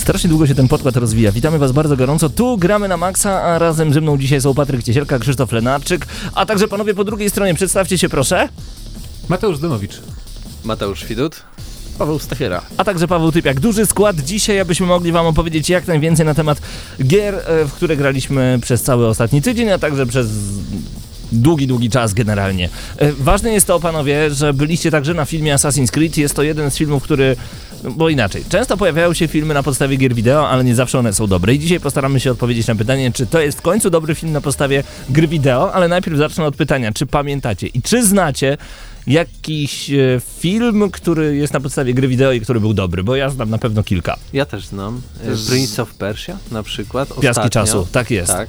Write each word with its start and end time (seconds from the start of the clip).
Strasznie 0.00 0.30
długo 0.30 0.46
się 0.46 0.54
ten 0.54 0.68
podkład 0.68 0.96
rozwija. 0.96 1.32
Witamy 1.32 1.58
Was 1.58 1.72
bardzo 1.72 1.96
gorąco. 1.96 2.28
Tu 2.28 2.58
gramy 2.58 2.88
na 2.88 2.96
maksa, 2.96 3.42
a 3.42 3.58
razem 3.58 3.92
ze 3.92 4.00
mną 4.00 4.18
dzisiaj 4.18 4.40
są 4.40 4.54
Patryk 4.54 4.82
Ciesielka, 4.82 5.18
Krzysztof 5.18 5.52
Lenarczyk, 5.52 6.06
a 6.34 6.46
także 6.46 6.68
panowie 6.68 6.94
po 6.94 7.04
drugiej 7.04 7.30
stronie. 7.30 7.54
Przedstawcie 7.54 7.98
się 7.98 8.08
proszę. 8.08 8.48
Mateusz 9.28 9.58
Donowicz. 9.58 10.00
Mateusz 10.64 11.04
Widut. 11.04 11.42
Paweł 11.98 12.18
Stachiera. 12.18 12.62
A 12.76 12.84
także 12.84 13.08
Paweł 13.08 13.32
Typiak. 13.32 13.60
Duży 13.60 13.86
skład 13.86 14.20
dzisiaj, 14.20 14.60
abyśmy 14.60 14.86
mogli 14.86 15.12
Wam 15.12 15.26
opowiedzieć 15.26 15.68
jak 15.68 15.86
najwięcej 15.86 16.26
na 16.26 16.34
temat 16.34 16.60
gier, 17.02 17.34
e, 17.34 17.64
w 17.64 17.72
które 17.72 17.96
graliśmy 17.96 18.58
przez 18.62 18.82
cały 18.82 19.06
ostatni 19.06 19.42
tydzień, 19.42 19.70
a 19.70 19.78
także 19.78 20.06
przez 20.06 20.28
długi, 21.32 21.66
długi 21.66 21.90
czas 21.90 22.14
generalnie. 22.14 22.68
E, 22.96 23.12
Ważne 23.12 23.52
jest 23.52 23.66
to, 23.66 23.80
panowie, 23.80 24.30
że 24.30 24.54
byliście 24.54 24.90
także 24.90 25.14
na 25.14 25.24
filmie 25.24 25.54
Assassin's 25.54 25.90
Creed. 25.90 26.16
Jest 26.16 26.34
to 26.34 26.42
jeden 26.42 26.70
z 26.70 26.76
filmów, 26.76 27.02
który 27.02 27.36
no, 27.84 27.90
bo 27.90 28.08
inaczej, 28.08 28.44
często 28.48 28.76
pojawiają 28.76 29.14
się 29.14 29.28
filmy 29.28 29.54
na 29.54 29.62
podstawie 29.62 29.96
gier 29.96 30.14
wideo, 30.14 30.48
ale 30.48 30.64
nie 30.64 30.74
zawsze 30.74 30.98
one 30.98 31.12
są 31.12 31.26
dobre. 31.26 31.54
I 31.54 31.58
dzisiaj 31.58 31.80
postaramy 31.80 32.20
się 32.20 32.30
odpowiedzieć 32.30 32.66
na 32.66 32.74
pytanie, 32.74 33.12
czy 33.12 33.26
to 33.26 33.40
jest 33.40 33.58
w 33.58 33.62
końcu 33.62 33.90
dobry 33.90 34.14
film 34.14 34.32
na 34.32 34.40
podstawie 34.40 34.84
gry 35.10 35.28
wideo, 35.28 35.72
ale 35.72 35.88
najpierw 35.88 36.16
zacznę 36.16 36.44
od 36.44 36.56
pytania, 36.56 36.92
czy 36.92 37.06
pamiętacie 37.06 37.66
i 37.66 37.82
czy 37.82 38.06
znacie 38.06 38.56
jakiś 39.06 39.90
e, 39.90 40.20
film, 40.38 40.90
który 40.90 41.36
jest 41.36 41.52
na 41.52 41.60
podstawie 41.60 41.94
gry 41.94 42.08
wideo 42.08 42.32
i 42.32 42.40
który 42.40 42.60
był 42.60 42.74
dobry, 42.74 43.04
bo 43.04 43.16
ja 43.16 43.30
znam 43.30 43.50
na 43.50 43.58
pewno 43.58 43.82
kilka. 43.82 44.16
Ja 44.32 44.44
też 44.44 44.66
znam. 44.66 45.02
Z... 45.32 45.48
Prince 45.50 45.78
of 45.78 45.94
Persia 45.94 46.38
na 46.50 46.62
przykład. 46.62 47.08
Piaski 47.08 47.28
ostatnio. 47.28 47.50
czasu, 47.50 47.86
tak 47.92 48.10
jest. 48.10 48.32
Tak. 48.32 48.48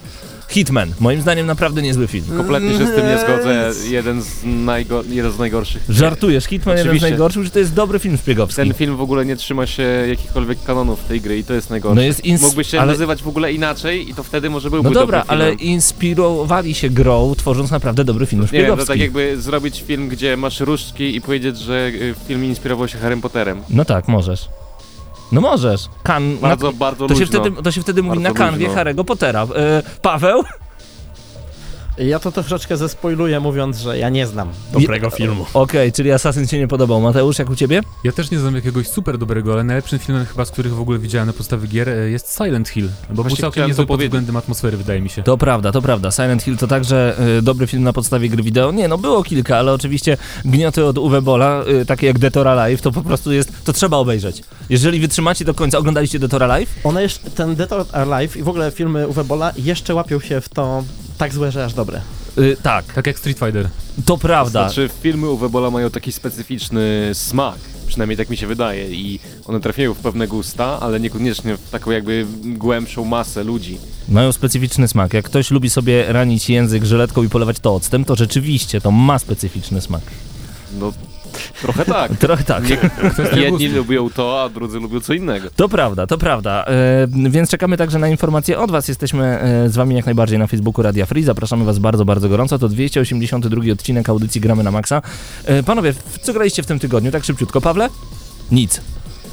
Hitman, 0.52 0.94
moim 1.00 1.22
zdaniem 1.22 1.46
naprawdę 1.48 1.82
niezły 1.82 2.08
film. 2.08 2.26
Kompletnie 2.38 2.70
się 2.78 2.88
z 2.88 2.96
tym 2.96 3.06
nie 3.08 3.18
zgodzę. 3.20 3.72
Jeden 3.90 4.22
z, 4.22 4.44
najgo- 4.44 5.04
jeden 5.12 5.32
z 5.32 5.40
najgorszych. 5.40 5.84
Żartujesz, 5.90 6.46
Hitman 6.46 6.78
jeden 6.78 6.86
z 6.86 6.88
Oczywiście. 6.90 7.10
najgorszych, 7.10 7.44
że 7.44 7.50
to 7.50 7.60
jest 7.60 7.74
dobry 7.74 8.00
film 8.00 8.18
szpiegowski. 8.18 8.56
Ten 8.56 8.74
film 8.74 8.98
w 8.98 9.02
ogóle 9.02 9.26
nie 9.26 9.36
trzyma 9.36 9.66
się 9.68 9.84
jakichkolwiek 10.10 10.64
kanonów 10.64 11.00
tej 11.04 11.22
gry 11.22 11.38
i 11.38 11.44
to 11.44 11.54
jest 11.54 11.70
najgorsze. 11.70 11.96
No 11.96 12.02
jest 12.02 12.24
ins- 12.26 12.42
Mógłby 12.42 12.64
się 12.64 12.80
ale- 12.82 12.92
nazywać 12.92 13.24
w 13.24 13.28
ogóle 13.28 13.54
inaczej 13.54 14.10
i 14.10 14.14
to 14.14 14.24
wtedy 14.24 14.50
może 14.50 14.70
byłby 14.70 14.90
No 14.90 14.94
dobra, 14.94 15.20
dobry 15.20 15.32
ale 15.32 15.54
inspirowali 15.54 16.74
się 16.74 16.90
grą, 16.90 17.34
tworząc 17.38 17.72
naprawdę 17.72 18.04
dobry 18.04 18.26
film 18.26 18.42
Nie 18.42 18.48
wiem, 18.48 18.62
szpiegowski. 18.62 18.88
to 18.88 18.94
tak 18.94 19.00
jakby 19.00 19.42
zrobić 19.42 19.84
film, 19.88 20.10
gdzie 20.10 20.38
masz 20.38 20.60
różdżki 20.60 21.16
i 21.16 21.22
powiedzieć, 21.22 21.58
że 21.60 21.88
y, 21.88 22.16
film 22.28 22.46
inspirował 22.46 22.88
się 22.88 22.98
Harrym 22.98 23.22
Potterem. 23.22 23.62
No 23.70 23.86
tak, 23.86 24.08
możesz. 24.08 24.48
No 25.32 25.42
możesz. 25.42 25.90
Kan... 26.04 26.38
Bardzo, 26.38 26.72
na... 26.72 26.78
bardzo 26.78 27.08
to, 27.08 27.16
się 27.16 27.20
luźno. 27.20 27.40
wtedy, 27.40 27.64
to 27.64 27.72
się 27.72 27.82
wtedy 27.82 28.04
mówi 28.04 28.20
Bardzo 28.20 28.40
na 28.40 28.46
kanwie 28.46 28.68
luźno. 28.68 28.82
Harry'ego 28.84 29.04
Pottera. 29.04 29.44
E, 29.44 29.84
Paweł? 30.02 30.44
Ja 32.08 32.20
to 32.20 32.32
troszeczkę 32.32 32.78
zespoiluję, 32.78 33.40
mówiąc, 33.40 33.78
że 33.78 33.98
ja 33.98 34.10
nie 34.10 34.28
znam 34.28 34.50
dobrego 34.74 35.08
Je- 35.08 35.12
filmu. 35.12 35.46
Okej, 35.54 35.92
czyli 35.92 36.12
Assassin 36.12 36.48
się 36.48 36.60
nie 36.60 36.68
podobał. 36.68 37.02
Mateusz, 37.02 37.40
jak 37.40 37.50
u 37.50 37.56
ciebie? 37.56 37.82
Ja 38.04 38.12
też 38.12 38.32
nie 38.32 38.40
znam 38.40 38.56
jakiegoś 38.56 38.88
super 38.88 39.18
dobrego, 39.18 39.54
ale 39.54 39.64
najlepszym 39.64 40.00
filmem 40.00 40.26
chyba, 40.26 40.46
z 40.46 40.52
których 40.52 40.76
w 40.76 40.82
ogóle 40.82 41.00
widziałem 41.00 41.28
na 41.28 41.34
podstawie 41.34 41.68
gier 41.68 41.90
e, 41.90 42.10
jest 42.10 42.38
Silent 42.38 42.70
Hill. 42.70 42.90
Bo 43.10 43.24
był 43.24 43.36
całkiem 43.36 43.68
niezły 43.68 43.84
to 43.84 43.88
pod 43.88 44.02
względem 44.04 44.36
atmosfery, 44.36 44.78
wydaje 44.78 45.02
mi 45.02 45.10
się. 45.10 45.24
To 45.24 45.38
prawda, 45.38 45.72
to 45.72 45.82
prawda. 45.82 46.12
Silent 46.12 46.44
Hill 46.44 46.58
to 46.58 46.68
także 46.68 47.16
y, 47.38 47.42
dobry 47.42 47.68
film 47.68 47.84
na 47.84 47.94
podstawie 47.94 48.30
gry 48.30 48.44
wideo. 48.44 48.72
Nie, 48.72 48.88
no 48.88 48.98
było 48.98 49.24
kilka, 49.24 49.58
ale 49.58 49.74
oczywiście 49.74 50.18
gnioty 50.46 50.86
od 50.86 50.98
Uwe 50.98 51.22
Bola, 51.22 51.64
y, 51.82 51.86
takie 51.86 52.08
jak 52.08 52.20
Dead 52.20 52.38
or 52.38 52.48
Alive, 52.48 52.82
to 52.82 52.92
po 52.92 53.02
prostu 53.02 53.32
jest, 53.32 53.66
to 53.66 53.74
trzeba 53.74 53.98
obejrzeć. 53.98 54.42
Jeżeli 54.70 55.00
wytrzymacie 55.00 55.46
do 55.46 55.54
końca, 55.54 55.78
oglądaliście 55.78 56.20
Dead 56.20 56.34
or 56.34 56.44
Alive? 56.44 56.70
One 56.84 57.02
jeszcze, 57.02 57.30
ten 57.30 57.56
Dead 57.56 57.74
or 57.74 57.86
Alive 57.92 58.38
i 58.38 58.44
w 58.44 58.50
ogóle 58.50 58.72
filmy 58.72 59.08
Uwe 59.08 59.24
Bola 59.24 59.54
jeszcze 59.58 59.96
łapią 59.96 60.20
się 60.20 60.42
w 60.42 60.50
to 60.50 60.84
tak 61.22 61.34
złe, 61.34 61.52
że 61.52 61.66
aż 61.66 61.74
dobre. 61.74 62.02
Y, 62.38 62.58
tak, 62.64 62.86
Tak 62.94 63.08
jak 63.08 63.20
Street 63.20 63.40
Fighter. 63.40 63.70
to 64.06 64.18
prawda. 64.18 64.64
Znaczy 64.64 64.90
filmy 65.02 65.30
Uwe 65.30 65.50
Bola 65.50 65.72
mają 65.72 65.90
taki 65.90 66.12
specyficzny 66.12 67.10
smak, 67.14 67.56
przynajmniej 67.88 68.18
tak 68.18 68.30
mi 68.30 68.38
się 68.38 68.48
wydaje 68.48 68.92
i 68.92 69.20
one 69.46 69.60
trafiają 69.60 69.94
w 69.94 69.98
pewne 69.98 70.28
gusta, 70.28 70.80
ale 70.80 71.00
niekoniecznie 71.00 71.58
w 71.58 71.70
taką 71.70 71.92
jakby 71.92 72.26
głębszą 72.44 73.06
masę 73.06 73.44
ludzi. 73.44 73.78
Mają 74.10 74.32
specyficzny 74.32 74.88
smak. 74.88 75.14
Jak 75.14 75.26
ktoś 75.26 75.52
lubi 75.52 75.70
sobie 75.70 76.06
ranić 76.14 76.50
język 76.50 76.84
żyletką 76.86 77.24
i 77.24 77.30
polewać 77.30 77.60
to 77.60 77.76
octem, 77.76 78.06
to 78.06 78.16
rzeczywiście 78.16 78.82
to 78.82 78.92
ma 78.92 79.20
specyficzny 79.20 79.82
smak. 79.82 80.02
No, 80.80 80.94
trochę 81.62 81.86
tak. 81.86 82.12
Trochę 82.20 82.44
tak. 82.44 82.64
Nie, 82.70 83.42
jedni 83.42 83.68
lubią 83.68 84.10
to, 84.10 84.44
a 84.44 84.50
drudzy 84.50 84.80
lubią 84.80 85.00
co 85.00 85.14
innego. 85.14 85.50
To 85.56 85.70
prawda, 85.70 86.08
to 86.08 86.18
prawda. 86.18 86.66
E, 86.66 87.30
więc 87.30 87.50
czekamy 87.50 87.78
także 87.78 88.00
na 88.00 88.08
informacje 88.08 88.60
od 88.60 88.72
Was. 88.72 88.88
Jesteśmy 88.88 89.24
e, 89.24 89.70
z 89.70 89.76
Wami 89.76 89.96
jak 89.96 90.06
najbardziej 90.06 90.40
na 90.40 90.48
Facebooku 90.48 90.82
Radia 90.82 91.06
Free. 91.06 91.24
Zapraszamy 91.24 91.66
Was 91.66 91.80
bardzo, 91.80 92.06
bardzo 92.06 92.30
gorąco. 92.30 92.60
To 92.60 92.70
282 92.70 93.74
odcinek 93.74 94.10
audycji 94.10 94.42
Gramy 94.42 94.64
na 94.64 94.72
Maxa. 94.72 95.02
E, 95.46 95.64
panowie, 95.64 95.94
w 95.94 96.20
co 96.22 96.34
graliście 96.34 96.64
w 96.64 96.66
tym 96.66 96.80
tygodniu? 96.80 97.12
Tak 97.12 97.24
szybciutko, 97.24 97.62
Pawle? 97.62 97.90
Nic. 98.52 98.82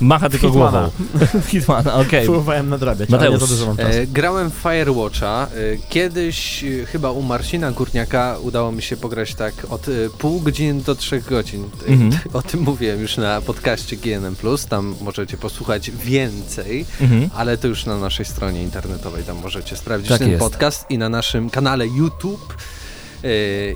Macha 0.00 0.28
tylko 0.30 0.46
Hitmana. 0.48 0.90
głową. 1.14 1.40
Hitmana, 1.50 1.94
okej. 1.94 2.24
Próbowałem 2.24 2.68
nadrabiać, 2.68 3.10
ale 3.12 3.22
nie 3.24 3.30
Mateusz. 3.30 3.50
za 3.50 3.66
dużo. 3.66 3.82
E, 3.82 4.06
grałem 4.06 4.50
w 4.50 4.54
Firewatcha. 4.54 5.46
E, 5.54 5.76
kiedyś 5.88 6.64
e, 6.64 6.86
chyba 6.86 7.10
u 7.10 7.22
Marcina 7.22 7.72
Górniaka 7.72 8.36
udało 8.42 8.72
mi 8.72 8.82
się 8.82 8.96
pograć 8.96 9.34
tak 9.34 9.54
od 9.70 9.88
e, 9.88 9.92
pół 10.18 10.40
godziny 10.40 10.80
do 10.82 10.94
trzech 10.94 11.24
godzin. 11.24 11.64
Mhm. 11.86 12.10
O 12.32 12.42
tym 12.42 12.60
mówiłem 12.60 13.00
już 13.00 13.16
na 13.16 13.40
podcaście 13.40 13.96
GNM+. 13.96 14.36
Tam 14.68 14.94
możecie 15.00 15.36
posłuchać 15.36 15.90
więcej. 15.90 16.84
Mhm. 17.00 17.30
ale 17.36 17.58
to 17.58 17.68
już 17.68 17.86
na 17.86 17.98
naszej 17.98 18.26
stronie 18.26 18.62
internetowej, 18.62 19.24
tam 19.24 19.36
możecie 19.36 19.76
sprawdzić 19.76 20.08
Tak 20.08 20.18
ten 20.18 20.30
jest. 20.30 20.40
podcast 20.42 20.90
i 20.90 20.98
na 20.98 21.08
naszym 21.08 21.50
kanale 21.50 21.86
YouTube 21.86 22.54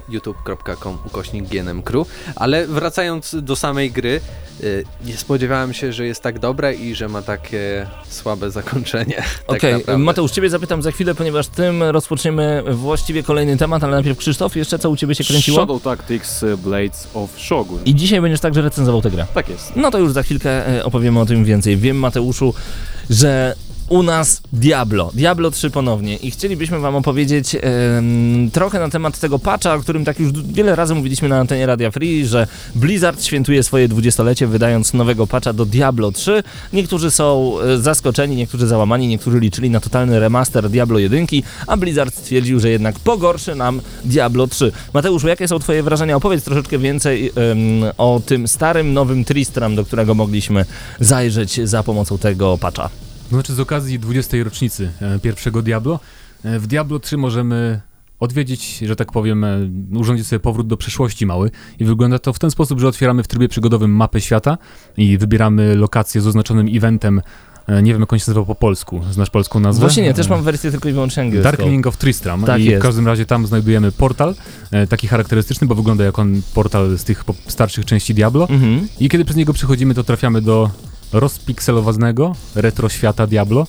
youtube.com 0.09 0.99
ukośnik 1.07 1.49
GNM 1.49 1.83
Crew. 1.83 2.09
Ale 2.37 2.67
wracając 2.67 3.37
do 3.43 3.57
samej 3.57 3.91
gry, 3.91 4.21
e, 4.61 4.65
nie 5.07 5.17
spodziewałem 5.17 5.73
się, 5.75 5.93
że 5.93 6.07
jest 6.07 6.23
tak 6.23 6.39
dobre 6.39 6.75
i 6.75 6.95
że 6.95 7.09
ma 7.09 7.23
takie 7.23 7.87
słabe 8.09 8.51
zakończenie. 8.51 9.17
tak 9.47 9.57
Okej, 9.57 9.73
naprawdę. 9.73 9.99
Mateusz, 9.99 10.31
Ciebie 10.31 10.51
zapytam 10.51 10.83
za 10.83 10.91
chwilę, 10.91 11.15
ponieważ 11.15 11.49
tym 11.49 11.83
rozpoczniemy 11.83 12.63
właściwie 12.73 13.23
kolejny 13.23 13.57
temat, 13.57 13.85
ale 13.85 13.93
najpierw 13.93 14.19
Krzysztof, 14.19 14.57
jeszcze 14.57 14.79
co 14.79 14.91
u 14.91 14.97
Ciebie 14.97 15.15
się 15.15 15.25
kręciło? 15.25 15.59
Shadow 15.59 15.83
Tactics 15.83 16.43
y, 16.43 16.57
Blades 16.57 17.09
of 17.15 17.31
Shogun. 17.37 17.81
I 17.85 17.95
dzisiaj 17.95 18.21
będziesz 18.21 18.41
także 18.41 18.63
recenzował 18.63 19.03
tę 19.03 19.11
grę. 19.11 19.27
Tak 19.35 19.49
jest. 19.49 19.73
No 19.77 19.91
to 19.91 19.99
już 19.99 20.13
za 20.13 20.23
chwilkę 20.23 20.65
opowiemy 20.85 21.21
o 21.21 21.27
tym 21.27 21.45
więcej. 21.45 21.77
Wiem, 21.77 21.97
Mateuszu, 21.97 22.55
że 23.11 23.55
u 23.93 24.03
nas 24.03 24.43
Diablo, 24.53 25.11
Diablo 25.15 25.51
3 25.51 25.71
ponownie 25.71 26.17
i 26.17 26.31
chcielibyśmy 26.31 26.79
wam 26.79 26.97
opowiedzieć 26.97 27.57
trochę 28.53 28.79
na 28.79 28.89
temat 28.89 29.21
tego 29.21 29.39
patcha, 29.39 29.75
o 29.75 29.81
którym 29.81 30.05
tak 30.05 30.21
już 30.21 30.33
wiele 30.33 30.77
razy 30.77 30.95
mówiliśmy 30.95 31.29
na 31.29 31.39
antenie 31.39 31.67
Radia 31.67 31.91
Free, 31.91 32.27
że 32.27 32.47
Blizzard 32.75 33.25
świętuje 33.25 33.63
swoje 33.63 33.89
dwudziestolecie 33.89 34.47
wydając 34.47 34.95
nowego 34.95 35.27
patcha 35.27 35.53
do 35.53 35.67
Diablo 35.67 36.13
3. 36.13 36.43
Niektórzy 36.73 37.11
są 37.11 37.55
e, 37.61 37.79
zaskoczeni, 37.79 38.37
niektórzy 38.37 38.67
załamani, 38.67 39.09
niektórzy 39.09 39.41
liczyli 39.41 39.71
na 39.71 39.81
totalny 39.81 40.21
remaster 40.21 40.71
Diablo 40.71 40.99
1, 40.99 41.27
a 41.67 41.77
Blizzard 41.77 42.15
stwierdził, 42.15 42.61
że 42.61 42.71
jednak 42.71 42.99
pogorszy 42.99 43.55
nam 43.55 43.81
Diablo 44.05 44.47
3. 44.47 44.73
Mateuszu, 44.95 45.29
jakie 45.29 45.49
są 45.49 45.59
twoje 45.59 45.83
wrażenia? 45.83 46.17
Opowiedz 46.17 46.45
troszeczkę 46.45 46.79
więcej 46.79 47.33
o 47.99 48.21
tym 48.27 48.49
starym, 48.49 48.93
nowym 48.93 49.25
Tristram, 49.25 49.77
do 49.77 49.85
którego 49.85 50.15
mogliśmy 50.15 50.65
zajrzeć 51.01 51.69
za 51.69 51.83
pomocą 51.83 52.19
tego 52.19 52.59
patcha. 52.59 53.02
To 53.33 53.37
znaczy 53.37 53.55
z 53.55 53.61
okazji 53.61 53.99
20. 53.99 54.37
rocznicy 54.45 54.91
e, 55.01 55.19
pierwszego 55.19 55.63
Diablo, 55.63 56.01
e, 56.45 56.59
w 56.59 56.67
Diablo 56.67 56.99
3 56.99 57.17
możemy 57.17 57.81
odwiedzić, 58.21 58.79
że 58.79 58.97
tak 58.97 59.13
powiem, 59.13 59.45
e, 59.45 59.59
urządzić 59.95 60.27
sobie 60.27 60.41
powrót 60.41 60.67
do 60.67 60.77
przeszłości 60.77 61.27
mały 61.27 61.51
i 61.79 61.85
wygląda 61.85 62.19
to 62.19 62.33
w 62.33 62.39
ten 62.39 62.51
sposób, 62.51 62.81
że 62.81 62.89
otwieramy 62.89 63.23
w 63.23 63.29
trybie 63.29 63.49
przygodowym 63.49 63.91
mapę 63.97 64.21
świata 64.21 64.59
i 64.97 65.19
wybieramy 65.19 65.77
lokację 65.77 66.21
z 66.21 66.27
oznaczonym 66.27 66.69
eventem, 66.77 67.23
nie 67.83 67.93
wiem 67.93 68.01
jak 68.01 68.13
on 68.13 68.19
się 68.19 68.23
nazywał 68.23 68.47
po 68.47 68.55
polsku, 68.55 69.01
znasz 69.11 69.31
polską 69.31 69.61
nazwę? 69.61 69.81
Właśnie 69.81 70.03
nie, 70.03 70.15
też 70.15 70.29
mam 70.29 70.43
wersję 70.43 70.71
tylko 70.71 70.89
i 70.89 70.93
wyłącznie 70.93 71.23
angielską. 71.23 71.51
Darkling 71.51 71.87
of 71.87 71.97
Tristram 71.97 72.45
Tak 72.45 72.61
i 72.61 72.65
jest. 72.65 72.81
w 72.81 72.83
każdym 72.83 73.07
razie 73.07 73.27
tam 73.27 73.47
znajdujemy 73.47 73.93
portal, 73.93 74.35
taki 74.89 75.09
charakterystyczny, 75.09 75.67
bo 75.67 75.75
wygląda 75.75 76.05
jak 76.05 76.19
on 76.19 76.43
portal 76.55 76.99
z 76.99 77.05
tych 77.05 77.25
starszych 77.49 77.85
części 77.85 78.15
Diablo 78.15 78.49
Mhm. 78.49 78.89
i 79.01 79.09
kiedy 79.09 79.25
przez 79.25 79.37
niego 79.37 79.53
przechodzimy, 79.53 79.95
to 79.95 80.05
trafiamy 80.05 80.41
do 80.43 80.71
rozpikselowanego 81.13 82.35
retro 82.55 82.89
świata 82.89 83.27
Diablo 83.27 83.67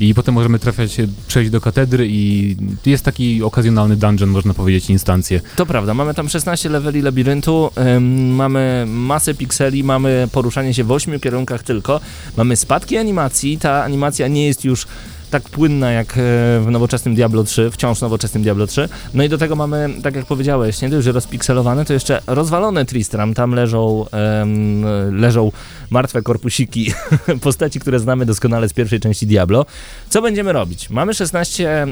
i 0.00 0.14
potem 0.14 0.34
możemy 0.34 0.58
trafiać, 0.58 0.96
przejść 1.26 1.50
do 1.50 1.60
katedry 1.60 2.06
i 2.10 2.56
jest 2.86 3.04
taki 3.04 3.42
okazjonalny 3.42 3.96
dungeon, 3.96 4.30
można 4.30 4.54
powiedzieć, 4.54 4.90
instancję. 4.90 5.40
To 5.56 5.66
prawda, 5.66 5.94
mamy 5.94 6.14
tam 6.14 6.28
16 6.28 6.68
leveli 6.68 7.02
labiryntu, 7.02 7.70
ym, 7.96 8.34
mamy 8.34 8.84
masę 8.88 9.34
pikseli, 9.34 9.84
mamy 9.84 10.28
poruszanie 10.32 10.74
się 10.74 10.84
w 10.84 10.92
ośmiu 10.92 11.20
kierunkach 11.20 11.62
tylko, 11.62 12.00
mamy 12.36 12.56
spadki 12.56 12.96
animacji, 12.96 13.58
ta 13.58 13.84
animacja 13.84 14.28
nie 14.28 14.46
jest 14.46 14.64
już 14.64 14.86
tak 15.30 15.42
płynna 15.42 15.92
jak 15.92 16.12
e, 16.12 16.14
w 16.60 16.66
nowoczesnym 16.70 17.14
Diablo 17.14 17.44
3, 17.44 17.70
wciąż 17.70 18.00
nowoczesnym 18.00 18.42
Diablo 18.42 18.66
3. 18.66 18.88
No 19.14 19.24
i 19.24 19.28
do 19.28 19.38
tego 19.38 19.56
mamy, 19.56 19.90
tak 20.02 20.16
jak 20.16 20.26
powiedziałeś, 20.26 20.82
nie 20.82 21.02
że 21.02 21.12
rozpikselowane, 21.12 21.84
to 21.84 21.92
jeszcze 21.92 22.22
rozwalone 22.26 22.84
Tristram. 22.84 23.34
Tam 23.34 23.54
leżą, 23.54 24.06
em, 24.10 24.84
leżą 25.20 25.52
martwe 25.90 26.22
korpusiki 26.22 26.92
postaci, 27.42 27.80
które 27.80 28.00
znamy 28.00 28.26
doskonale 28.26 28.68
z 28.68 28.72
pierwszej 28.72 29.00
części 29.00 29.26
Diablo. 29.26 29.66
Co 30.08 30.22
będziemy 30.22 30.52
robić? 30.52 30.90
Mamy 30.90 31.14
16 31.14 31.82
e, 31.82 31.86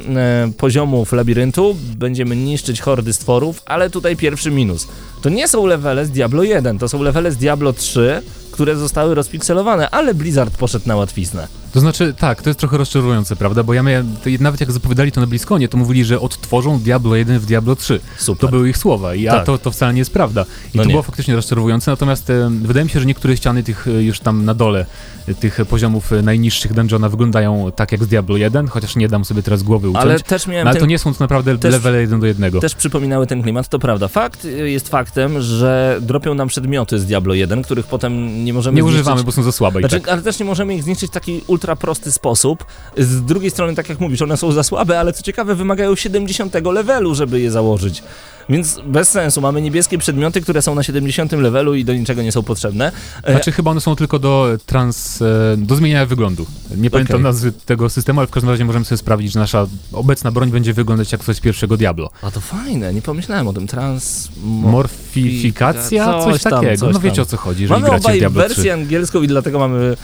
poziomów 0.57 1.13
labiryntu, 1.13 1.77
będziemy 1.97 2.37
niszczyć 2.37 2.81
hordy 2.81 3.13
stworów, 3.13 3.63
ale 3.67 3.91
tutaj 3.91 4.17
pierwszy 4.17 4.51
minus. 4.51 4.89
To 5.23 5.29
nie 5.29 5.49
są 5.49 5.67
levele 5.67 6.07
z 6.07 6.11
Diablo 6.11 6.43
1, 6.43 6.79
to 6.79 6.89
są 6.89 7.03
levele 7.03 7.33
z 7.33 7.37
Diablo 7.37 7.73
3, 7.73 8.23
które 8.51 8.77
zostały 8.77 9.15
rozpikselowane, 9.15 9.91
ale 9.91 10.15
Blizzard 10.15 10.57
poszedł 10.57 10.89
na 10.89 10.97
łatwiznę. 10.97 11.64
To 11.75 11.81
znaczy, 11.81 12.15
tak, 12.19 12.43
to 12.43 12.51
jest 12.51 12.61
trochę 12.61 12.77
rozczarowujące, 12.79 13.37
prawda? 13.37 13.63
Bo 13.63 13.75
ja 13.75 13.83
miałem, 13.83 14.15
nawet 14.41 14.61
jak 14.61 14.73
zapowiadali 14.73 15.13
to 15.13 15.21
na 15.21 15.27
BlizzConie, 15.27 15.69
to 15.69 15.77
mówili, 15.79 16.05
że 16.05 16.21
odtworzą 16.21 16.79
Diablo 16.79 17.17
1 17.17 17.39
w 17.39 17.47
Diablo 17.47 17.77
3. 17.77 18.01
Super. 18.19 18.41
To 18.41 18.49
były 18.57 18.69
ich 18.69 18.77
słowa, 18.79 19.15
i 19.15 19.29
a 19.29 19.33
Tak. 19.33 19.47
to, 19.47 19.59
to 19.59 19.71
wcale 19.71 19.93
nie 19.93 19.99
jest 19.99 20.13
prawda. 20.13 20.45
I 20.75 20.77
No 20.77 20.83
to 20.83 20.89
nie. 20.89 20.93
było 20.93 21.03
faktycznie 21.03 21.35
rozczarowujące, 21.37 21.91
natomiast 21.91 22.31
e, 22.31 22.51
wydaje 22.63 22.85
mi 22.85 22.91
się, 22.91 23.01
że 23.01 23.07
niektóre 23.07 23.37
ściany 23.37 23.63
tych 23.63 23.89
e, 23.89 23.91
już 24.03 24.21
tam 24.21 24.45
na 24.45 24.55
dole, 24.55 24.87
e, 25.29 25.35
tych 25.35 25.59
poziomów 25.69 26.13
e, 26.13 26.23
najniższych 26.23 26.73
dungeona 26.75 27.09
wyglądają 27.09 27.73
tak 27.77 27.93
jak 27.93 28.05
z 28.05 28.07
Diablo 28.09 28.37
1, 28.37 28.69
chociaż 28.69 28.97
nie 28.97 29.09
dam 29.09 29.25
sobie 29.25 29.43
teraz 29.43 29.63
głowy 29.63 29.89
uciąć. 29.89 30.05
Ale 30.05 30.21
też 30.21 30.47
miałem 30.47 30.65
No, 30.65 30.71
ale 30.71 30.79
ten 30.81 30.87
to 30.87 30.91
nie 30.91 30.99
są 30.99 31.15
to 31.15 31.25
naprawdę 31.25 31.59
też- 31.59 31.73
levele 31.73 32.01
jeden 32.01 32.21
do 32.21 32.27
jednego. 32.27 32.61
też 32.61 32.75
przypominały 32.75 33.27
ten 33.27 33.43
klimat, 33.43 33.69
to 33.69 33.79
prawda. 33.79 34.09
Fakt 34.09 34.45
jest 34.45 34.89
faktem, 34.89 35.43
że 35.43 35.99
dropią 36.01 36.35
nam 36.35 36.49
przedmioty 36.49 36.99
z 36.99 37.07
Diablo 37.07 37.35
1, 37.35 37.63
których 37.63 37.87
potem 37.87 38.45
nie 38.45 38.53
możemy 38.53 38.77
Nie 38.77 38.83
zniszczyć. 38.83 39.01
używamy, 39.01 39.25
bo 39.25 39.33
są 39.33 39.43
za 39.43 39.53
słabe 39.53 39.81
i 39.81 39.83
Znaczy, 39.83 40.01
tak. 40.01 40.09
ale 40.09 40.23
też 40.23 40.39
nie 40.39 40.45
możemy 40.45 40.75
ich 40.75 40.83
zniszczyć 40.83 41.11
taki 41.11 41.41
ultra 41.47 41.64
prosty 41.77 42.13
sposób. 42.13 42.65
Z 42.97 43.23
drugiej 43.23 43.51
strony, 43.51 43.75
tak 43.75 43.89
jak 43.89 44.01
mówisz, 44.01 44.23
one 44.23 44.37
są 44.37 44.53
za 44.53 44.63
słabe, 44.63 45.01
ale 45.01 45.13
co 45.13 45.23
ciekawe, 45.23 45.55
wymagają 45.55 45.97
70 45.97 46.55
levelu, 46.65 47.15
żeby 47.15 47.41
je 47.41 47.51
założyć. 47.51 48.03
Więc 48.49 48.81
bez 48.87 49.09
sensu. 49.09 49.41
Mamy 49.41 49.63
niebieskie 49.63 49.99
przedmioty, 49.99 50.41
które 50.41 50.63
są 50.63 50.75
na 50.75 50.83
70 50.83 51.33
levelu 51.33 51.75
i 51.75 51.85
do 51.85 51.95
niczego 51.95 52.23
nie 52.23 52.33
są 52.33 52.43
potrzebne. 52.43 52.93
E, 53.23 53.33
Znaczy 53.33 53.53
chyba 53.53 53.71
one 53.71 53.81
są 53.81 53.97
tylko 53.97 54.19
do 54.19 54.59
trans, 54.67 55.23
e, 55.23 55.57
do 55.57 55.77
zmieniania 55.77 56.07
wyglądu. 56.07 56.47
Nie 56.77 56.91
pamiętam 56.91 57.23
nazwy 57.23 57.53
tego 57.53 57.91
systemu, 57.91 58.21
ale 58.21 58.27
w 58.27 58.31
każdym 58.31 58.51
razie 58.51 58.65
możemy 58.65 58.85
sobie 58.85 58.99
sprawdzić, 58.99 59.33
że 59.33 59.39
nasza 59.41 59.67
obecna 59.93 60.31
broń 60.31 60.51
będzie 60.51 60.73
wyglądać 60.75 61.13
jak 61.13 61.25
coś 61.25 61.37
z 61.37 61.41
pierwszego 61.41 61.77
Diablo. 61.77 62.11
A 62.23 62.31
to 62.31 62.41
fajne, 62.41 62.95
nie 62.95 63.03
pomyślałem 63.03 63.49
o 63.49 63.53
tym. 63.53 63.67
Trans... 63.67 64.29
Morfifikacja? 64.45 66.21
Coś 66.21 66.33
Coś, 66.33 66.43
tam, 66.43 66.53
takiego. 66.53 66.77
coś 66.77 66.95
no 66.95 67.01
wiecie 67.01 67.17
tam. 67.17 67.23
o 67.23 67.27
co 67.27 67.37
chodzi, 67.37 67.67
Mamy 67.67 67.87
gracie 67.87 68.13
w 68.13 68.19
Diablo 68.19 68.45
3. 68.45 68.55
wersję 68.55 68.73
angielską 68.73 69.23
i 69.23 69.29
dlatego 69.29 69.59
mamy. 69.59 69.97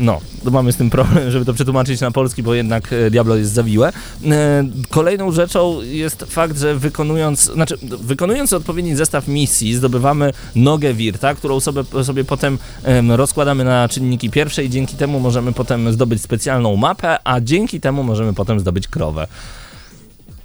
No, 0.00 0.20
mamy 0.44 0.72
z 0.72 0.76
tym 0.76 0.90
problem, 0.90 1.30
żeby 1.30 1.44
to 1.44 1.54
przetłumaczyć 1.54 2.00
na 2.00 2.10
polski, 2.10 2.42
bo 2.42 2.54
jednak 2.54 2.92
e, 2.92 3.10
Diablo 3.10 3.36
jest 3.36 3.52
zawiłe. 3.52 3.92
E, 4.26 4.64
Kolejną 4.90 5.32
rzeczą 5.32 5.82
jest 5.82 6.24
fakt, 6.28 6.58
że 6.58 6.74
wykonując, 6.74 7.40
znaczy 7.40 7.78
wykonując 7.82 8.52
odpowiedni 8.52 8.96
zestaw 8.96 9.28
misji, 9.28 9.74
zdobywamy 9.74 10.32
nogę 10.56 10.94
Wirta, 10.94 11.34
którą 11.34 11.60
sobie, 11.60 11.84
sobie 12.02 12.24
potem 12.24 12.58
em, 12.84 13.12
rozkładamy 13.12 13.64
na 13.64 13.88
czynniki 13.88 14.30
pierwsze 14.30 14.64
i 14.64 14.70
dzięki 14.70 14.96
temu 14.96 15.20
możemy 15.20 15.52
potem 15.52 15.92
zdobyć 15.92 16.22
specjalną 16.22 16.76
mapę, 16.76 17.18
a 17.24 17.40
dzięki 17.40 17.80
temu 17.80 18.02
możemy 18.02 18.32
potem 18.34 18.60
zdobyć 18.60 18.88
krowę. 18.88 19.26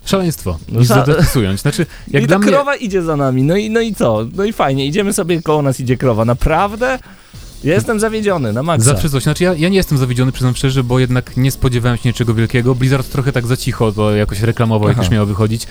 Szaleństwo, 0.05 0.57
No 0.69 0.81
dopisując. 1.05 1.61
Znaczy, 1.61 1.85
jak 2.11 2.23
I 2.23 2.27
ta 2.27 2.39
mnie... 2.39 2.47
krowa 2.47 2.75
idzie 2.75 3.01
za 3.01 3.15
nami, 3.15 3.43
no 3.43 3.55
i, 3.55 3.69
no 3.69 3.81
i 3.81 3.95
co? 3.95 4.25
No 4.35 4.43
i 4.43 4.53
fajnie, 4.53 4.85
idziemy 4.85 5.13
sobie, 5.13 5.41
koło 5.41 5.61
nas 5.61 5.79
idzie 5.79 5.97
krowa. 5.97 6.25
Naprawdę? 6.25 6.99
Jestem 7.63 7.99
zawiedziony 7.99 8.53
na 8.53 8.63
maksa. 8.63 8.85
Zawsze 8.85 9.09
coś. 9.09 9.23
Znaczy 9.23 9.43
ja, 9.43 9.53
ja 9.53 9.69
nie 9.69 9.77
jestem 9.77 9.97
zawiedziony, 9.97 10.31
przyznam 10.31 10.55
szczerze, 10.55 10.83
bo 10.83 10.99
jednak 10.99 11.37
nie 11.37 11.51
spodziewałem 11.51 11.97
się 11.97 12.09
niczego 12.09 12.33
wielkiego. 12.33 12.75
Blizzard 12.75 13.09
trochę 13.11 13.31
tak 13.31 13.47
za 13.47 13.57
cicho 13.57 13.91
to 13.91 14.15
jakoś 14.15 14.41
reklamował, 14.41 14.89
jak 14.89 14.97
już 14.97 15.09
miało 15.09 15.25
wychodzić. 15.25 15.67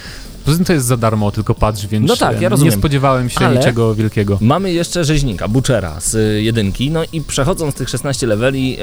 Poza 0.49 0.57
tym 0.59 0.65
to 0.67 0.73
jest 0.73 0.87
za 0.87 0.97
darmo, 0.97 1.31
tylko 1.33 1.55
patrz, 1.55 1.87
więc 1.87 2.09
No 2.09 2.17
tak, 2.17 2.41
ja 2.41 2.49
rozumiem. 2.49 2.73
nie 2.75 2.79
spodziewałem 2.79 3.31
się 3.31 3.41
Ale- 3.47 3.57
niczego 3.57 3.95
wielkiego. 3.95 4.39
Mamy 4.41 4.73
jeszcze 4.73 5.05
rzeźnika, 5.05 5.49
Butchera 5.49 6.01
z 6.01 6.15
y, 6.15 6.43
jedynki, 6.43 6.91
no 6.91 7.01
i 7.13 7.21
przechodząc 7.21 7.75
tych 7.75 7.89
16 7.89 8.27
leveli, 8.27 8.77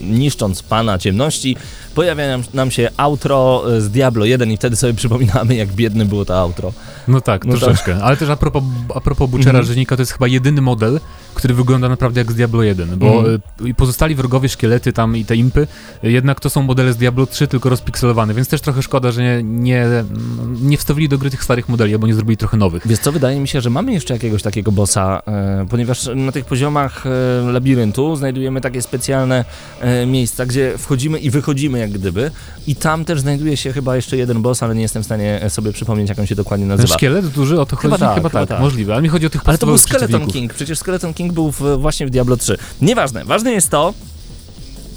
niszcząc 0.00 0.62
pana 0.62 0.98
ciemności, 0.98 1.56
pojawia 1.94 2.38
nam, 2.54 2.70
się 2.70 2.90
outro 2.96 3.62
y, 3.76 3.80
z 3.80 3.90
Diablo 3.90 4.24
1 4.24 4.50
i 4.52 4.56
wtedy 4.56 4.76
sobie 4.76 4.94
przypominamy, 4.94 5.54
jak 5.54 5.68
biedne 5.72 6.04
było 6.04 6.24
to 6.24 6.38
outro. 6.38 6.72
No 7.08 7.20
tak, 7.20 7.44
No 7.44 7.56
troszeczkę. 7.56 7.96
Ale 8.02 8.16
też 8.16 8.28
a 8.28 8.36
propos, 8.36 8.62
a 8.94 9.00
propos 9.00 9.30
Butchera 9.30 9.50
Mhm. 9.50 9.66
Rzeźnika, 9.66 9.96
to 9.96 10.02
jest 10.02 10.12
chyba 10.12 10.26
jedyny 10.28 10.60
model, 10.60 11.00
który 11.34 11.54
wygląda 11.54 11.88
naprawdę 11.88 12.20
jak 12.20 12.32
z 12.32 12.34
Diablo 12.34 12.62
1, 12.62 12.98
bo 12.98 13.24
i 13.64 13.74
pozostali 13.74 14.14
wrogowie, 14.14 14.48
szkielety 14.48 14.92
tam 14.92 15.16
i 15.16 15.24
te 15.24 15.36
impy, 15.36 15.66
jednak 16.02 16.40
to 16.40 16.50
są 16.50 16.62
modele 16.62 16.92
z 16.92 16.96
Diablo 16.96 17.26
3, 17.26 17.46
tylko 17.48 17.68
rozpikselowane, 17.68 18.34
więc 18.34 18.48
też 18.48 18.60
trochę 18.60 18.82
szkoda, 18.82 19.12
że 19.12 19.22
nie, 19.22 19.42
nie, 19.42 19.86
nie 20.60 20.78
wstawili 20.88 21.08
do 21.08 21.18
gry 21.18 21.30
tych 21.30 21.44
starych 21.44 21.68
modeli, 21.68 21.92
albo 21.92 22.06
nie 22.06 22.14
zrobili 22.14 22.36
trochę 22.36 22.56
nowych. 22.56 22.86
Wiesz 22.86 22.98
co, 22.98 23.12
wydaje 23.12 23.40
mi 23.40 23.48
się, 23.48 23.60
że 23.60 23.70
mamy 23.70 23.92
jeszcze 23.92 24.14
jakiegoś 24.14 24.42
takiego 24.42 24.72
bossa, 24.72 25.22
e, 25.26 25.66
ponieważ 25.70 26.08
na 26.14 26.32
tych 26.32 26.44
poziomach 26.44 27.04
e, 27.06 27.52
labiryntu 27.52 28.16
znajdujemy 28.16 28.60
takie 28.60 28.82
specjalne 28.82 29.44
e, 29.80 30.06
miejsca, 30.06 30.46
gdzie 30.46 30.78
wchodzimy 30.78 31.18
i 31.18 31.30
wychodzimy 31.30 31.78
jak 31.78 31.90
gdyby 31.90 32.30
i 32.66 32.76
tam 32.76 33.04
też 33.04 33.20
znajduje 33.20 33.56
się 33.56 33.72
chyba 33.72 33.96
jeszcze 33.96 34.16
jeden 34.16 34.42
boss, 34.42 34.62
ale 34.62 34.74
nie 34.74 34.82
jestem 34.82 35.02
w 35.02 35.06
stanie 35.06 35.40
sobie 35.48 35.72
przypomnieć, 35.72 36.08
jak 36.08 36.18
on 36.18 36.26
się 36.26 36.34
dokładnie 36.34 36.66
Ten 36.66 36.76
nazywa. 36.76 36.94
szkielet 36.94 37.26
duży, 37.26 37.60
o 37.60 37.66
to 37.66 37.76
chodzi? 37.76 37.82
Chyba 37.82 37.98
tak, 37.98 38.14
chyba 38.14 38.28
chyba 38.28 38.40
tak, 38.40 38.48
tak. 38.48 38.60
możliwe, 38.60 38.92
ale 38.92 39.02
mi 39.02 39.08
chodzi 39.08 39.26
o 39.26 39.30
tych 39.30 39.40
Ale 39.44 39.58
to 39.58 39.66
był 39.66 39.78
Skeleton. 39.78 40.26
King, 40.26 40.54
przecież 40.54 40.78
Skeleton 40.78 41.14
King 41.14 41.32
był 41.32 41.52
w, 41.52 41.62
właśnie 41.78 42.06
w 42.06 42.10
Diablo 42.10 42.36
3. 42.36 42.58
Nieważne, 42.80 43.24
ważne 43.24 43.52
jest 43.52 43.70
to, 43.70 43.94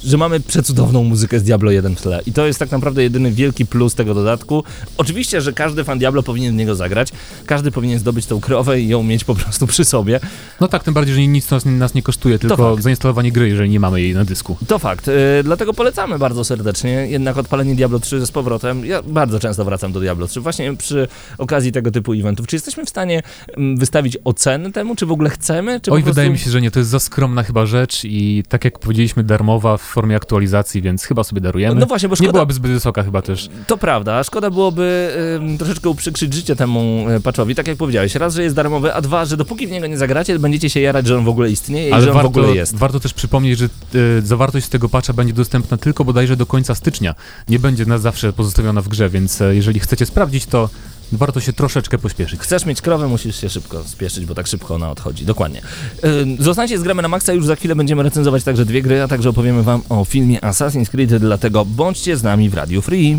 że 0.04 0.16
mamy 0.16 0.40
przecudowną 0.40 1.04
muzykę 1.04 1.38
z 1.38 1.42
Diablo 1.42 1.70
1 1.70 1.96
w 1.96 2.02
tle. 2.02 2.20
I 2.26 2.32
to 2.32 2.46
jest 2.46 2.58
tak 2.58 2.70
naprawdę 2.70 3.02
jedyny 3.02 3.32
wielki 3.32 3.66
plus 3.66 3.94
tego 3.94 4.14
dodatku. 4.14 4.64
Oczywiście, 4.96 5.40
że 5.40 5.52
każdy 5.52 5.84
fan 5.84 5.98
Diablo 5.98 6.22
powinien 6.22 6.54
w 6.54 6.56
niego 6.56 6.74
zagrać, 6.74 7.08
każdy 7.46 7.70
powinien 7.70 7.98
zdobyć 7.98 8.26
tą 8.26 8.40
krowę 8.40 8.80
i 8.80 8.88
ją 8.88 9.02
mieć 9.02 9.24
po 9.24 9.34
prostu 9.34 9.66
przy 9.66 9.84
sobie. 9.84 10.20
No 10.60 10.68
tak, 10.68 10.84
tym 10.84 10.94
bardziej, 10.94 11.14
że 11.14 11.26
nic 11.26 11.50
nas, 11.50 11.64
nas 11.64 11.94
nie 11.94 12.02
kosztuje, 12.02 12.38
tylko 12.38 12.76
zainstalowanie 12.80 13.32
gry, 13.32 13.48
jeżeli 13.48 13.70
nie 13.70 13.80
mamy 13.80 14.00
jej 14.00 14.14
na 14.14 14.24
dysku. 14.24 14.56
To 14.66 14.78
fakt, 14.78 15.06
yy, 15.06 15.14
dlatego 15.44 15.74
polecamy 15.74 16.18
bardzo 16.18 16.44
serdecznie, 16.44 16.90
jednak 16.90 17.38
odpalenie 17.38 17.74
Diablo 17.74 17.98
3 17.98 18.26
z 18.26 18.30
powrotem. 18.30 18.86
Ja 18.86 19.02
bardzo 19.02 19.40
często 19.40 19.64
wracam 19.64 19.92
do 19.92 20.00
Diablo 20.00 20.26
3, 20.26 20.40
właśnie 20.40 20.76
przy 20.76 21.08
okazji 21.38 21.72
tego 21.72 21.90
typu 21.90 22.12
eventów. 22.12 22.46
Czy 22.46 22.56
jesteśmy 22.56 22.84
w 22.84 22.88
stanie 22.88 23.22
mm, 23.56 23.76
wystawić 23.76 24.18
ocenę 24.24 24.72
temu, 24.72 24.96
czy 24.96 25.06
w 25.06 25.12
ogóle 25.12 25.30
chcemy? 25.30 25.80
Czy 25.80 25.90
Oj, 25.90 26.02
prostu... 26.02 26.14
wydaje 26.14 26.30
mi 26.30 26.38
się, 26.38 26.50
że 26.50 26.60
nie, 26.60 26.70
to 26.70 26.78
jest 26.78 26.90
za 26.90 27.00
skromna 27.00 27.42
chyba 27.42 27.66
rzecz 27.66 28.04
i 28.04 28.42
tak 28.48 28.64
jak 28.64 28.78
powiedzieliśmy, 28.78 29.24
darmowa 29.24 29.76
w 29.76 29.91
formie 29.92 30.16
aktualizacji, 30.16 30.82
więc 30.82 31.04
chyba 31.04 31.24
sobie 31.24 31.40
darujemy. 31.40 31.80
No 31.80 31.86
właśnie, 31.86 32.08
bo 32.08 32.12
nie 32.12 32.16
szkoda, 32.16 32.32
byłaby 32.32 32.54
zbyt 32.54 32.70
wysoka 32.70 33.02
chyba 33.02 33.22
też. 33.22 33.48
To 33.66 33.76
prawda, 33.76 34.24
szkoda 34.24 34.50
byłoby 34.50 35.12
troszeczkę 35.58 35.88
uprzykrzyć 35.88 36.34
życie 36.34 36.56
temu 36.56 37.06
y, 37.16 37.20
patchowi, 37.20 37.54
tak 37.54 37.68
jak 37.68 37.76
powiedziałeś. 37.76 38.14
Raz, 38.14 38.34
że 38.34 38.42
jest 38.42 38.56
darmowy, 38.56 38.94
a 38.94 39.00
dwa, 39.00 39.24
że 39.24 39.36
dopóki 39.36 39.66
w 39.66 39.70
niego 39.70 39.86
nie 39.86 39.98
zagracie, 39.98 40.38
będziecie 40.38 40.70
się 40.70 40.80
jarać, 40.80 41.06
że 41.06 41.18
on 41.18 41.24
w 41.24 41.28
ogóle 41.28 41.50
istnieje 41.50 41.88
i 41.88 41.92
Ale 41.92 42.02
że 42.02 42.10
on 42.10 42.14
warto, 42.14 42.30
w 42.30 42.38
ogóle 42.38 42.54
jest. 42.54 42.76
warto 42.76 43.00
też 43.00 43.14
przypomnieć, 43.14 43.58
że 43.58 43.68
y, 43.94 44.22
zawartość 44.22 44.68
tego 44.68 44.88
patcha 44.88 45.12
będzie 45.12 45.32
dostępna 45.32 45.76
tylko 45.76 46.04
bodajże 46.04 46.36
do 46.36 46.46
końca 46.46 46.74
stycznia. 46.74 47.14
Nie 47.48 47.58
będzie 47.58 47.86
na 47.86 47.98
zawsze 47.98 48.32
pozostawiona 48.32 48.82
w 48.82 48.88
grze, 48.88 49.08
więc 49.08 49.40
e, 49.40 49.54
jeżeli 49.54 49.80
chcecie 49.80 50.06
sprawdzić, 50.06 50.46
to 50.46 50.68
warto 51.12 51.40
się 51.40 51.52
troszeczkę 51.52 51.98
pośpieszyć. 51.98 52.40
Chcesz 52.40 52.66
mieć 52.66 52.80
krowę, 52.80 53.08
musisz 53.08 53.40
się 53.40 53.48
szybko 53.48 53.84
spieszyć, 53.84 54.26
bo 54.26 54.34
tak 54.34 54.46
szybko 54.46 54.74
ona 54.74 54.90
odchodzi. 54.90 55.24
Dokładnie. 55.24 55.62
Yy, 56.02 56.36
zostańcie 56.38 56.78
z 56.78 56.82
gramy 56.82 57.02
na 57.02 57.08
maksa, 57.08 57.32
już 57.32 57.46
za 57.46 57.56
chwilę 57.56 57.76
będziemy 57.76 58.02
recenzować 58.02 58.44
także 58.44 58.64
dwie 58.64 58.82
gry, 58.82 59.02
a 59.02 59.08
także 59.08 59.28
opowiemy 59.28 59.62
wam 59.62 59.82
o 59.88 60.04
filmie 60.04 60.40
Assassin's 60.40 60.90
Creed, 60.90 61.16
dlatego 61.16 61.64
bądźcie 61.64 62.16
z 62.16 62.22
nami 62.22 62.50
w 62.50 62.54
Radio 62.54 62.82
Free. 62.82 63.18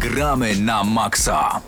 Gramy 0.00 0.56
na 0.56 0.84
maksa. 0.84 1.60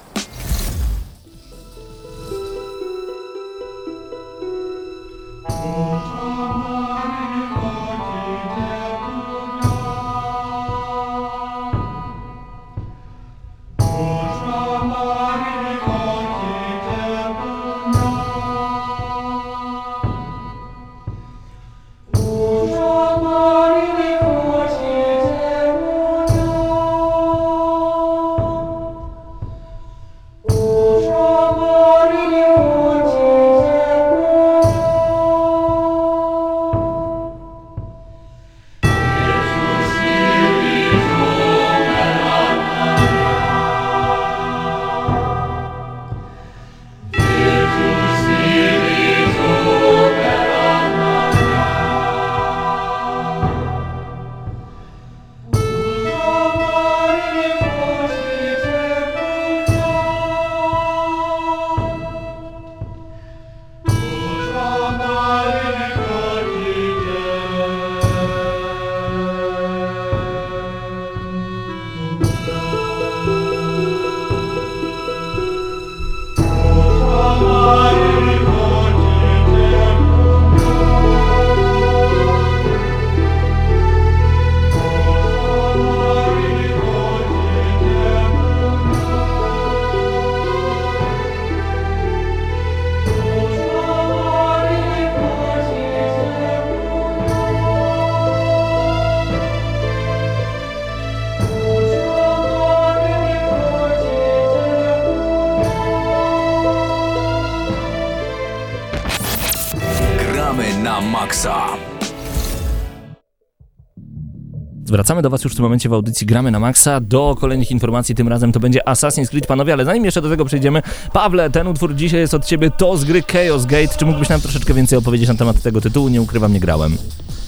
Wracamy 115.05 115.23
do 115.23 115.31
Was 115.31 115.45
już 115.45 115.53
w 115.53 115.57
tym 115.57 115.63
momencie 115.63 115.89
w 115.89 115.93
audycji 115.93 116.27
Gramy 116.27 116.51
na 116.51 116.61
Maxa. 116.61 117.01
Do 117.01 117.37
kolejnych 117.41 117.71
informacji, 117.71 118.15
tym 118.15 118.29
razem 118.29 118.53
to 118.53 118.61
będzie 118.61 118.81
Assassin's 118.87 119.29
Creed, 119.29 119.47
panowie, 119.47 119.73
ale 119.73 119.85
zanim 119.85 120.05
jeszcze 120.05 120.23
do 120.23 120.29
tego 120.31 120.45
przejdziemy, 120.45 120.83
Pawle, 121.13 121.51
ten 121.51 121.67
utwór 121.67 121.95
dzisiaj 121.95 122.21
jest 122.21 122.35
od 122.35 122.45
Ciebie, 122.45 122.71
to 122.71 122.97
z 122.97 123.05
gry 123.05 123.23
Chaos 123.23 123.67
Gate. 123.67 123.99
Czy 123.99 124.05
mógłbyś 124.07 124.29
nam 124.29 124.41
troszeczkę 124.41 124.75
więcej 124.75 124.99
opowiedzieć 124.99 125.29
na 125.29 125.35
temat 125.35 125.63
tego 125.63 125.81
tytułu? 125.81 126.09
Nie 126.09 126.23
ukrywam, 126.23 126.53
nie 126.53 126.61
grałem. 126.61 126.97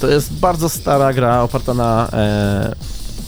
To 0.01 0.09
jest 0.09 0.33
bardzo 0.33 0.69
stara 0.69 1.13
gra 1.13 1.43
oparta 1.43 1.75
na 1.75 2.09
e, 2.13 2.75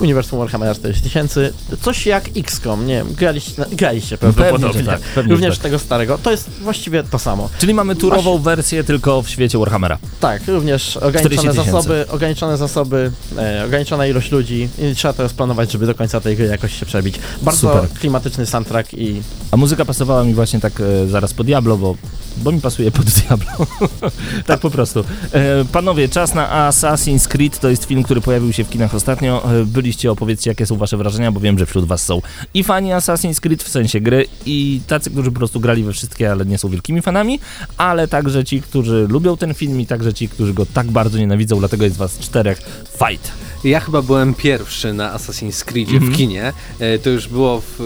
uniwersum 0.01 0.39
Warhammera 0.39 0.75
4000. 0.75 1.53
Coś 1.83 2.07
jak 2.07 2.25
XCOM, 2.37 2.87
nie 2.87 2.95
wiem, 2.95 3.15
graliście, 3.15 3.65
graliście 3.73 4.19
prawdopodobnie. 4.19 4.67
Pewnie, 4.69 4.83
że 4.83 4.91
tak, 4.91 5.01
pewnie, 5.01 5.33
Również 5.33 5.55
tak. 5.57 5.63
tego 5.63 5.79
starego. 5.79 6.19
To 6.23 6.31
jest 6.31 6.51
właściwie 6.51 7.03
to 7.03 7.19
samo. 7.19 7.49
Czyli 7.59 7.75
mamy 7.75 7.97
turową 7.97 8.39
wersję 8.39 8.85
tylko 8.85 9.23
w 9.23 9.29
świecie 9.29 9.59
Warhammera. 9.59 9.99
Tak, 10.21 10.43
również 10.47 10.83
40 10.91 11.07
ograniczone 11.07 11.53
zasoby, 11.53 12.05
ograniczone 12.09 12.57
zasoby, 12.57 13.13
e, 13.39 13.65
ograniczona 13.65 14.07
ilość 14.07 14.31
ludzi 14.31 14.69
i 14.79 14.95
trzeba 14.95 15.15
teraz 15.15 15.33
planować, 15.33 15.73
żeby 15.73 15.87
do 15.87 15.95
końca 15.95 16.21
tej 16.21 16.37
gry 16.37 16.47
jakoś 16.47 16.81
się 16.81 16.87
przebić. 16.87 17.19
Bardzo 17.43 17.61
Super. 17.61 17.89
klimatyczny 18.01 18.47
soundtrack 18.47 18.95
i 18.95 19.23
A 19.51 19.57
muzyka 19.57 19.85
pasowała 19.85 20.25
mi 20.25 20.35
właśnie 20.35 20.61
tak 20.61 20.73
e, 20.81 21.07
zaraz 21.09 21.35
po 21.35 21.45
Diablo, 21.45 21.77
bo, 21.77 21.97
bo 22.39 22.53
mi 22.53 22.61
pasuje 22.61 22.91
pod 22.91 23.05
Diablo. 23.07 23.67
tak 24.47 24.61
po 24.61 24.71
prostu. 24.71 25.05
E, 25.33 25.65
panowie, 25.73 26.09
czas 26.09 26.35
na 26.35 26.71
Assassin's 26.71 27.29
Creed. 27.29 27.59
To 27.61 27.69
jest 27.69 27.85
film, 27.85 28.03
który 28.03 28.21
pojawił 28.21 28.53
się 28.53 28.65
w 28.65 28.71
kinach 28.71 28.95
ostatnio. 28.95 29.53
E, 29.61 29.65
byliście, 29.65 30.11
opowiedzcie, 30.13 30.51
jakie 30.51 30.67
są 30.67 30.77
wasze 30.77 30.97
wrażenia, 30.97 31.33
bo 31.33 31.41
wiem, 31.41 31.59
że 31.59 31.67
wśród 31.67 31.85
was 31.85 32.03
są 32.05 32.23
i 32.55 32.65
fani 32.65 32.91
Assassin's 32.91 33.41
Creed 33.41 33.63
w 33.63 33.69
sensie 33.69 34.01
gry, 34.01 34.27
i 34.47 34.81
tacy, 34.87 35.11
którzy 35.11 35.31
po 35.33 35.39
prostu 35.39 35.61
grali 35.61 35.85
we 35.85 35.93
wszystkie, 35.93 36.31
ale 36.33 36.47
nie 36.47 36.59
są 36.59 36.69
wielkimi 36.69 37.03
fanami, 37.03 37.41
ale 37.77 38.09
także 38.09 38.45
ci, 38.45 38.63
którzy 38.63 39.07
lubią 39.09 39.37
ten 39.37 39.55
film 39.55 39.81
i 39.81 39.87
także 39.87 40.15
ci, 40.15 40.29
którzy 40.29 40.55
go 40.55 40.67
tak 40.67 40.87
bardzo 40.91 41.19
nienawidzą, 41.19 41.59
dlatego 41.59 41.85
jest 41.85 41.97
was 41.97 42.19
czterech. 42.19 42.59
Fight! 42.99 43.33
Ja 43.65 43.81
chyba 43.81 44.03
byłem 44.03 44.35
pierwszy 44.35 44.93
na 44.93 45.17
Assassin's 45.19 45.65
Creedzie 45.65 45.93
Mhm. 45.97 46.13
w 46.13 46.17
kinie. 46.17 46.53
E, 46.79 46.99
To 46.99 47.11
już 47.11 47.29
było 47.29 47.61
w, 47.61 47.81
e, 47.81 47.85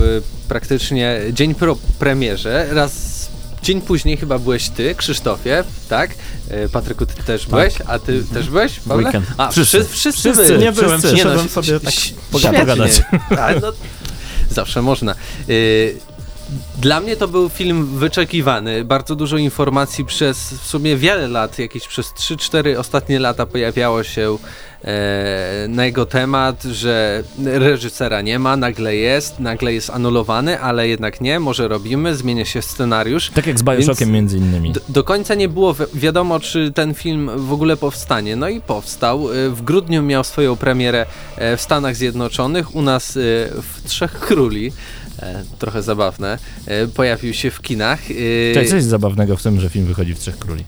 praktycznie 0.49 1.21
dzień 1.33 1.55
po 1.55 1.77
premierze. 1.99 2.67
Raz 2.73 3.22
dzień 3.63 3.81
później 3.81 4.17
chyba 4.17 4.39
byłeś 4.39 4.69
ty, 4.69 4.95
Krzysztofie, 4.95 5.65
tak? 5.89 6.11
E, 6.51 6.69
Patryku, 6.69 7.07
ty 7.07 7.23
też 7.23 7.47
byłeś? 7.47 7.75
A 7.87 7.99
ty 7.99 8.25
też 8.25 8.51
byłeś, 8.51 8.81
Pawle? 8.81 9.05
Weekend. 9.05 9.27
A, 9.37 9.51
Wszyscy. 9.51 9.85
wszyscy, 9.85 10.21
wszyscy, 10.33 10.59
nie 10.59 10.73
byłem, 10.73 10.91
wszyscy. 11.01 11.09
przyszedłem 11.17 11.47
no, 11.47 11.63
sobie 11.63 11.81
tak 11.81 11.95
pogadać. 12.33 13.03
A, 13.31 13.61
no, 13.61 13.73
zawsze 14.51 14.83
można. 14.83 15.15
Y, 15.49 15.97
Dla 16.79 17.01
mnie 17.01 17.17
to 17.17 17.29
był 17.29 17.49
film 17.49 17.99
wyczekiwany. 17.99 18.85
Bardzo 18.85 19.15
dużo 19.17 19.37
informacji 19.37 20.05
przez 20.05 20.39
w 20.55 20.67
sumie 20.67 20.97
wiele 20.97 21.29
lat, 21.29 21.59
jakieś 21.59 21.89
przez 21.89 22.07
3-4 22.07 22.79
ostatnie 22.79 23.19
lata 23.19 23.47
pojawiało 23.47 24.05
się 24.05 24.23
e, 24.33 24.39
na 25.69 25.85
jego 25.87 26.07
temat, 26.07 26.63
że 26.63 27.23
reżysera 27.45 28.21
nie 28.21 28.39
ma, 28.39 28.57
nagle 28.57 28.97
jest, 28.97 29.41
nagle 29.41 29.75
jest 29.75 29.91
anulowany, 29.91 30.61
ale 30.61 30.89
jednak 30.89 31.21
nie, 31.21 31.41
może 31.41 31.69
robimy, 31.69 32.17
zmienia 32.17 32.45
się 32.45 32.63
scenariusz. 32.63 33.31
Tak 33.31 33.47
jak 33.47 33.59
z 33.59 33.63
Bioshockiem 33.63 34.11
między 34.13 34.39
innymi. 34.39 34.73
Do, 34.73 34.81
do 34.89 35.05
końca 35.05 35.35
nie 35.35 35.49
było 35.49 35.75
wi- 35.75 35.85
wiadomo, 35.95 36.41
czy 36.41 36.73
ten 36.75 36.95
film 36.95 37.31
w 37.37 37.53
ogóle 37.53 37.77
powstanie. 37.77 38.37
No 38.37 38.49
i 38.49 38.61
powstał. 38.61 39.33
Y, 39.33 39.51
W 39.51 39.63
grudniu 39.63 40.03
miał 40.03 40.25
swoją 40.25 40.57
premierę 40.57 41.07
e, 41.37 41.57
w 41.57 41.61
Stanach 41.61 41.97
Zjednoczonych, 41.97 42.75
u 42.75 42.83
nas 42.83 43.13
w 43.63 43.89
Trzech 43.89 44.13
Króli. 44.21 44.73
E, 45.23 45.45
Trochę 45.59 45.83
zabawne. 45.83 46.39
E, 46.67 46.87
Pojawił 46.87 47.35
się 47.35 47.51
w 47.51 47.61
kinach. 47.61 48.01
Cześć, 48.55 48.71
co 48.71 48.77
jest 48.77 48.89
zabawnego 48.89 49.37
w 49.37 49.43
tym, 49.43 49.61
że 49.61 49.69
film 49.71 49.87
wychodzi 49.87 50.15
w 50.15 50.19
Trzech 50.19 50.39
Króli? 50.39 50.65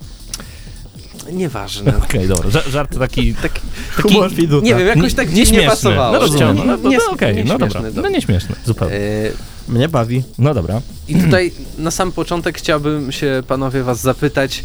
Nieważne. 1.32 1.96
Okej, 2.04 2.28
dobra. 2.28 2.50
Ża- 2.50 2.70
żart 2.70 2.98
taki... 2.98 3.34
Taki, 3.42 3.60
Humor 4.02 4.32
Fiduta. 4.32 4.66
nie 4.66 4.74
wiem, 4.74 4.86
jakoś 4.86 5.14
tak 5.14 5.32
nie 5.32 5.46
śmieszny. 5.46 5.66
pasowało. 5.68 6.12
No 6.12 6.18
rozumiem, 6.20 6.56
Nie- 6.56 6.64
no, 6.64 6.76
no, 6.82 6.90
nie- 6.90 6.96
no, 6.98 7.12
okej, 7.12 7.44
no 7.44 7.58
dobra. 7.58 7.82
No 7.94 8.08
nieśmieszny, 8.08 8.54
zupełnie. 8.64 8.96
E, 8.96 9.30
Mnie 9.68 9.88
bawi. 9.88 10.22
No 10.38 10.54
dobra. 10.54 10.80
I 11.08 11.14
tutaj 11.14 11.52
na 11.78 11.90
sam 11.90 12.12
początek 12.12 12.58
chciałbym 12.58 13.12
się 13.12 13.42
panowie 13.48 13.82
was 13.82 14.00
zapytać, 14.00 14.64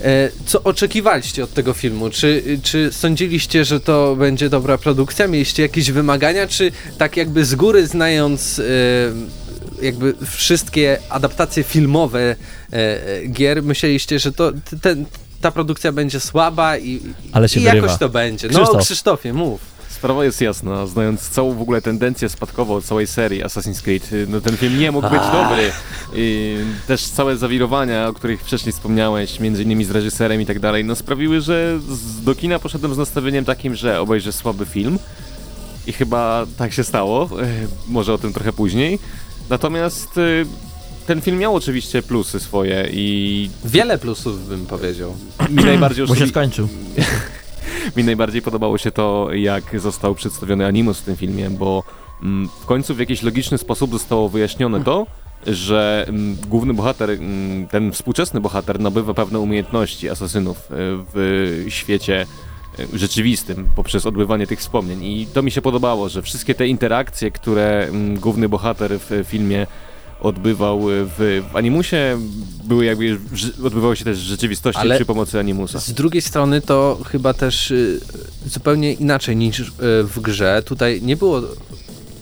e, 0.00 0.30
co 0.46 0.62
oczekiwaliście 0.62 1.44
od 1.44 1.54
tego 1.54 1.72
filmu? 1.72 2.10
Czy, 2.10 2.42
czy 2.62 2.88
sądziliście, 2.92 3.64
że 3.64 3.80
to 3.80 4.16
będzie 4.16 4.48
dobra 4.48 4.78
produkcja? 4.78 5.28
Mieliście 5.28 5.62
jakieś 5.62 5.90
wymagania? 5.90 6.46
Czy 6.46 6.72
tak 6.98 7.16
jakby 7.16 7.44
z 7.44 7.54
góry 7.54 7.86
znając 7.86 8.58
e, 8.58 8.62
jakby 9.84 10.14
wszystkie 10.30 10.98
adaptacje 11.08 11.62
filmowe 11.62 12.36
e, 12.72 12.98
gier, 13.28 13.62
myśleliście, 13.62 14.18
że 14.18 14.32
to 14.32 14.52
ten, 14.82 15.04
ta 15.40 15.50
produkcja 15.50 15.92
będzie 15.92 16.20
słaba 16.20 16.78
i, 16.78 17.00
Ale 17.32 17.48
się 17.48 17.60
i 17.60 17.62
wyrywa. 17.64 17.86
jakoś 17.86 17.98
to 17.98 18.08
będzie? 18.08 18.48
No 18.48 18.58
Krzysztof. 18.58 18.82
Krzysztofie, 18.84 19.32
mów. 19.32 19.60
Sprawa 19.88 20.24
jest 20.24 20.40
jasna, 20.40 20.86
znając 20.86 21.28
całą 21.28 21.54
w 21.54 21.62
ogóle 21.62 21.82
tendencję 21.82 22.28
spadkową 22.28 22.80
całej 22.80 23.06
serii 23.06 23.42
Assassin's 23.44 23.82
Creed, 23.82 24.10
no 24.28 24.40
ten 24.40 24.56
film 24.56 24.78
nie 24.78 24.92
mógł 24.92 25.10
być 25.10 25.20
dobry. 25.32 25.72
I 26.14 26.56
też 26.86 27.06
całe 27.06 27.36
zawirowania, 27.36 28.08
o 28.08 28.12
których 28.12 28.42
wcześniej 28.42 28.72
wspomniałeś, 28.72 29.40
między 29.40 29.62
innymi 29.62 29.84
z 29.84 29.90
reżyserem 29.90 30.40
i 30.40 30.46
tak 30.46 30.60
dalej, 30.60 30.84
no 30.84 30.96
sprawiły, 30.96 31.40
że 31.40 31.78
z, 31.88 32.24
do 32.24 32.34
kina 32.34 32.58
poszedłem 32.58 32.94
z 32.94 32.98
nastawieniem 32.98 33.44
takim, 33.44 33.74
że 33.74 34.00
obejrzę 34.00 34.32
słaby 34.32 34.66
film 34.66 34.98
i 35.86 35.92
chyba 35.92 36.46
tak 36.58 36.72
się 36.72 36.84
stało, 36.84 37.28
y, 37.42 37.68
może 37.88 38.14
o 38.14 38.18
tym 38.18 38.32
trochę 38.32 38.52
później. 38.52 38.98
Natomiast 39.50 40.18
y, 40.18 40.46
ten 41.06 41.20
film 41.20 41.38
miał 41.38 41.54
oczywiście 41.54 42.02
plusy 42.02 42.40
swoje 42.40 42.88
i 42.92 43.50
Wiele 43.64 43.98
plusów 43.98 44.48
bym 44.48 44.66
powiedział. 44.66 45.16
mi 45.50 45.64
najbardziej 45.64 46.06
Bo 46.06 46.14
się 46.14 46.26
skończył. 46.26 46.68
mi 47.96 48.04
najbardziej 48.04 48.42
podobało 48.42 48.78
się 48.78 48.90
to, 48.90 49.28
jak 49.32 49.80
został 49.80 50.14
przedstawiony 50.14 50.66
Animus 50.66 51.00
w 51.00 51.04
tym 51.04 51.16
filmie, 51.16 51.50
bo 51.50 51.82
mm, 52.22 52.48
w 52.60 52.66
końcu 52.66 52.94
w 52.94 52.98
jakiś 52.98 53.22
logiczny 53.22 53.58
sposób 53.58 53.92
zostało 53.92 54.28
wyjaśnione 54.28 54.84
to, 54.84 55.06
że 55.46 56.04
mm, 56.08 56.36
główny 56.48 56.74
bohater, 56.74 57.10
mm, 57.10 57.68
ten 57.68 57.92
współczesny 57.92 58.40
bohater 58.40 58.80
nabywa 58.80 59.14
pewne 59.14 59.40
umiejętności 59.40 60.10
asasynów 60.10 60.56
e, 60.56 60.62
w 61.14 61.64
świecie 61.68 62.26
e, 62.78 62.98
rzeczywistym 62.98 63.68
poprzez 63.76 64.06
odbywanie 64.06 64.46
tych 64.46 64.58
wspomnień 64.58 65.04
i 65.04 65.26
to 65.26 65.42
mi 65.42 65.50
się 65.50 65.62
podobało, 65.62 66.08
że 66.08 66.22
wszystkie 66.22 66.54
te 66.54 66.68
interakcje, 66.68 67.30
które 67.30 67.88
główny 68.20 68.48
bohater 68.48 68.98
w 69.00 69.24
filmie 69.24 69.66
odbywał 70.26 70.80
w, 70.84 71.42
w 71.52 71.56
Animusie, 71.56 72.18
były 72.64 72.84
jakby, 72.84 73.18
odbywały 73.64 73.96
się 73.96 74.04
też 74.04 74.18
w 74.18 74.22
rzeczywistości 74.22 74.80
Ale 74.80 74.96
przy 74.96 75.04
pomocy 75.04 75.38
Animusa. 75.38 75.80
Z 75.80 75.92
drugiej 75.92 76.22
strony 76.22 76.60
to 76.60 76.98
chyba 77.10 77.34
też 77.34 77.70
y, 77.70 78.00
zupełnie 78.46 78.92
inaczej 78.92 79.36
niż 79.36 79.60
y, 79.60 79.64
w 80.04 80.20
grze. 80.20 80.62
Tutaj 80.66 81.02
nie 81.02 81.16
było, 81.16 81.42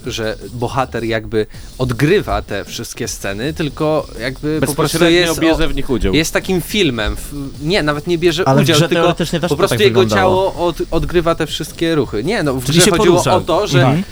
że 0.07 0.37
bohater 0.55 1.05
jakby 1.05 1.47
odgrywa 1.79 2.43
te 2.43 2.65
wszystkie 2.65 3.09
sceny, 3.09 3.53
tylko 3.55 4.07
jakby 4.21 4.61
po 4.67 4.75
prostu 4.75 5.05
jest, 5.05 5.41
bierze 5.41 5.69
w 5.69 5.75
nich 5.75 5.91
udział. 5.91 6.15
jest 6.15 6.33
takim 6.33 6.61
filmem. 6.61 7.17
Nie, 7.63 7.83
nawet 7.83 8.07
nie 8.07 8.19
bierze 8.19 8.49
Ale 8.49 8.63
udział, 8.63 8.81
tylko 8.89 9.15
po 9.41 9.49
to 9.49 9.57
prostu 9.57 9.77
tak 9.77 9.81
jego 9.81 10.01
wyglądało. 10.01 10.51
ciało 10.53 10.67
od, 10.67 10.77
odgrywa 10.91 11.35
te 11.35 11.47
wszystkie 11.47 11.95
ruchy. 11.95 12.25
Nie, 12.25 12.43
no 12.43 12.55
w 12.55 12.65
Czyli 12.65 12.79
grze 12.79 12.85
się 12.85 12.91
chodziło 12.91 13.15
porusza. 13.17 13.37
o 13.37 13.41
to, 13.41 13.67
że 13.67 13.79
Mhm. 13.83 14.03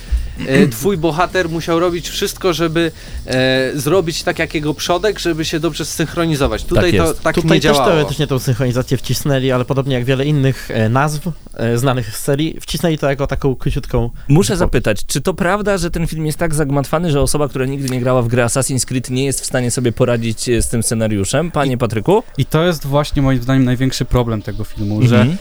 E, 0.48 0.68
twój 0.68 0.96
bohater 0.96 1.48
musiał 1.48 1.80
robić 1.80 2.08
wszystko, 2.08 2.52
żeby 2.52 2.92
e, 3.26 3.70
zrobić 3.74 4.22
tak 4.22 4.38
jak 4.38 4.54
jego 4.54 4.74
przodek, 4.74 5.18
żeby 5.18 5.44
się 5.44 5.60
dobrze 5.60 5.84
synchronizować. 5.84 6.64
Tutaj 6.64 6.92
to 6.96 7.04
jest. 7.06 7.20
tak 7.22 7.34
Tutaj 7.34 7.50
nie 7.50 7.60
też 7.60 7.62
działało. 7.62 7.86
teoretycznie 7.92 8.26
tą 8.26 8.38
synchronizację 8.38 8.96
wcisnęli, 8.96 9.50
ale 9.52 9.64
podobnie 9.64 9.94
jak 9.94 10.04
wiele 10.04 10.24
innych 10.26 10.70
e, 10.70 10.88
nazw 10.88 11.28
e, 11.54 11.78
znanych 11.78 12.16
z 12.16 12.20
serii, 12.20 12.56
wcisnęli 12.60 12.98
to 12.98 13.08
jako 13.10 13.26
taką 13.26 13.56
króciutką 13.56 14.10
Muszę 14.28 14.56
zapytać, 14.56 15.06
czy 15.06 15.20
to 15.20 15.34
prawda, 15.34 15.78
że 15.78 15.90
ten 15.90 16.06
film 16.06 16.26
jest 16.26 16.38
tak 16.38 16.54
zagmatwany, 16.54 17.10
że 17.10 17.20
osoba, 17.20 17.48
która 17.48 17.66
nigdy 17.66 17.88
nie 17.88 18.00
grała 18.00 18.22
w 18.22 18.28
grę 18.28 18.44
Assassin's 18.44 18.84
Creed 18.86 19.10
nie 19.10 19.24
jest 19.24 19.40
w 19.40 19.46
stanie 19.46 19.70
sobie 19.70 19.92
poradzić 19.92 20.48
e, 20.48 20.62
z 20.62 20.68
tym 20.68 20.82
scenariuszem? 20.82 21.50
Panie 21.50 21.78
Patryku? 21.78 22.22
I 22.38 22.44
to 22.46 22.64
jest 22.64 22.86
właśnie 22.86 23.22
moim 23.22 23.42
zdaniem 23.42 23.64
największy 23.64 24.04
problem 24.04 24.42
tego 24.42 24.64
filmu, 24.64 25.00
Mhm. 25.00 25.08
że 25.30 25.36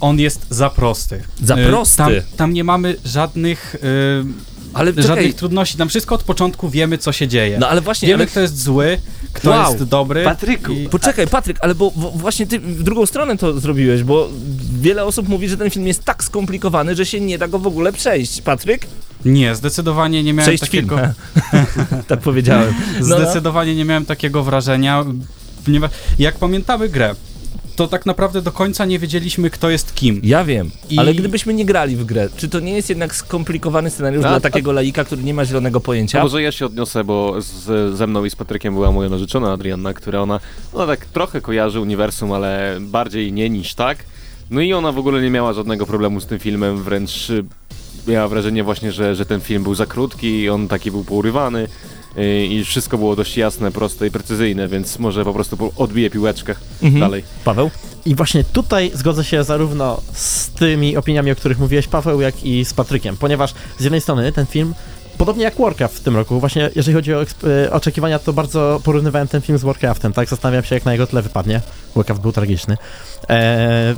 on 0.00 0.18
jest 0.20 0.46
za 0.50 0.70
prosty. 0.70 1.22
Za 1.44 1.54
Y, 1.56 1.66
prosty? 1.66 1.96
Tam, 1.96 2.10
tam 2.36 2.52
nie 2.52 2.64
mamy 2.64 2.96
żadnych, 3.04 3.76
Ale 4.74 4.90
y, 4.90 4.94
czekaj, 4.94 5.06
żadnych 5.08 5.34
trudności. 5.34 5.78
Tam 5.78 5.88
wszystko 5.88 6.14
od 6.14 6.22
początku 6.22 6.68
wiemy, 6.70 6.98
co 6.98 7.12
się 7.12 7.28
dzieje. 7.28 7.58
no 7.58 7.68
ale 7.68 7.80
właśnie, 7.80 8.08
wiemy, 8.08 8.22
ale, 8.22 8.26
kto 8.30 8.40
jest 8.40 8.62
zły, 8.62 8.98
kto 9.32 9.50
Wow. 9.50 9.72
jest 9.72 9.84
dobry. 9.84 10.24
Patryku, 10.24 10.72
i- 10.72 10.88
poczekaj 10.88 11.26
Patryk, 11.26 11.56
ale 11.60 11.74
bo, 11.74 11.90
bo 11.96 12.10
właśnie 12.10 12.46
ty 12.46 12.60
w 12.60 12.82
drugą 12.82 13.06
stronę 13.06 13.36
to 13.36 13.60
zrobiłeś, 13.60 14.02
bo 14.02 14.28
wiele 14.80 15.04
osób 15.04 15.28
mówi, 15.28 15.48
że 15.48 15.56
ten 15.56 15.70
film 15.70 15.86
jest 15.86 16.04
tak 16.04 16.24
skomplikowany, 16.24 16.96
że 16.96 17.06
się 17.06 17.20
nie 17.20 17.38
da 17.38 17.48
go 17.48 17.58
w 17.58 17.66
ogóle 17.66 17.92
przejść. 17.92 18.40
Patryk? 18.42 18.86
Nie, 19.24 19.54
zdecydowanie 19.54 20.22
nie 20.22 20.32
miałem 20.32 20.44
Przejść 20.46 20.60
takiego... 20.64 20.96
film. 20.96 21.12
tak 22.08 22.20
powiedziałem. 22.20 22.74
No, 23.00 23.06
no. 23.08 23.16
Zdecydowanie 23.20 23.74
nie 23.74 23.84
miałem 23.84 24.04
takiego 24.06 24.42
wrażenia. 24.42 25.04
ponieważ 25.64 25.90
Jak 26.18 26.38
pamiętamy 26.38 26.88
grę, 26.88 27.14
to 27.80 27.88
tak 27.88 28.06
naprawdę 28.06 28.42
do 28.42 28.52
końca 28.52 28.84
nie 28.84 28.98
wiedzieliśmy, 28.98 29.50
kto 29.50 29.70
jest 29.70 29.94
kim. 29.94 30.20
Ja 30.24 30.44
wiem, 30.44 30.70
I- 30.90 30.98
ale 30.98 31.14
gdybyśmy 31.14 31.54
nie 31.54 31.64
grali 31.64 31.96
w 31.96 32.04
grę, 32.04 32.28
czy 32.36 32.48
to 32.48 32.60
nie 32.60 32.72
jest 32.72 32.88
jednak 32.88 33.14
skomplikowany 33.14 33.90
scenariusz 33.90 34.24
A- 34.24 34.28
dla 34.28 34.36
a- 34.36 34.40
takiego 34.40 34.72
laika, 34.72 35.04
który 35.04 35.22
nie 35.22 35.34
ma 35.34 35.44
zielonego 35.44 35.80
pojęcia? 35.80 36.20
A 36.20 36.22
może 36.22 36.42
ja 36.42 36.52
się 36.52 36.66
odniosę, 36.66 37.04
bo 37.04 37.42
z, 37.42 37.96
ze 37.96 38.06
mną 38.06 38.24
i 38.24 38.30
z 38.30 38.36
Patrykiem 38.36 38.74
była 38.74 38.92
moja 38.92 39.08
narzeczona 39.08 39.52
Adrianna, 39.52 39.94
która 39.94 40.20
ona, 40.20 40.40
ona 40.72 40.86
tak 40.86 41.06
trochę 41.06 41.40
kojarzy 41.40 41.80
uniwersum, 41.80 42.32
ale 42.32 42.78
bardziej 42.80 43.32
nie 43.32 43.50
niż 43.50 43.74
tak. 43.74 43.98
No 44.50 44.60
i 44.60 44.72
ona 44.72 44.92
w 44.92 44.98
ogóle 44.98 45.22
nie 45.22 45.30
miała 45.30 45.52
żadnego 45.52 45.86
problemu 45.86 46.20
z 46.20 46.26
tym 46.26 46.38
filmem, 46.38 46.82
wręcz 46.82 47.30
y, 47.30 47.44
miała 48.08 48.28
wrażenie 48.28 48.64
właśnie, 48.64 48.92
że, 48.92 49.14
że 49.14 49.26
ten 49.26 49.40
film 49.40 49.62
był 49.62 49.74
za 49.74 49.86
krótki 49.86 50.40
i 50.40 50.48
on 50.50 50.68
taki 50.68 50.90
był 50.90 51.04
pourywany 51.04 51.68
i 52.48 52.64
wszystko 52.64 52.98
było 52.98 53.16
dość 53.16 53.36
jasne, 53.36 53.70
proste 53.72 54.06
i 54.06 54.10
precyzyjne, 54.10 54.68
więc 54.68 54.98
może 54.98 55.24
po 55.24 55.32
prostu 55.34 55.72
odbije 55.76 56.10
piłeczkę 56.10 56.54
Mhm. 56.82 57.00
dalej. 57.00 57.24
Paweł? 57.44 57.70
I 58.06 58.14
właśnie 58.14 58.44
tutaj 58.44 58.90
zgodzę 58.94 59.24
się 59.24 59.44
zarówno 59.44 60.00
z 60.12 60.48
tymi 60.50 60.96
opiniami, 60.96 61.30
o 61.32 61.36
których 61.36 61.58
mówiłeś, 61.58 61.86
Paweł, 61.88 62.20
jak 62.20 62.44
i 62.44 62.64
z 62.64 62.74
Patrykiem, 62.74 63.16
ponieważ 63.16 63.54
z 63.78 63.84
jednej 63.84 64.00
strony 64.00 64.32
ten 64.32 64.46
film, 64.46 64.74
podobnie 65.18 65.44
jak 65.44 65.58
Warcraft 65.58 65.96
w 65.96 66.00
tym 66.00 66.16
roku, 66.16 66.40
właśnie 66.40 66.70
jeżeli 66.76 66.94
chodzi 66.94 67.14
o 67.14 67.22
e, 67.22 67.72
oczekiwania, 67.72 68.18
to 68.18 68.32
bardzo 68.32 68.80
porównywałem 68.84 69.28
ten 69.28 69.40
film 69.42 69.58
z 69.58 69.62
Warcraftem, 69.62 70.12
tak? 70.12 70.28
Zastanawiam 70.28 70.64
się, 70.64 70.74
jak 70.74 70.84
na 70.84 70.92
jego 70.92 71.06
tle 71.06 71.22
wypadnie. 71.22 71.60
Warcraft 71.96 72.22
był 72.22 72.32
tragiczny. 72.32 72.76
E, 73.28 73.94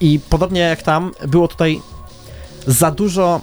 I 0.00 0.20
podobnie 0.30 0.60
jak 0.60 0.82
tam, 0.82 1.12
było 1.28 1.48
tutaj 1.48 1.80
za 2.66 2.90
dużo, 2.90 3.40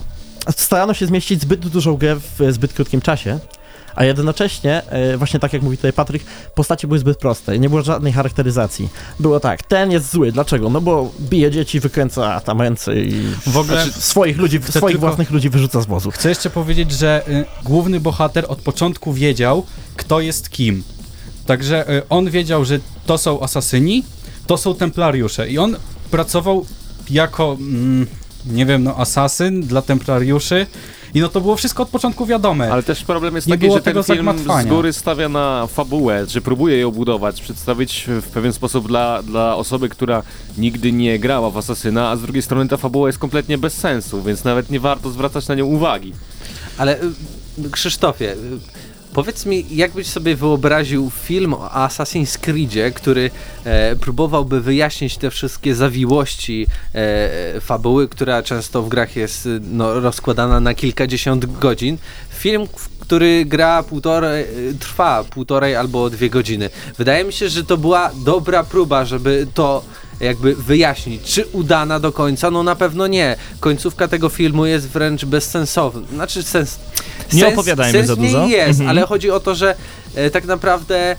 starano 0.56 0.94
się 0.94 1.06
zmieścić 1.06 1.40
zbyt 1.42 1.68
dużą 1.68 1.96
grę 1.96 2.16
w 2.16 2.52
zbyt 2.52 2.72
krótkim 2.72 3.00
czasie, 3.00 3.38
a 3.94 4.04
jednocześnie, 4.04 4.82
e, 4.86 5.16
właśnie 5.16 5.40
tak 5.40 5.52
jak 5.52 5.62
mówi 5.62 5.76
tutaj 5.76 5.92
Patryk, 5.92 6.22
postacie 6.54 6.86
były 6.88 6.98
zbyt 6.98 7.18
proste, 7.18 7.58
nie 7.58 7.68
było 7.68 7.82
żadnej 7.82 8.12
charakteryzacji. 8.12 8.88
Było 9.20 9.40
tak, 9.40 9.62
ten 9.62 9.90
jest 9.90 10.12
zły, 10.12 10.32
dlaczego? 10.32 10.70
No 10.70 10.80
bo 10.80 11.10
bije 11.20 11.50
dzieci, 11.50 11.80
wykręca 11.80 12.40
tam 12.40 12.60
ręce 12.60 12.96
i 12.96 13.22
W 13.46 13.56
ogóle 13.56 13.84
znaczy, 13.84 14.00
swoich 14.00 14.36
ludzi, 14.38 14.60
swoich 14.62 14.92
tylko- 14.92 15.06
własnych 15.06 15.30
ludzi 15.30 15.50
wyrzuca 15.50 15.80
z 15.80 15.86
wozu. 15.86 16.10
Chcę 16.10 16.28
jeszcze 16.28 16.50
powiedzieć, 16.50 16.92
że 16.92 17.22
y, 17.28 17.44
główny 17.64 18.00
bohater 18.00 18.44
od 18.48 18.58
początku 18.58 19.12
wiedział, 19.12 19.66
kto 19.96 20.20
jest 20.20 20.50
kim. 20.50 20.82
Także 21.46 21.90
y, 21.90 22.08
on 22.08 22.30
wiedział, 22.30 22.64
że 22.64 22.78
to 23.06 23.18
są 23.18 23.40
asasyni, 23.40 24.04
to 24.46 24.56
są 24.56 24.74
templariusze 24.74 25.48
i 25.48 25.58
on 25.58 25.76
pracował 26.10 26.66
jako, 27.10 27.56
mm, 27.60 28.06
nie 28.46 28.66
wiem, 28.66 28.84
no 28.84 28.96
asasyn 28.96 29.62
dla 29.62 29.82
templariuszy 29.82 30.66
i 31.14 31.20
no 31.20 31.28
to 31.28 31.40
było 31.40 31.56
wszystko 31.56 31.82
od 31.82 31.88
początku 31.88 32.26
wiadome. 32.26 32.72
Ale 32.72 32.82
też 32.82 33.04
problem 33.04 33.34
jest 33.34 33.46
Nie 33.46 33.54
taki, 33.54 33.66
że 33.66 33.80
ten 33.80 33.82
tego 33.82 34.02
film 34.02 34.32
z 34.62 34.66
góry 34.66 34.92
stawia 34.92 35.28
na 35.28 35.66
fabułę, 35.66 36.26
że 36.26 36.40
próbuje 36.40 36.78
ją 36.78 36.90
budować, 36.90 37.40
przedstawić 37.40 38.06
w 38.08 38.28
pewien 38.28 38.52
sposób 38.52 38.88
dla, 38.88 39.22
dla 39.22 39.56
osoby, 39.56 39.88
która 39.88 40.22
nigdy 40.58 40.92
nie 40.92 41.18
grała 41.18 41.50
w 41.50 41.56
Asasyna, 41.56 42.10
a 42.10 42.16
z 42.16 42.22
drugiej 42.22 42.42
strony 42.42 42.68
ta 42.68 42.76
fabuła 42.76 43.08
jest 43.08 43.18
kompletnie 43.18 43.58
bez 43.58 43.74
sensu, 43.74 44.22
więc 44.22 44.44
nawet 44.44 44.70
nie 44.70 44.80
warto 44.80 45.10
zwracać 45.10 45.48
na 45.48 45.54
nią 45.54 45.66
uwagi. 45.66 46.12
Ale 46.78 47.02
y, 47.02 47.70
Krzysztofie, 47.70 48.36
powiedz 49.12 49.46
mi, 49.46 49.76
jakbyś 49.76 50.06
sobie 50.06 50.36
wyobraził 50.36 51.10
film 51.22 51.54
o 51.54 51.68
Assassin's 51.68 52.38
Creedzie, 52.38 52.90
który 52.90 53.30
e, 53.64 53.96
próbowałby 53.96 54.60
wyjaśnić 54.60 55.16
te 55.16 55.30
wszystkie 55.30 55.74
zawiłości 55.74 56.66
e, 56.94 57.60
fabuły, 57.60 58.08
która 58.08 58.42
często 58.42 58.82
w 58.82 58.88
grach 58.88 59.16
jest 59.16 59.48
no, 59.60 60.00
rozkładana 60.00 60.60
na 60.60 60.74
kilkadziesiąt 60.74 61.58
godzin. 61.58 61.98
Film, 62.30 62.66
który 63.00 63.44
gra 63.44 63.82
półtorej, 63.82 64.44
y, 64.44 64.74
trwa 64.80 65.24
półtorej 65.24 65.76
albo 65.76 66.10
dwie 66.10 66.30
godziny. 66.30 66.70
Wydaje 66.98 67.24
mi 67.24 67.32
się, 67.32 67.48
że 67.48 67.64
to 67.64 67.76
była 67.76 68.10
dobra 68.24 68.64
próba, 68.64 69.04
żeby 69.04 69.46
to 69.54 69.84
jakby 70.20 70.54
wyjaśnić, 70.54 71.22
czy 71.22 71.46
udana 71.52 72.00
do 72.00 72.12
końca? 72.12 72.50
No 72.50 72.62
na 72.62 72.76
pewno 72.76 73.06
nie. 73.06 73.36
Końcówka 73.60 74.08
tego 74.08 74.28
filmu 74.28 74.66
jest 74.66 74.88
wręcz 74.88 75.24
bezsensowna. 75.24 76.02
Znaczy 76.14 76.42
sens... 76.42 76.78
Nie 77.32 77.40
sens, 77.40 77.52
opowiadajmy 77.52 77.92
sens 77.98 78.06
za 78.06 78.16
dużo. 78.16 78.46
jest, 78.46 78.80
Mhm. 78.80 78.88
ale 78.90 79.06
chodzi 79.06 79.30
o 79.30 79.40
to, 79.40 79.54
że 79.54 79.74
e, 80.14 80.30
tak 80.30 80.44
naprawdę 80.44 80.96
e, 81.10 81.16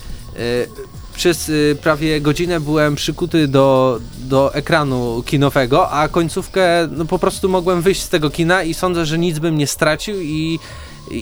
przez 1.16 1.50
e, 1.50 1.76
prawie 1.76 2.22
godzinę 2.22 2.60
byłem 2.60 2.96
przykuty 2.96 3.48
do, 3.48 4.00
do 4.20 4.54
ekranu 4.54 5.24
kinowego, 5.26 5.92
a 5.92 6.08
końcówkę 6.08 6.88
no, 6.92 7.06
po 7.06 7.20
prostu 7.20 7.50
mogłem 7.50 7.82
wyjść 7.82 8.02
z 8.02 8.10
tego 8.10 8.30
kina 8.30 8.64
i 8.64 8.74
sądzę, 8.74 9.06
że 9.06 9.18
nic 9.18 9.40
bym 9.40 9.58
nie 9.58 9.68
stracił 9.68 10.16
i 10.22 10.60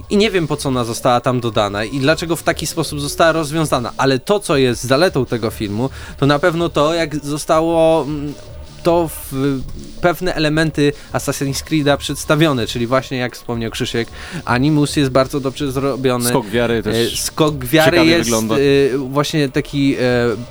i- 0.09 0.17
nie 0.17 0.31
wiem 0.31 0.47
po 0.47 0.57
co 0.57 0.69
ona 0.69 0.83
została 0.83 1.21
tam 1.21 1.39
dodana 1.39 1.83
i 1.83 1.99
dlaczego 1.99 2.35
w 2.35 2.43
taki 2.43 2.67
sposób 2.67 2.99
została 3.01 3.31
rozwiązana, 3.31 3.93
ale 3.97 4.19
to 4.19 4.39
co 4.39 4.57
jest 4.57 4.83
zaletą 4.83 5.25
tego 5.25 5.49
filmu, 5.49 5.89
to 6.19 6.25
na 6.25 6.39
pewno 6.39 6.69
to 6.69 6.93
jak 6.93 7.25
zostało 7.25 8.01
mm, 8.03 8.33
to 8.83 9.07
w 9.07 9.33
pewne 10.01 10.35
elementy 10.35 10.93
Assassin's 11.13 11.63
Creed'a 11.63 11.97
przedstawione, 11.97 12.67
czyli 12.67 12.87
właśnie 12.87 13.17
jak 13.17 13.35
wspomniał 13.35 13.71
Krzysiek, 13.71 14.07
Animus 14.45 14.95
jest 14.95 15.11
bardzo 15.11 15.39
dobrze 15.39 15.71
zrobiony. 15.71 16.29
Skok 16.29 16.47
wiary 16.47 16.73
E, 16.77 16.83
też. 16.83 17.21
Skok 17.21 17.65
wiary 17.65 18.05
jest 18.05 18.23
wygląda. 18.23 18.55
e, 18.55 18.59
właśnie 18.97 19.49
taki 19.49 19.95
e, 19.95 19.99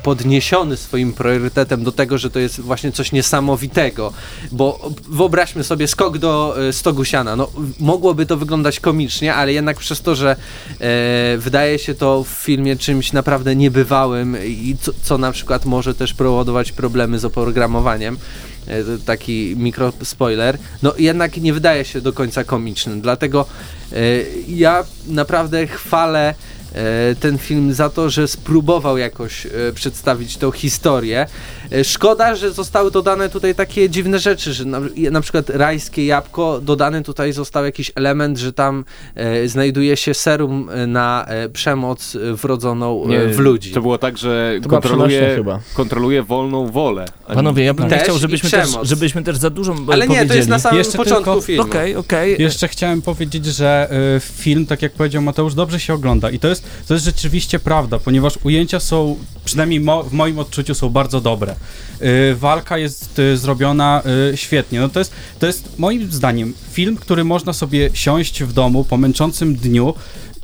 podniesiony 0.03 0.77
swoim 0.77 1.13
priorytetem 1.13 1.85
do 1.85 1.93
tego, 1.93 2.19
że 2.19 2.31
to 2.31 2.39
jest 2.39 2.61
właśnie 2.61 2.93
coś 2.93 3.13
niesamowitego, 3.13 4.13
bo 4.53 4.91
wyobraźmy 5.09 5.65
sobie 5.65 5.89
skok 5.89 6.19
do 6.19 6.57
e, 6.69 6.73
stogu 6.73 7.05
siana, 7.05 7.37
no 7.37 7.49
mogłoby 7.81 8.27
to 8.27 8.37
wyglądać 8.37 8.81
komicznie, 8.81 9.35
ale 9.35 9.53
jednak 9.53 9.77
przez 9.77 10.01
to, 10.03 10.15
że 10.15 10.37
e, 10.81 11.39
wydaje 11.39 11.79
się 11.79 11.95
to 11.95 12.25
w 12.25 12.29
filmie 12.29 12.77
czymś 12.77 13.13
naprawdę 13.13 13.57
niebywałym 13.57 14.37
i 14.47 14.77
co, 14.81 14.93
co 15.03 15.19
na 15.19 15.33
przykład 15.33 15.65
może 15.67 15.95
też 15.95 16.15
powodować 16.15 16.73
problemy 16.73 17.19
z 17.19 17.25
oprogramowaniem, 17.25 18.15
e, 18.15 18.18
taki 19.05 19.55
mikro 19.57 19.93
spoiler, 20.03 20.59
no 20.83 20.95
jednak 20.99 21.37
nie 21.37 21.53
wydaje 21.53 21.85
się 21.85 22.01
do 22.01 22.13
końca 22.13 22.45
komicznym, 22.45 23.01
dlatego 23.01 23.47
e, 23.93 23.97
ja 24.49 24.85
naprawdę 25.07 25.67
chwalę 25.67 26.35
e, 26.73 27.15
ten 27.15 27.39
film 27.39 27.73
za 27.73 27.91
to, 27.91 28.11
że 28.11 28.29
spróbował 28.29 28.99
jakoś 28.99 29.47
e, 29.47 29.51
przedstawić 29.75 30.37
tą 30.37 30.51
historię. 30.51 31.27
E, 31.73 31.85
Szkoda, 31.85 32.35
że 32.35 32.53
zostały 32.53 32.91
dodane 32.91 33.29
tutaj 33.29 33.55
takie 33.55 33.91
dziwne 33.91 34.19
rzeczy, 34.19 34.53
że 34.53 34.65
na, 34.65 34.81
na 35.11 35.21
przykład 35.21 35.51
rajskie 35.51 36.07
jabłko, 36.07 36.61
dodany 36.61 37.03
tutaj 37.03 37.33
został 37.33 37.65
jakiś 37.65 37.93
element, 37.95 38.39
że 38.39 38.53
tam 38.53 38.85
e, 39.15 39.49
znajduje 39.49 39.97
się 39.97 40.15
serum 40.15 40.69
e, 40.73 40.87
na 40.87 41.25
e, 41.29 41.49
przemoc 41.49 42.17
wrodzoną 42.33 43.05
e, 43.11 43.29
w 43.29 43.39
ludzi. 43.39 43.73
To 43.73 43.81
było 43.83 43.99
tak, 43.99 44.19
że 44.19 44.55
To 44.63 44.69
kontroluje, 44.69 45.33
chyba. 45.37 45.61
kontroluje 45.75 46.23
wolną 46.23 46.67
wolę. 46.67 47.05
Panowie, 47.35 47.65
ja 47.65 47.75
bym 47.75 47.89
Też 47.89 48.03
chciał, 48.03 48.19
żebyśmy 48.19 48.51
też, 48.51 48.69
żebyśmy 48.83 49.23
też 49.23 49.37
za 49.37 49.51
dużo 49.51 49.75
Ale 49.93 50.09
nie, 50.09 50.27
to 50.27 50.35
jest 50.35 50.49
na 50.49 50.59
samym 50.59 50.79
Jeszcze 50.79 50.99
początku 50.99 51.25
tylko- 51.31 51.41
filmu. 51.41 51.63
Okej, 51.63 51.97
okej. 51.97 52.37
Jeszcze 52.39 52.69
chciałem 52.69 53.03
powiedzieć, 53.03 53.47
że 53.47 53.89
y, 54.17 54.21
film, 54.21 54.67
tak 54.67 54.83
jak 54.83 54.93
powiedział 54.93 55.23
Mateusz, 55.23 55.55
dobrze 55.55 55.81
się 55.81 55.95
ogląda 55.95 56.31
i 56.31 56.39
to 56.39 56.49
jest, 56.49 56.65
to 56.89 56.95
jest 56.95 57.07
rzeczywiście 57.07 57.59
prawda, 57.59 57.99
ponieważ 57.99 58.39
ujęcia 58.45 58.81
są, 58.81 59.17
przynajmniej 59.45 59.81
mo, 59.81 60.03
w 60.03 60.13
moim 60.13 60.39
odczuciu, 60.39 60.75
są 60.75 60.89
bardzo 60.91 61.21
dobre. 61.21 61.55
Y, 62.03 62.37
walka 62.37 62.79
jest 62.79 63.19
y, 63.19 63.37
zrobiona 63.37 64.03
y, 64.33 64.37
świetnie. 64.37 64.81
No 64.81 64.89
to 64.89 64.99
jest, 64.99 65.13
to 65.39 65.47
jest 65.47 65.79
moim 65.79 66.13
zdaniem 66.13 66.55
film, 66.73 66.97
który 66.97 67.25
można 67.25 67.53
sobie 67.53 67.91
siąść 67.95 68.43
w 68.43 68.53
domu 68.53 68.85
po 68.85 68.97
męczącym 68.97 69.55
dniu 69.55 69.95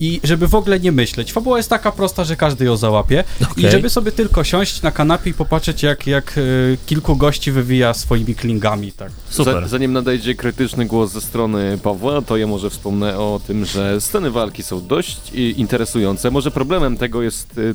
i 0.01 0.21
żeby 0.25 0.49
w 0.49 0.55
ogóle 0.55 0.81
nie 0.81 0.93
myśleć. 0.93 1.33
Fabuła 1.33 1.57
jest 1.57 1.71
taka 1.71 1.93
prosta, 1.93 2.25
że 2.25 2.37
każdy 2.37 2.65
ją 2.65 2.77
załapie 2.77 3.25
Okej. 3.51 3.65
i 3.65 3.71
żeby 3.71 3.91
sobie 3.91 4.13
tylko 4.13 4.45
siąść 4.45 4.83
na 4.83 4.91
kanapie 4.91 5.31
i 5.31 5.35
popatrzeć, 5.35 5.83
jak, 5.83 6.07
jak 6.07 6.39
y, 6.39 6.79
kilku 6.87 7.17
gości 7.17 7.53
wywija 7.53 7.95
swoimi 7.95 8.35
klingami, 8.35 8.93
tak. 8.93 9.13
Super. 9.29 9.63
Za, 9.63 9.69
zanim 9.69 9.93
nadejdzie 9.93 10.35
krytyczny 10.35 10.87
głos 10.87 11.13
ze 11.13 11.21
strony 11.21 11.79
Pawła, 11.83 12.23
to 12.23 12.37
ja 12.37 12.47
może 12.47 12.71
wspomnę 12.71 13.19
o 13.19 13.41
tym, 13.47 13.65
że 13.65 14.01
sceny 14.01 14.31
walki 14.31 14.63
są 14.63 14.87
dość 14.87 15.33
interesujące. 15.35 16.31
Może 16.31 16.51
problemem 16.51 16.97
tego 16.97 17.23
jest 17.23 17.59
y, 17.59 17.75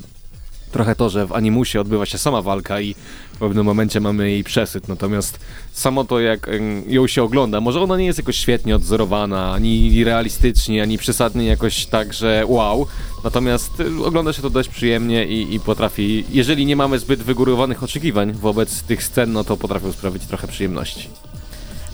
trochę 0.72 0.96
to, 0.96 1.10
że 1.10 1.28
w 1.28 1.34
Animusie 1.34 1.82
odbywa 1.82 2.06
się 2.06 2.18
sama 2.18 2.42
walka 2.42 2.82
i 2.82 2.96
w 3.34 3.38
pewnym 3.40 3.66
momencie 3.66 4.00
mamy 4.00 4.32
jej 4.32 4.44
przesyt, 4.44 4.88
natomiast 4.88 5.40
samo 5.74 6.04
to 6.04 6.20
jak 6.20 6.50
ją 6.88 7.08
się 7.08 7.24
ogląda, 7.24 7.62
może 7.62 7.82
ona 7.82 7.98
nie 7.98 8.06
jest 8.06 8.20
jakoś 8.20 8.38
świetnie 8.38 8.76
odzorowana, 8.76 9.54
ani 9.54 10.04
realistycznie, 10.04 10.84
ani 10.84 10.98
przesadnie 10.98 11.46
jakoś 11.46 11.86
tak, 11.86 12.14
że 12.14 12.44
wow, 12.48 12.88
natomiast 13.24 13.80
y, 13.80 14.06
ogląda 14.06 14.34
się 14.34 14.42
to 14.42 14.50
dość 14.50 14.70
przyjemnie 14.70 15.26
i, 15.26 15.56
i 15.56 15.60
potrafi, 15.60 16.26
jeżeli 16.30 16.66
nie 16.66 16.76
mamy 16.76 17.00
zbyt 17.00 17.24
wygórowanych 17.24 17.84
oczekiwań 17.84 18.34
wobec 18.34 18.84
tych 18.84 19.04
scen, 19.04 19.34
no 19.34 19.44
to 19.44 19.58
potrafią 19.58 19.92
sprawić 19.92 20.26
trochę 20.26 20.48
przyjemności. 20.48 21.10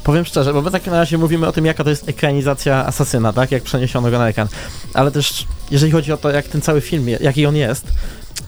Powiem 0.05 0.25
szczerze, 0.25 0.53
bo 0.53 0.61
my 0.61 0.71
tak 0.71 0.85
na 0.85 0.97
razie 0.97 1.17
mówimy 1.17 1.47
o 1.47 1.51
tym, 1.51 1.65
jaka 1.65 1.83
to 1.83 1.89
jest 1.89 2.09
ekranizacja 2.09 2.85
Asasyna, 2.85 3.33
tak? 3.33 3.51
Jak 3.51 3.63
przeniesiono 3.63 4.11
go 4.11 4.19
na 4.19 4.29
ekran. 4.29 4.47
Ale 4.93 5.11
też, 5.11 5.45
jeżeli 5.71 5.91
chodzi 5.91 6.11
o 6.11 6.17
to, 6.17 6.29
jak 6.29 6.47
ten 6.47 6.61
cały 6.61 6.81
film, 6.81 7.05
jaki 7.21 7.45
on 7.45 7.55
jest, 7.55 7.85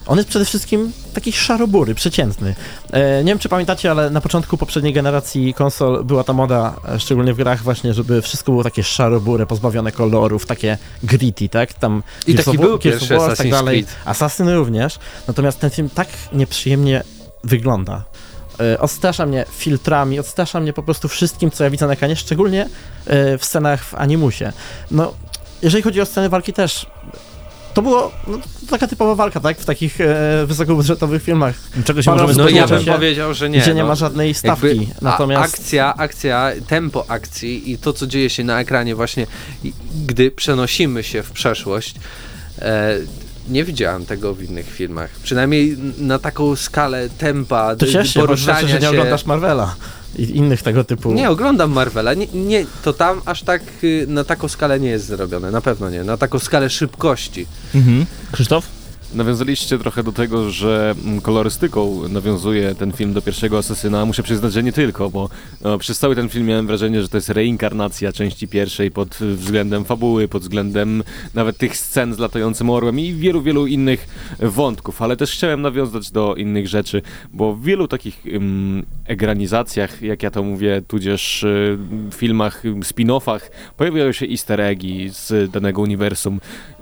on 0.07 0.17
jest 0.17 0.29
przede 0.29 0.45
wszystkim 0.45 0.91
taki 1.13 1.33
szarobury, 1.33 1.95
przeciętny. 1.95 2.55
E, 2.91 3.23
nie 3.23 3.31
wiem, 3.31 3.39
czy 3.39 3.49
pamiętacie, 3.49 3.91
ale 3.91 4.09
na 4.09 4.21
początku 4.21 4.57
poprzedniej 4.57 4.93
generacji 4.93 5.53
konsol 5.53 6.03
była 6.03 6.23
ta 6.23 6.33
moda, 6.33 6.75
e, 6.89 6.99
szczególnie 6.99 7.33
w 7.33 7.37
grach 7.37 7.63
właśnie, 7.63 7.93
żeby 7.93 8.21
wszystko 8.21 8.51
było 8.51 8.63
takie 8.63 8.83
szarobury, 8.83 9.45
pozbawione 9.45 9.91
kolorów, 9.91 10.45
takie 10.45 10.77
gritty, 11.03 11.49
tak? 11.49 11.73
Tam 11.73 12.03
I 12.27 12.33
Gears 12.33 12.45
taki 12.45 12.57
of 12.57 12.63
był 12.63 12.79
Gears 12.79 12.83
pierwszy 12.83 13.17
War, 13.17 13.37
tak 13.37 13.49
dalej. 13.49 13.83
Creed. 13.83 13.95
Asasyn 14.05 14.49
również. 14.49 14.99
Natomiast 15.27 15.59
ten 15.59 15.69
film 15.69 15.89
tak 15.89 16.07
nieprzyjemnie 16.33 17.03
wygląda. 17.43 18.03
E, 18.59 18.79
Odstrasza 18.79 19.25
mnie 19.25 19.45
filtrami, 19.51 20.19
odstrasza 20.19 20.59
mnie 20.59 20.73
po 20.73 20.83
prostu 20.83 21.07
wszystkim, 21.07 21.51
co 21.51 21.63
ja 21.63 21.69
widzę 21.69 21.87
na 21.87 21.93
ekranie, 21.93 22.15
szczególnie 22.15 22.69
e, 23.05 23.37
w 23.37 23.45
scenach 23.45 23.83
w 23.83 23.95
Animusie. 23.95 24.51
No, 24.91 25.13
jeżeli 25.61 25.83
chodzi 25.83 26.01
o 26.01 26.05
sceny 26.05 26.29
walki 26.29 26.53
też, 26.53 26.85
to 27.77 27.81
było 27.81 28.11
no, 28.27 28.37
taka 28.69 28.87
typowa 28.87 29.15
walka, 29.15 29.39
tak? 29.39 29.57
W 29.59 29.65
takich 29.65 30.01
e, 30.01 30.45
wysokobudżetowych 30.45 31.23
filmach, 31.23 31.55
Czego 31.85 32.01
się 32.01 32.11
Pana- 32.11 32.21
możemy 32.21 32.43
No 32.43 32.49
ja 32.49 32.67
bym 32.67 32.83
się, 32.83 32.91
powiedział, 32.93 33.33
że 33.33 33.49
nie. 33.49 33.59
gdzie 33.59 33.73
nie 33.73 33.81
no. 33.81 33.87
ma 33.87 33.95
żadnej 33.95 34.33
stawki. 34.33 34.67
Jakby 34.67 34.85
a- 35.01 35.03
Natomiast 35.03 35.53
akcja, 35.55 35.93
akcja, 35.97 36.51
tempo 36.67 37.05
akcji 37.07 37.71
i 37.71 37.77
to, 37.77 37.93
co 37.93 38.07
dzieje 38.07 38.29
się 38.29 38.43
na 38.43 38.59
ekranie 38.59 38.95
właśnie, 38.95 39.27
gdy 40.07 40.31
przenosimy 40.31 41.03
się 41.03 41.23
w 41.23 41.31
przeszłość, 41.31 41.95
e, 42.61 42.97
nie 43.49 43.63
widziałem 43.63 44.05
tego 44.05 44.33
w 44.33 44.43
innych 44.43 44.69
filmach. 44.69 45.09
Przynajmniej 45.23 45.77
na 45.97 46.19
taką 46.19 46.55
skalę 46.55 47.09
tempa, 47.17 47.75
to 47.75 47.85
się, 47.85 48.03
poruszania 48.15 48.59
znaczy, 48.59 48.67
że 48.67 48.75
nie 48.79 48.81
się. 48.81 48.89
oglądasz 48.89 49.25
Marvela 49.25 49.75
i 50.17 50.37
innych 50.37 50.63
tego 50.63 50.83
typu. 50.83 51.13
Nie, 51.13 51.29
oglądam 51.29 51.71
Marvela. 51.71 52.13
Nie, 52.13 52.27
nie, 52.33 52.65
to 52.83 52.93
tam 52.93 53.21
aż 53.25 53.43
tak 53.43 53.61
y, 53.83 54.05
na 54.07 54.23
taką 54.23 54.47
skalę 54.47 54.79
nie 54.79 54.89
jest 54.89 55.05
zrobione. 55.05 55.51
Na 55.51 55.61
pewno 55.61 55.89
nie. 55.89 56.03
Na 56.03 56.17
taką 56.17 56.39
skalę 56.39 56.69
szybkości. 56.69 57.45
Mhm. 57.75 58.05
Krzysztof? 58.31 58.76
Nawiązaliście 59.13 59.77
trochę 59.77 60.03
do 60.03 60.11
tego, 60.11 60.49
że 60.49 60.95
mm, 61.05 61.21
kolorystyką 61.21 62.09
nawiązuje 62.09 62.75
ten 62.75 62.91
film 62.91 63.13
do 63.13 63.21
pierwszego 63.21 63.57
Asesyna. 63.57 64.05
Muszę 64.05 64.23
przyznać, 64.23 64.53
że 64.53 64.63
nie 64.63 64.71
tylko, 64.71 65.09
bo 65.09 65.29
no, 65.61 65.77
przez 65.77 65.99
cały 65.99 66.15
ten 66.15 66.29
film 66.29 66.45
miałem 66.45 66.67
wrażenie, 66.67 67.01
że 67.01 67.09
to 67.09 67.17
jest 67.17 67.29
reinkarnacja 67.29 68.11
części 68.11 68.47
pierwszej 68.47 68.91
pod 68.91 69.09
względem 69.15 69.85
fabuły, 69.85 70.27
pod 70.27 70.41
względem 70.41 71.03
nawet 71.33 71.57
tych 71.57 71.77
scen 71.77 72.13
z 72.13 72.19
latającym 72.19 72.69
orłem 72.69 72.99
i 72.99 73.13
wielu, 73.13 73.41
wielu 73.41 73.67
innych 73.67 74.07
wątków, 74.39 75.01
ale 75.01 75.17
też 75.17 75.31
chciałem 75.31 75.61
nawiązać 75.61 76.11
do 76.11 76.35
innych 76.35 76.67
rzeczy, 76.67 77.01
bo 77.33 77.53
w 77.53 77.63
wielu 77.63 77.87
takich 77.87 78.25
ym, 78.25 78.85
egranizacjach, 79.05 80.01
jak 80.01 80.23
ja 80.23 80.31
to 80.31 80.43
mówię, 80.43 80.81
tudzież 80.87 81.43
y, 81.43 81.77
filmach, 82.13 82.63
spin-offach, 82.63 83.39
pojawiają 83.77 84.11
się 84.11 84.25
easter 84.25 84.61
eggi 84.61 85.09
z 85.09 85.51
danego 85.51 85.81
uniwersum. 85.81 86.39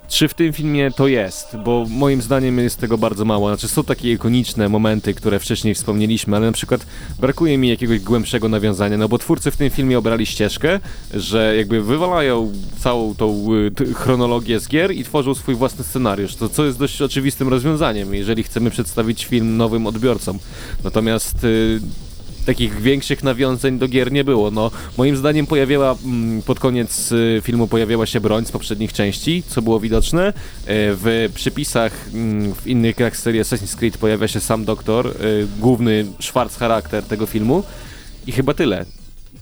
Czy 0.08 0.28
w 0.28 0.34
tym 0.34 0.54
filmie 0.54 0.92
to 0.92 1.08
jest? 1.08 1.58
Bo 1.66 1.86
moim 1.90 2.22
zdaniem 2.22 2.60
jest 2.60 2.80
tego 2.80 2.98
bardzo 2.98 3.26
mało. 3.26 3.48
Znaczy 3.48 3.68
są 3.68 3.84
takie 3.84 4.12
ikoniczne 4.12 4.70
momenty, 4.70 5.14
które 5.14 5.40
wcześniej 5.40 5.76
wspomnieliśmy, 5.76 6.38
ale 6.38 6.46
na 6.46 6.52
przykład 6.52 6.86
brakuje 7.20 7.58
mi 7.58 7.70
jakiegoś 7.70 8.00
głębszego 8.00 8.50
nawiązania, 8.50 8.98
no 8.98 9.10
bo 9.10 9.18
twórcy 9.18 9.52
w 9.52 9.58
tym 9.58 9.70
filmie 9.70 9.98
obrali 9.98 10.26
ścieżkę, 10.26 10.80
że 11.14 11.56
jakby 11.58 11.82
wywalają 11.82 12.52
całą 12.80 13.16
tą 13.16 13.48
y, 13.82 13.94
chronologię 13.94 14.60
z 14.60 14.68
gier 14.68 14.92
i 14.92 15.04
tworzą 15.04 15.36
swój 15.36 15.56
własny 15.56 15.84
scenariusz, 15.84 16.36
to 16.36 16.50
co 16.50 16.66
jest 16.66 16.80
dość 16.80 17.02
oczywistym 17.02 17.48
rozwiązaniem, 17.48 18.16
jeżeli 18.16 18.44
chcemy 18.44 18.72
przedstawić 18.72 19.26
film 19.26 19.58
nowym 19.58 19.88
odbiorcom. 19.88 20.40
Natomiast 20.84 21.44
y, 21.44 21.80
takich 22.46 22.82
większych 22.82 23.24
nawiązań 23.24 23.80
do 23.80 23.88
gier 23.88 24.12
nie 24.12 24.24
było. 24.24 24.52
No, 24.52 24.72
moim 24.98 25.18
zdaniem 25.18 25.46
pojawiała 25.46 25.96
mm, 26.06 26.42
pod 26.42 26.60
koniec 26.60 27.12
y, 27.12 27.42
filmu 27.44 27.68
pojawiała 27.68 28.06
się 28.06 28.20
broń 28.22 28.46
z 28.46 28.52
poprzednich 28.52 28.94
części, 28.94 29.44
co 29.48 29.62
było 29.62 29.80
widoczne. 29.80 30.28
E, 30.28 30.34
W 30.68 31.32
przypisach 31.36 31.92
mm, 32.14 32.54
w 32.56 32.68
innych 32.68 32.96
grach 32.96 33.18
serii 33.18 33.42
Assassin's 33.42 33.76
Creed 33.76 33.98
pojawia 33.98 34.28
się 34.28 34.40
sam 34.40 34.66
doktor, 34.66 35.08
y, 35.08 35.48
główny 35.60 36.06
szwarc 36.20 36.58
charakter 36.58 37.04
tego 37.04 37.26
filmu 37.26 37.64
i 38.28 38.32
chyba 38.32 38.54
tyle. 38.54 38.86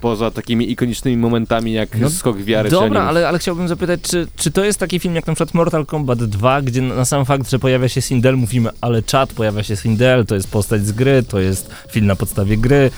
Poza 0.04 0.32
takimi 0.32 0.72
ikonicznymi 0.72 1.18
momentami 1.18 1.74
jak 1.74 2.00
No, 2.00 2.10
skok 2.10 2.38
wiary 2.38 2.70
Dobra, 2.70 3.04
ale, 3.04 3.28
ale 3.28 3.40
chciałbym 3.40 3.68
zapytać, 3.68 4.02
czy, 4.02 4.28
czy 4.36 4.52
to 4.52 4.66
jest 4.66 4.80
taki 4.80 5.00
film 5.00 5.16
jak 5.16 5.28
na 5.28 5.34
przykład 5.34 5.54
Mortal 5.54 5.86
Kombat 5.86 6.24
2, 6.24 6.62
gdzie 6.62 6.82
na 6.82 6.96
na 7.04 7.08
sam 7.08 7.26
fakt, 7.26 7.50
że 7.50 7.60
pojawia 7.60 7.90
się 7.90 8.02
Sindel, 8.02 8.38
mówimy, 8.38 8.70
ale 8.82 9.04
czat, 9.04 9.34
pojawia 9.34 9.64
się 9.64 9.76
Sindel, 9.76 10.26
to 10.26 10.36
jest 10.36 10.52
postać 10.52 10.86
z 10.86 10.92
gry, 10.92 11.24
to 11.24 11.40
jest 11.40 11.70
film 11.92 12.06
na 12.06 12.16
podstawie 12.16 12.58
gry, 12.58 12.92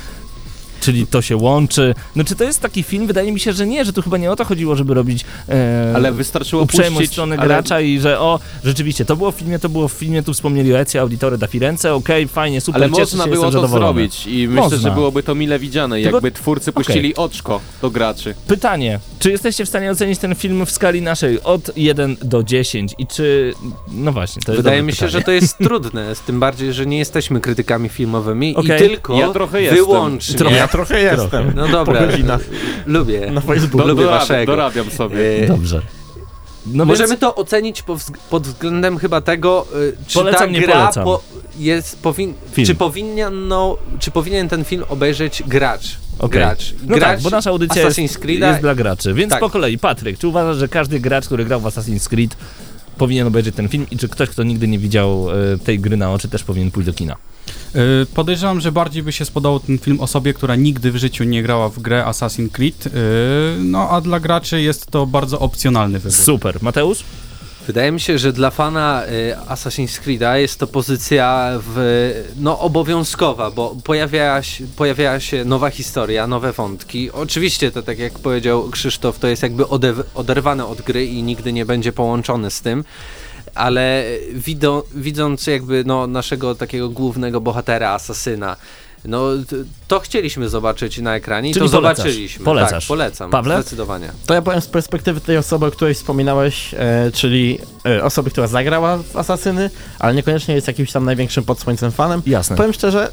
czyli 0.81 1.07
to 1.07 1.21
się 1.21 1.37
łączy. 1.37 1.95
No 2.15 2.23
czy 2.23 2.35
to 2.35 2.43
jest 2.43 2.61
taki 2.61 2.83
film? 2.83 3.07
Wydaje 3.07 3.31
mi 3.31 3.39
się, 3.39 3.53
że 3.53 3.67
nie, 3.67 3.85
że 3.85 3.93
tu 3.93 4.01
chyba 4.01 4.17
nie 4.17 4.31
o 4.31 4.35
to 4.35 4.45
chodziło, 4.45 4.75
żeby 4.75 4.93
robić 4.93 5.25
e, 5.49 5.93
Ale 5.95 6.11
wystarczyło 6.11 6.61
uprzejmość 6.63 6.95
puścić... 6.95 7.11
strony 7.11 7.37
ale- 7.37 7.47
gracza 7.47 7.81
i 7.81 7.99
że 7.99 8.19
o, 8.19 8.39
rzeczywiście, 8.63 9.05
to 9.05 9.15
było 9.15 9.31
w 9.31 9.35
filmie, 9.35 9.59
to 9.59 9.69
było 9.69 9.87
w 9.87 9.91
filmie, 9.91 10.23
tu 10.23 10.33
wspomnieli 10.33 10.73
o 10.73 10.79
Ezio 10.79 10.99
Auditore 11.01 11.37
da 11.37 11.47
Firenze, 11.47 11.93
okej, 11.93 12.27
fajnie, 12.27 12.61
super, 12.61 12.83
Ale 12.83 12.91
cieszę 12.91 13.01
można 13.01 13.23
się, 13.23 13.31
było 13.31 13.51
to 13.51 13.67
zrobić 13.67 14.27
i 14.27 14.47
myślę, 14.47 14.61
Można. 14.61 14.77
że 14.77 14.91
byłoby 14.91 15.23
to 15.23 15.35
mile 15.35 15.59
widziane, 15.59 16.01
Tylko- 16.01 16.15
jakby 16.17 16.31
twórcy 16.31 16.71
puścili 16.71 17.15
oczko 17.15 17.61
do 17.81 17.89
graczy. 17.91 18.35
Pytanie, 18.47 18.99
czy 19.19 19.31
jesteście 19.31 19.65
w 19.65 19.69
stanie 19.69 19.91
ocenić 19.91 20.19
ten 20.19 20.35
film 20.35 20.65
w 20.65 20.71
skali 20.71 21.01
naszej 21.01 21.43
od 21.43 21.77
1 21.77 22.17
do 22.21 22.43
10 22.43 22.93
i 22.97 23.07
czy, 23.07 23.53
no 23.91 24.11
właśnie, 24.11 24.41
to 24.45 24.51
jest 24.51 24.59
Wydaje 24.59 24.77
dobre 24.77 24.87
mi 24.87 24.91
się, 24.93 24.95
pytanie. 25.05 25.11
że 25.11 25.21
to 25.21 25.31
jest 25.31 25.57
trudne, 25.67 26.15
z 26.15 26.19
tym 26.19 26.39
bardziej, 26.39 26.73
że 26.73 26.85
nie 26.85 26.97
jesteśmy 26.97 27.39
krytykami 27.41 27.89
filmowymi 27.89 28.55
Okej. 28.55 28.75
i 28.75 28.89
tylko 28.89 29.19
Ja 29.19 29.29
trochę 29.33 29.61
jestem. 29.61 29.85
wyłącznie. 29.85 30.35
Trochę. 30.67 31.01
Ja 31.01 31.15
trochę 31.15 31.21
jestem. 31.23 31.51
No 31.55 31.67
dobra, 31.67 31.99
Po 32.01 32.07
godzinach. 32.07 32.41
lubię. 32.85 33.31
Na 33.31 33.41
Facebooku. 33.41 33.87
Lubię 33.87 34.05
waszego. 34.05 34.51
Dorabiam 34.51 34.91
sobie. 34.91 35.43
E, 35.43 35.47
Dobrze. 35.47 35.81
No 36.65 36.85
Możemy 36.85 37.09
więc, 37.09 37.19
to 37.19 37.35
ocenić 37.35 37.83
pod 38.29 38.47
względem 38.47 38.97
chyba 38.97 39.21
tego, 39.21 39.67
y, 39.75 39.95
czy 40.07 40.13
Polecam, 40.13 40.39
ta 40.39 40.45
nie 40.45 40.61
gra 40.61 40.73
polecam. 40.73 41.03
po, 41.03 41.21
jest 41.59 41.99
powin, 42.01 42.33
czy 42.65 42.75
powinien, 42.75 43.47
no, 43.47 43.77
czy 43.99 44.11
powinien 44.11 44.49
ten 44.49 44.63
film 44.65 44.83
obejrzeć 44.89 45.43
gracz. 45.47 45.97
Okej. 46.19 46.29
Gracz. 46.41 46.73
no 46.87 46.95
gracz 46.95 47.01
tak, 47.09 47.21
bo 47.21 47.29
nasza 47.29 47.49
audycja 47.49 47.81
jest, 47.81 47.97
jest 48.27 48.61
dla 48.61 48.75
graczy, 48.75 49.13
więc 49.13 49.29
Tak. 49.31 49.39
po 49.39 49.49
kolei, 49.49 49.77
Patryk, 49.77 50.17
czy 50.19 50.27
uważasz, 50.27 50.57
że 50.57 50.67
każdy 50.67 50.99
gracz, 50.99 51.25
który 51.25 51.45
grał 51.45 51.59
w 51.61 51.63
Assassin's 51.63 52.09
Creed 52.09 52.37
powinien 52.97 53.27
obejrzeć 53.27 53.55
ten 53.55 53.67
film 53.69 53.85
i 53.91 53.97
czy 53.97 54.09
ktoś, 54.09 54.29
kto 54.29 54.43
nigdy 54.43 54.67
nie 54.67 54.79
widział 54.79 55.27
e, 55.53 55.57
tej 55.57 55.79
gry 55.79 55.97
na 55.97 56.13
oczy 56.13 56.29
też 56.29 56.43
powinien 56.43 56.71
pójść 56.71 56.87
do 56.87 56.93
kina? 56.93 57.15
Y, 57.75 58.05
Podejrzewam, 58.13 58.61
że 58.61 58.71
bardziej 58.71 59.03
by 59.03 59.11
się 59.11 59.25
spodobał 59.25 59.59
ten 59.59 59.77
film 59.77 59.99
osobie, 59.99 60.33
która 60.33 60.55
nigdy 60.55 60.91
w 60.91 60.95
życiu 60.95 61.23
nie 61.23 61.43
grała 61.43 61.69
w 61.69 61.79
grę 61.79 62.05
Assassin's 62.07 62.51
Creed, 62.51 62.87
y, 62.87 62.91
no 63.59 63.89
a 63.89 64.01
dla 64.01 64.19
graczy 64.19 64.61
jest 64.61 64.91
to 64.91 65.05
bardzo 65.05 65.39
opcjonalny 65.39 65.99
wybór. 65.99 66.17
Super. 66.17 66.57
Mateusz? 66.61 67.03
Wydaje 67.67 67.91
mi 67.91 67.99
się, 67.99 68.19
że 68.19 68.33
dla 68.33 68.51
fana 68.51 69.03
y, 69.05 69.35
Assassin's 69.47 70.01
Creed'a 70.01 70.35
jest 70.35 70.59
to 70.59 70.67
pozycja 70.67 71.51
w, 71.59 71.77
no, 72.39 72.59
obowiązkowa, 72.59 73.51
bo 73.51 73.75
pojawia 73.83 74.43
się, 74.43 74.65
pojawia 74.75 75.19
się 75.19 75.45
nowa 75.45 75.69
historia, 75.69 76.27
nowe 76.27 76.53
wątki. 76.53 77.11
Oczywiście 77.11 77.71
to, 77.71 77.81
tak 77.81 77.99
jak 77.99 78.19
powiedział 78.19 78.69
Krzysztof, 78.69 79.19
to 79.19 79.27
jest 79.27 79.43
jakby 79.43 79.63
oderwane 80.15 80.65
od 80.65 80.81
gry 80.81 81.05
i 81.05 81.23
nigdy 81.23 81.53
nie 81.53 81.65
będzie 81.65 81.93
połączone 81.93 82.51
z 82.51 82.61
tym. 82.61 82.83
Ale 83.55 84.03
wido, 84.33 84.83
widząc 84.95 85.47
jakby 85.47 85.83
no, 85.85 86.07
naszego 86.07 86.55
takiego 86.55 86.89
głównego 86.89 87.41
bohatera, 87.41 87.89
asasyna, 87.89 88.55
no 89.05 89.27
to 89.87 89.99
chcieliśmy 89.99 90.49
zobaczyć 90.49 90.97
na 90.97 91.15
ekranie 91.15 91.49
i 91.49 91.53
Czyli 91.53 91.69
to 91.69 91.71
polecasz. 91.71 91.97
zobaczyliśmy. 91.97 92.45
Polecasz. 92.45 92.83
Tak, 92.83 92.87
polecam. 92.87 93.31
Pawle? 93.31 93.61
Zdecydowanie. 93.61 94.11
To 94.25 94.33
ja 94.33 94.41
powiem 94.41 94.61
z 94.61 94.67
perspektywy 94.67 95.21
tej 95.21 95.37
osoby, 95.37 95.65
o 95.65 95.71
której 95.71 95.93
wspominałeś, 95.93 96.73
e, 96.73 97.11
czyli 97.13 97.59
e, 97.85 98.03
osoby, 98.03 98.31
która 98.31 98.47
zagrała 98.47 98.97
w 98.97 99.17
Asasyny, 99.17 99.69
ale 99.99 100.13
niekoniecznie 100.13 100.55
jest 100.55 100.67
jakimś 100.67 100.91
tam 100.91 101.05
największym 101.05 101.43
pod 101.43 101.59
słońcem 101.59 101.91
fanem. 101.91 102.21
Jasne. 102.25 102.55
Powiem 102.55 102.73
szczerze, 102.73 103.11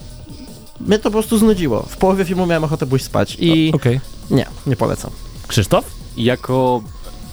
mnie 0.81 0.99
to 0.99 1.03
po 1.03 1.11
prostu 1.11 1.39
znudziło. 1.39 1.83
W 1.83 1.97
połowie 1.97 2.25
filmu 2.25 2.47
miałem 2.47 2.65
ochotę 2.65 2.87
pójść 2.87 3.05
spać 3.05 3.37
i 3.41 3.73
Okej. 3.75 4.01
nie, 4.31 4.47
nie 4.67 4.77
polecam. 4.77 5.11
Krzysztof? 5.49 5.85
jako 6.17 6.83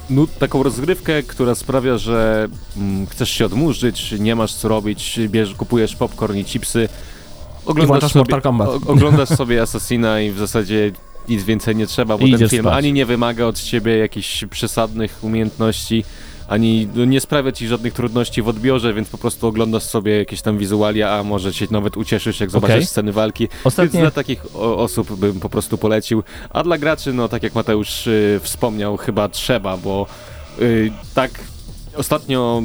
no, 0.10 0.28
taką 0.39 0.63
rozgrywkę, 0.63 1.24
która 1.24 1.56
sprawia, 1.56 1.98
że 1.98 2.48
mm, 2.78 3.08
chcesz 3.08 3.30
się 3.30 3.45
odmurzyć, 3.45 4.12
nie 4.19 4.36
masz 4.36 4.54
co 4.54 4.67
robić, 4.67 5.19
bierz, 5.28 5.54
kupujesz 5.56 5.95
popcorn 5.95 6.38
i 6.38 6.45
chipsy, 6.45 6.89
oglądasz 7.65 8.12
sobie, 8.12 8.19
Mortal 8.19 8.41
Kombat. 8.41 8.69
o- 8.69 8.80
oglądasz 8.88 9.30
sobie 9.30 9.62
Assassina 9.62 10.22
i 10.22 10.32
w 10.32 10.38
zasadzie 10.39 10.91
nic 11.30 11.43
więcej 11.43 11.76
nie 11.76 11.88
trzeba, 11.88 12.17
bo 12.17 12.26
I 12.26 12.38
ten 12.38 12.50
film 12.50 12.63
spać. 12.63 12.78
ani 12.78 12.93
nie 12.93 13.06
wymaga 13.06 13.45
od 13.45 13.60
ciebie 13.62 13.98
jakichś 13.98 14.45
przesadnych 14.45 15.19
umiejętności, 15.22 16.04
ani 16.49 16.88
no, 16.95 17.05
nie 17.05 17.21
sprawia 17.21 17.51
ci 17.51 17.67
żadnych 17.67 17.93
trudności 17.93 18.41
w 18.41 18.47
odbiorze, 18.47 18.93
więc 18.93 19.09
po 19.09 19.17
prostu 19.17 19.47
oglądasz 19.47 19.83
sobie 19.83 20.17
jakieś 20.17 20.41
tam 20.41 20.57
wizualia, 20.57 21.12
a 21.12 21.23
może 21.23 21.53
cię 21.53 21.67
nawet 21.71 21.97
ucieszysz, 21.97 22.39
jak 22.39 22.49
zobaczysz 22.49 22.75
Okej. 22.75 22.85
sceny 22.85 23.12
walki. 23.12 23.47
Ostatnie... 23.63 23.99
Więc 23.99 24.03
dla 24.03 24.23
takich 24.23 24.55
osób 24.55 25.15
bym 25.19 25.39
po 25.39 25.49
prostu 25.49 25.77
polecił. 25.77 26.23
A 26.49 26.63
dla 26.63 26.77
graczy, 26.77 27.13
no 27.13 27.29
tak 27.29 27.43
jak 27.43 27.55
Mateusz 27.55 28.07
y, 28.07 28.39
wspomniał, 28.43 28.97
chyba 28.97 29.29
trzeba, 29.29 29.77
bo 29.77 30.07
y, 30.62 30.91
tak 31.13 31.31
ostatnio 31.95 32.63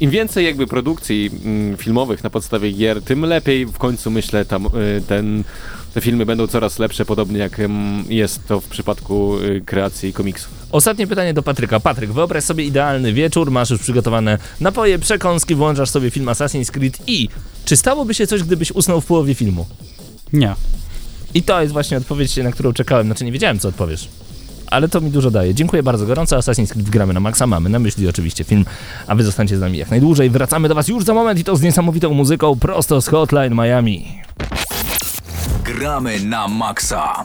im 0.00 0.10
więcej 0.10 0.44
jakby 0.44 0.66
produkcji 0.66 1.30
mm, 1.44 1.76
filmowych 1.76 2.24
na 2.24 2.30
podstawie 2.30 2.72
gier, 2.72 3.02
tym 3.02 3.24
lepiej 3.24 3.66
w 3.66 3.78
końcu 3.78 4.10
myślę 4.10 4.44
tam 4.44 4.66
y, 4.66 5.02
ten, 5.08 5.44
te 5.94 6.00
filmy 6.00 6.26
będą 6.26 6.46
coraz 6.46 6.78
lepsze, 6.78 7.04
podobnie 7.04 7.38
jak 7.38 7.60
jest 8.08 8.46
to 8.46 8.60
w 8.60 8.68
przypadku 8.68 9.38
y, 9.38 9.62
kreacji 9.66 10.12
komiksów. 10.12 10.50
Ostatnie 10.72 11.06
pytanie 11.06 11.34
do 11.34 11.42
Patryka. 11.42 11.80
Patryk, 11.80 12.12
wyobraź 12.12 12.44
sobie 12.44 12.64
idealny 12.64 13.12
wieczór, 13.12 13.50
masz 13.50 13.70
już 13.70 13.80
przygotowane 13.80 14.38
napoje, 14.60 14.98
przekąski, 14.98 15.54
włączasz 15.54 15.90
sobie 15.90 16.10
film 16.10 16.26
Assassin's 16.26 16.70
Creed 16.70 16.98
i 17.06 17.28
czy 17.64 17.76
stałoby 17.76 18.14
się 18.14 18.26
coś, 18.26 18.42
gdybyś 18.42 18.72
usnął 18.72 19.00
w 19.00 19.06
połowie 19.06 19.34
filmu? 19.34 19.66
Nie. 20.32 20.54
I 21.34 21.42
to 21.42 21.60
jest 21.60 21.72
właśnie 21.72 21.96
odpowiedź, 21.96 22.36
na 22.36 22.52
którą 22.52 22.72
czekałem. 22.72 23.06
Znaczy 23.06 23.24
nie 23.24 23.32
wiedziałem, 23.32 23.58
co 23.58 23.68
odpowiesz. 23.68 24.08
Ale 24.66 24.88
to 24.88 25.00
mi 25.00 25.10
dużo 25.10 25.30
daje. 25.30 25.54
Dziękuję 25.54 25.82
bardzo 25.82 26.06
gorąco. 26.06 26.38
Assassin's 26.38 26.72
Creed 26.72 26.90
gramy 26.90 27.12
na 27.12 27.20
maksa. 27.20 27.46
Mamy 27.46 27.70
na 27.70 27.78
myśli 27.78 28.08
oczywiście 28.08 28.44
film, 28.44 28.64
a 29.06 29.14
wy 29.14 29.24
zostańcie 29.24 29.56
z 29.56 29.60
nami 29.60 29.78
jak 29.78 29.90
najdłużej. 29.90 30.30
Wracamy 30.30 30.68
do 30.68 30.74
was 30.74 30.88
już 30.88 31.04
za 31.04 31.14
moment 31.14 31.38
i 31.38 31.44
to 31.44 31.56
z 31.56 31.62
niesamowitą 31.62 32.14
muzyką 32.14 32.58
prosto 32.58 33.00
z 33.00 33.08
Hotline 33.08 33.54
Miami. 33.54 34.22
Gramy 35.62 36.18
na 36.26 36.48
maksa. 36.50 37.22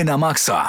Gramy 0.00 0.12
na 0.12 0.18
maksa. 0.18 0.68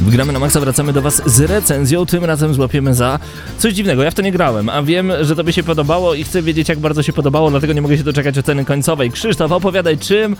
W 0.00 0.10
Gramy 0.10 0.32
na 0.32 0.38
Maxa 0.38 0.60
wracamy 0.60 0.92
do 0.92 1.02
Was 1.02 1.22
z 1.26 1.40
recenzją, 1.40 2.06
tym 2.06 2.24
razem 2.24 2.54
złapiemy 2.54 2.94
za 2.94 3.18
coś 3.58 3.74
dziwnego. 3.74 4.02
Ja 4.02 4.10
w 4.10 4.14
to 4.14 4.22
nie 4.22 4.32
grałem, 4.32 4.68
a 4.68 4.82
wiem, 4.82 5.12
że 5.20 5.36
Tobie 5.36 5.52
się 5.52 5.62
podobało 5.62 6.14
i 6.14 6.24
chcę 6.24 6.42
wiedzieć, 6.42 6.68
jak 6.68 6.78
bardzo 6.78 7.02
się 7.02 7.12
podobało, 7.12 7.50
dlatego 7.50 7.72
nie 7.72 7.82
mogę 7.82 7.96
się 7.98 8.04
doczekać 8.04 8.38
oceny 8.38 8.64
końcowej. 8.64 9.10
Krzysztof, 9.10 9.52
opowiadaj, 9.52 9.98
czym 9.98 10.36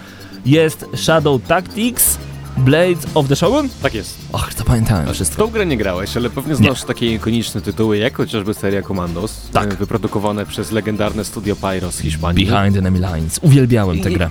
jest 0.47 0.85
Shadow 0.97 1.43
Tactics 1.43 2.19
Blades 2.57 3.07
of 3.14 3.29
the 3.29 3.37
Shogun? 3.37 3.69
Tak 3.83 3.95
jest. 3.95 4.19
Och, 4.33 4.49
zapamiętałem 4.59 5.07
W 5.07 5.12
wszystko. 5.12 5.43
tą 5.47 5.51
grę 5.53 5.67
nie 5.67 5.77
grałeś, 5.77 6.17
ale 6.17 6.31
pewnie 6.31 6.55
znasz 6.55 6.85
takie 6.85 7.14
ikoniczne 7.14 7.61
tytuły, 7.61 7.99
jak 7.99 8.17
chociażby 8.17 8.55
seria 8.55 8.83
Commandos, 8.83 9.49
Tak. 9.53 9.73
e, 9.73 9.77
wyprodukowane 9.77 10.47
przez 10.47 10.71
legendarne 10.73 11.25
studio 11.25 11.57
Pyro 11.57 11.93
z 11.93 11.99
Hiszpanii. 11.99 12.47
Behind 12.47 12.77
Enemy 12.77 12.99
Lines. 12.99 13.38
Uwielbiałem 13.43 14.01
tę 14.01 14.11
grę. 14.11 14.31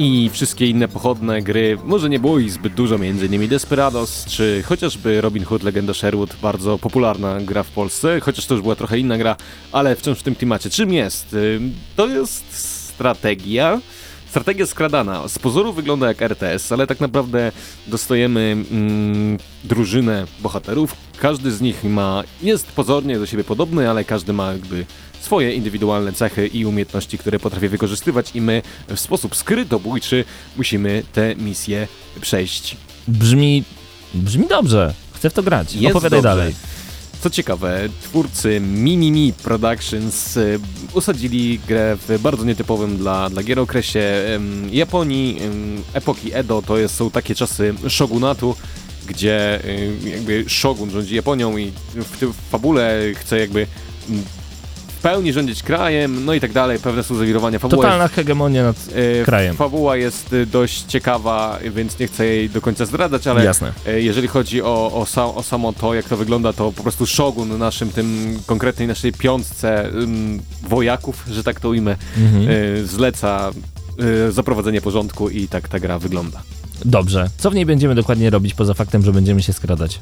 I 0.00 0.30
wszystkie 0.32 0.66
inne 0.66 0.88
pochodne 0.88 1.42
gry, 1.42 1.78
może 1.84 2.08
nie 2.08 2.20
było 2.20 2.38
ich 2.38 2.52
zbyt 2.52 2.74
dużo, 2.74 2.94
m.in. 2.94 3.48
Desperados, 3.48 4.24
czy 4.24 4.62
chociażby 4.66 5.20
Robin 5.20 5.44
Hood, 5.44 5.62
Legenda 5.62 5.94
Sherwood, 5.94 6.36
bardzo 6.42 6.78
popularna 6.78 7.40
gra 7.40 7.62
w 7.62 7.70
Polsce, 7.70 8.20
chociaż 8.20 8.46
to 8.46 8.54
już 8.54 8.62
była 8.62 8.76
trochę 8.76 8.98
inna 8.98 9.18
gra, 9.18 9.36
ale 9.72 9.96
wciąż 9.96 10.18
w 10.18 10.22
tym 10.22 10.34
klimacie. 10.34 10.70
Czym 10.70 10.92
jest? 10.92 11.36
To 11.96 12.06
jest 12.06 12.44
strategia, 12.88 13.80
strategia 14.30 14.66
skradana. 14.66 15.28
Z 15.28 15.38
pozoru 15.38 15.72
wygląda 15.72 16.08
jak 16.08 16.22
RTS, 16.22 16.72
ale 16.72 16.86
tak 16.86 17.00
naprawdę 17.00 17.52
dostajemy 17.86 18.56
mm, 18.70 19.38
drużynę 19.64 20.26
bohaterów. 20.40 20.94
Każdy 21.20 21.52
z 21.52 21.60
nich 21.60 21.84
ma, 21.84 22.24
jest 22.42 22.72
pozornie 22.72 23.18
do 23.18 23.26
siebie 23.26 23.44
podobny, 23.44 23.90
ale 23.90 24.04
każdy 24.04 24.32
ma 24.32 24.52
jakby 24.52 24.86
swoje 25.20 25.54
indywidualne 25.54 26.12
cechy 26.12 26.46
i 26.46 26.66
umiejętności, 26.66 27.18
które 27.18 27.38
potrafi 27.38 27.68
wykorzystywać 27.68 28.30
i 28.34 28.40
my 28.40 28.62
w 28.88 29.00
sposób 29.00 29.36
skrytobójczy 29.36 30.24
musimy 30.56 31.02
te 31.12 31.36
misje 31.36 31.88
przejść. 32.20 32.76
Brzmi... 33.08 33.64
brzmi 34.14 34.46
dobrze. 34.46 34.94
Chcę 35.12 35.30
w 35.30 35.32
to 35.32 35.42
grać. 35.42 35.74
Jest 35.74 35.96
Opowiadaj 35.96 36.22
dobrze. 36.22 36.36
dalej. 36.36 36.54
Co 37.20 37.30
ciekawe, 37.30 37.88
twórcy 38.02 38.60
Mimimi 38.60 39.32
Productions 39.32 40.38
usadzili 40.92 41.60
grę 41.68 41.96
w 42.08 42.18
bardzo 42.20 42.44
nietypowym 42.44 42.96
dla, 42.96 43.30
dla 43.30 43.42
gier 43.42 43.60
okresie 43.60 44.02
Japonii, 44.70 45.38
epoki 45.92 46.34
Edo, 46.34 46.62
to 46.62 46.78
jest, 46.78 46.94
są 46.94 47.10
takie 47.10 47.34
czasy 47.34 47.74
shogunatu, 47.88 48.56
gdzie 49.06 49.60
jakby 50.04 50.44
shogun 50.48 50.90
rządzi 50.90 51.14
Japonią 51.14 51.56
i 51.56 51.72
w 51.94 52.18
tym 52.18 52.32
fabule 52.50 53.00
chce 53.14 53.38
jakby 53.38 53.66
w 54.98 55.00
pełni 55.00 55.32
rządzić 55.32 55.62
krajem, 55.62 56.24
no 56.24 56.34
i 56.34 56.40
tak 56.40 56.52
dalej, 56.52 56.78
pewne 56.78 57.02
są 57.02 57.14
zawirowania. 57.14 57.58
Fabuła 57.58 57.76
jest- 57.76 57.86
Totalna 57.86 58.08
hegemonia 58.08 58.62
nad 58.62 58.76
E, 59.20 59.24
krajem. 59.24 59.56
Fabuła 59.56 59.96
jest 59.96 60.32
y, 60.32 60.46
dość 60.46 60.82
ciekawa, 60.82 61.58
więc 61.70 61.98
nie 61.98 62.06
chcę 62.06 62.26
jej 62.26 62.50
do 62.50 62.60
końca 62.60 62.86
zdradzać, 62.86 63.26
ale 63.26 63.44
Jasne. 63.44 63.72
e, 63.86 64.00
jeżeli 64.00 64.28
chodzi 64.28 64.62
o, 64.62 64.92
o, 64.94 65.04
sa, 65.06 65.24
o 65.34 65.42
samo 65.42 65.72
to, 65.72 65.94
jak 65.94 66.08
to 66.08 66.16
wygląda, 66.16 66.52
to 66.52 66.72
po 66.72 66.82
prostu 66.82 67.06
Shogun 67.06 67.58
naszym 67.58 67.90
tym 67.90 68.38
konkretnej 68.46 68.88
naszej 68.88 69.12
piątce 69.12 69.88
ym, 69.88 70.40
wojaków, 70.68 71.24
że 71.30 71.42
tak 71.44 71.60
to 71.60 71.68
ujmę, 71.68 71.96
Mhm. 72.16 72.48
e, 72.48 72.86
zleca 72.86 73.50
e, 74.28 74.32
zaprowadzenie 74.32 74.80
porządku 74.80 75.28
i 75.30 75.48
tak 75.48 75.68
ta 75.68 75.78
gra 75.80 75.98
wygląda. 75.98 76.42
Dobrze. 76.84 77.30
Co 77.38 77.50
w 77.50 77.54
niej 77.54 77.66
będziemy 77.66 77.94
dokładnie 77.94 78.30
robić, 78.30 78.54
poza 78.54 78.74
faktem, 78.74 79.02
że 79.04 79.12
będziemy 79.12 79.42
się 79.42 79.52
skradać? 79.52 79.98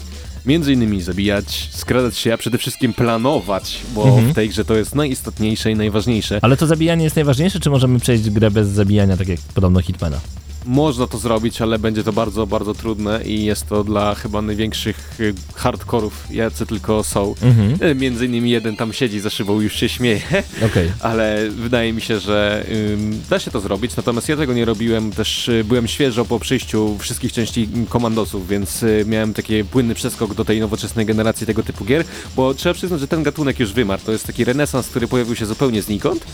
Między 0.47 0.73
innymi 0.73 1.03
zabijać, 1.03 1.69
skradać 1.73 2.17
się, 2.19 2.35
a 2.35 2.37
przede 2.39 2.59
wszystkim 2.59 2.93
planować, 2.95 3.79
bo 3.95 4.05
Mhm. 4.09 4.29
w 4.33 4.35
tej 4.35 4.49
grze 4.49 4.65
to 4.65 4.75
jest 4.77 4.95
najistotniejsze 4.95 5.71
i 5.71 5.77
najważniejsze. 5.77 6.39
Ale 6.43 6.57
to 6.57 6.67
zabijanie 6.67 7.05
jest 7.05 7.17
najważniejsze, 7.17 7.61
czy 7.61 7.71
możemy 7.71 8.01
przejść 8.01 8.31
grę 8.31 8.51
bez 8.51 8.69
zabijania, 8.69 9.17
tak 9.17 9.29
jak 9.29 9.41
podobno 9.55 9.81
Hitmana? 9.83 10.21
Można 10.67 11.07
to 11.07 11.19
zrobić, 11.19 11.61
ale 11.63 11.79
będzie 11.79 12.05
to 12.05 12.13
bardzo, 12.13 12.47
bardzo 12.47 12.75
trudne 12.75 13.25
i 13.25 13.45
jest 13.45 13.67
to 13.69 13.85
dla 13.85 14.15
chyba 14.15 14.43
największych 14.43 15.21
y, 15.21 15.35
hardkorów, 15.55 16.27
jacy 16.31 16.67
tylko 16.67 17.05
są. 17.05 17.35
Mhm. 17.43 17.79
E, 17.81 17.95
Między 17.95 18.27
innymi 18.27 18.51
jeden 18.51 18.77
tam 18.77 18.93
siedzi 18.93 19.21
za 19.21 19.31
szybą 19.31 19.61
i 19.61 19.65
już 19.65 19.75
się 19.77 19.89
śmieje, 19.89 20.21
Okej. 20.71 20.93
ale 21.01 21.49
wydaje 21.51 21.93
mi 21.93 22.01
się, 22.01 22.21
że 22.21 22.67
ym, 22.93 23.23
da 23.31 23.39
się 23.39 23.51
to 23.51 23.61
zrobić, 23.61 23.97
natomiast 23.97 24.29
ja 24.29 24.37
tego 24.37 24.55
nie 24.55 24.65
robiłem, 24.65 25.13
też 25.13 25.49
y, 25.49 25.65
byłem 25.65 25.89
świeżo 25.89 26.25
po 26.25 26.41
przyjściu 26.41 26.97
wszystkich 26.99 27.33
części 27.33 27.69
komandosów, 27.89 28.49
więc 28.49 28.83
y, 28.83 29.05
miałem 29.09 29.35
taki 29.35 29.65
płynny 29.65 29.95
przeskok 29.95 30.35
do 30.35 30.45
tej 30.45 30.61
nowoczesnej 30.61 31.07
generacji 31.07 31.47
tego 31.47 31.63
typu 31.63 31.85
gier, 31.85 32.05
bo 32.37 32.55
trzeba 32.55 32.75
przyznać, 32.75 33.01
że 33.01 33.09
ten 33.09 33.23
gatunek 33.23 33.61
już 33.61 33.73
wymarł, 33.73 34.03
to 34.07 34.13
jest 34.13 34.27
taki 34.27 34.45
renesans, 34.45 34.89
który 34.89 35.09
pojawił 35.09 35.37
się 35.37 35.47
zupełnie 35.47 35.83
znikąd 35.83 36.27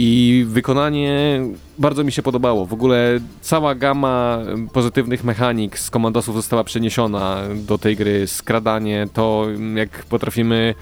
i 0.00 0.44
wykonanie 0.48 1.40
bardzo 1.78 2.04
mi 2.04 2.12
się 2.12 2.22
podobało. 2.22 2.66
W 2.66 2.72
ogóle 2.72 3.20
cała 3.40 3.74
gama 3.74 4.38
pozytywnych 4.72 5.24
mechanik 5.24 5.78
z 5.78 5.90
komandosów 5.90 6.34
została 6.34 6.64
przeniesiona 6.64 7.42
do 7.54 7.78
tej 7.78 7.96
gry. 7.96 8.26
Skradanie, 8.26 9.06
to 9.12 9.46
em, 9.54 9.76
jak 9.76 9.90
potrafimy 10.04 10.74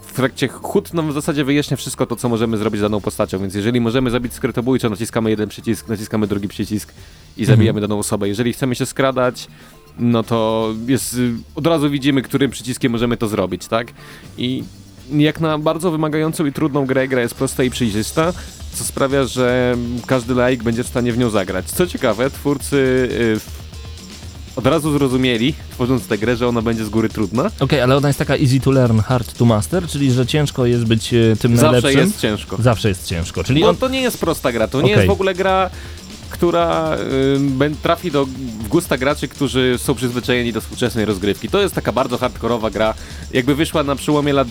w 0.00 0.12
trakcie 0.12 0.48
hut 0.48 0.94
nam 0.94 1.10
w 1.10 1.12
zasadzie 1.12 1.44
wyjaśnia 1.44 1.76
wszystko 1.76 2.06
to, 2.06 2.16
co 2.16 2.28
możemy 2.28 2.56
zrobić 2.56 2.78
z 2.78 2.82
daną 2.82 3.00
postacią, 3.00 3.38
więc 3.38 3.54
jeżeli 3.54 3.80
możemy 3.80 4.10
zabić 4.10 4.32
skrytobójczo, 4.32 4.90
naciskamy 4.90 5.30
jeden 5.30 5.48
przycisk, 5.48 5.88
naciskamy 5.88 6.26
drugi 6.26 6.48
przycisk 6.48 6.92
i 7.36 7.44
zabijamy 7.44 7.80
daną 7.80 7.98
osobę. 7.98 8.28
Jeżeli 8.28 8.52
chcemy 8.52 8.74
się 8.74 8.86
skradać, 8.86 9.48
no 9.98 10.22
to 10.22 10.68
jest, 10.86 11.14
y, 11.14 11.32
od 11.54 11.66
razu 11.66 11.90
widzimy, 11.90 12.22
którym 12.22 12.50
przyciskiem 12.50 12.92
możemy 12.92 13.16
to 13.16 13.28
zrobić, 13.28 13.66
tak? 13.66 13.92
I 14.38 14.64
jak 15.12 15.40
na 15.40 15.58
bardzo 15.58 15.90
wymagającą 15.90 16.46
i 16.46 16.52
trudną 16.52 16.86
grę, 16.86 17.08
gra 17.08 17.20
jest 17.22 17.34
prosta 17.34 17.64
i 17.64 17.70
przejrzysta, 17.70 18.32
co 18.74 18.84
sprawia, 18.84 19.24
że 19.24 19.76
każdy 20.06 20.34
laik 20.34 20.62
będzie 20.62 20.84
w 20.84 20.86
stanie 20.86 21.12
w 21.12 21.18
nią 21.18 21.30
zagrać. 21.30 21.66
Co 21.66 21.86
ciekawe, 21.86 22.30
twórcy 22.30 22.76
y, 22.76 23.64
od 24.56 24.66
razu 24.66 24.92
zrozumieli, 24.92 25.54
tworząc 25.70 26.06
tę 26.06 26.18
grę, 26.18 26.36
że 26.36 26.48
ona 26.48 26.62
będzie 26.62 26.84
z 26.84 26.88
góry 26.88 27.08
trudna. 27.08 27.50
Okej, 27.60 27.80
ale 27.80 27.96
ona 27.96 28.08
jest 28.08 28.18
taka 28.18 28.36
easy 28.36 28.60
to 28.60 28.70
learn, 28.70 28.98
hard 28.98 29.38
to 29.38 29.44
master, 29.44 29.86
czyli 29.88 30.12
że 30.12 30.26
ciężko 30.26 30.66
jest 30.66 30.84
być 30.84 31.14
e, 31.14 31.36
tym 31.40 31.56
Zawsze 31.56 31.72
najlepszym. 31.72 32.00
jest 32.00 32.20
ciężko. 32.20 32.56
Zawsze 32.60 32.88
jest 32.88 33.06
ciężko. 33.06 33.44
Czyli 33.44 33.60
Bo 33.60 33.68
on... 33.68 33.76
to 33.76 33.88
nie 33.88 34.00
jest 34.00 34.18
prosta 34.18 34.52
gra, 34.52 34.68
to 34.68 34.78
nie 34.78 34.84
Okej. 34.84 34.96
jest 34.96 35.06
w 35.06 35.10
ogóle 35.10 35.34
gra, 35.34 35.70
która 36.30 36.96
y, 37.62 37.70
trafi 37.82 38.10
do 38.10 38.26
w 38.26 38.68
gusta 38.68 38.98
graczy, 38.98 39.28
którzy 39.28 39.74
są 39.78 39.94
przyzwyczajeni 39.94 40.52
do 40.52 40.60
współczesnej 40.60 41.04
rozgrywki. 41.04 41.48
To 41.48 41.60
jest 41.60 41.74
taka 41.74 41.92
bardzo 41.92 42.18
hardkorowa 42.18 42.70
gra. 42.70 42.94
Jakby 43.32 43.54
wyszła 43.54 43.82
na 43.82 43.96
przełomie 43.96 44.32
lat 44.32 44.48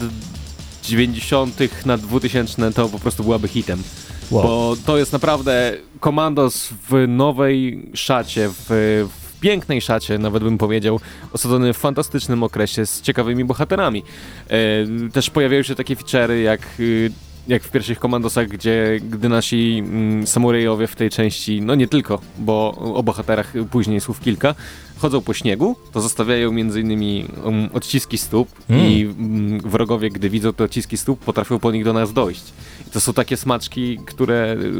90. 0.83 1.85
na 1.85 1.97
2000, 1.97 2.73
to 2.73 2.89
po 2.89 2.99
prostu 2.99 3.23
byłaby 3.23 3.47
hitem. 3.47 3.83
Wow. 4.31 4.43
Bo 4.43 4.75
to 4.85 4.97
jest 4.97 5.13
naprawdę 5.13 5.73
komandos 5.99 6.69
w 6.89 7.07
nowej 7.07 7.85
szacie, 7.93 8.49
w, 8.49 8.65
w 9.09 9.39
pięknej 9.39 9.81
szacie, 9.81 10.17
nawet 10.17 10.43
bym 10.43 10.57
powiedział, 10.57 10.99
osadzony 11.33 11.73
w 11.73 11.77
fantastycznym 11.77 12.43
okresie 12.43 12.85
z 12.85 13.01
ciekawymi 13.01 13.45
bohaterami. 13.45 14.03
E, 14.47 15.09
też 15.09 15.29
pojawiają 15.29 15.63
się 15.63 15.75
takie 15.75 15.95
feature'y 15.95 16.33
jak, 16.33 16.61
y, 16.79 17.11
jak 17.47 17.63
w 17.63 17.71
pierwszych 17.71 17.99
komandosach, 17.99 18.47
gdzie 18.47 18.99
gdy 19.09 19.29
nasi 19.29 19.83
mm, 19.85 20.27
samurajowie 20.27 20.87
w 20.87 20.95
tej 20.95 21.09
części, 21.09 21.61
no 21.61 21.75
nie 21.75 21.87
tylko, 21.87 22.21
bo 22.37 22.75
o 22.95 23.03
bohaterach 23.03 23.53
później 23.71 24.01
słów 24.01 24.19
kilka, 24.19 24.55
chodzą 24.97 25.21
po 25.21 25.33
śniegu, 25.33 25.75
to 25.91 26.01
zostawiają 26.01 26.51
między 26.51 26.81
innymi 26.81 27.25
um, 27.43 27.69
odciski 27.73 28.17
stóp 28.17 28.49
Mm. 28.69 28.85
i 28.85 29.13
wrogowie, 29.63 30.09
gdy 30.09 30.29
widzą 30.29 30.53
te 30.53 30.63
odciski 30.63 30.97
stóp, 30.97 31.19
potrafią 31.19 31.59
po 31.59 31.71
nich 31.71 31.83
do 31.83 31.93
nas 31.93 32.13
dojść. 32.13 32.43
I 32.87 32.89
to 32.89 33.01
są 33.01 33.13
takie 33.13 33.37
smaczki, 33.37 33.99
które 34.05 34.55
y, 34.59 34.71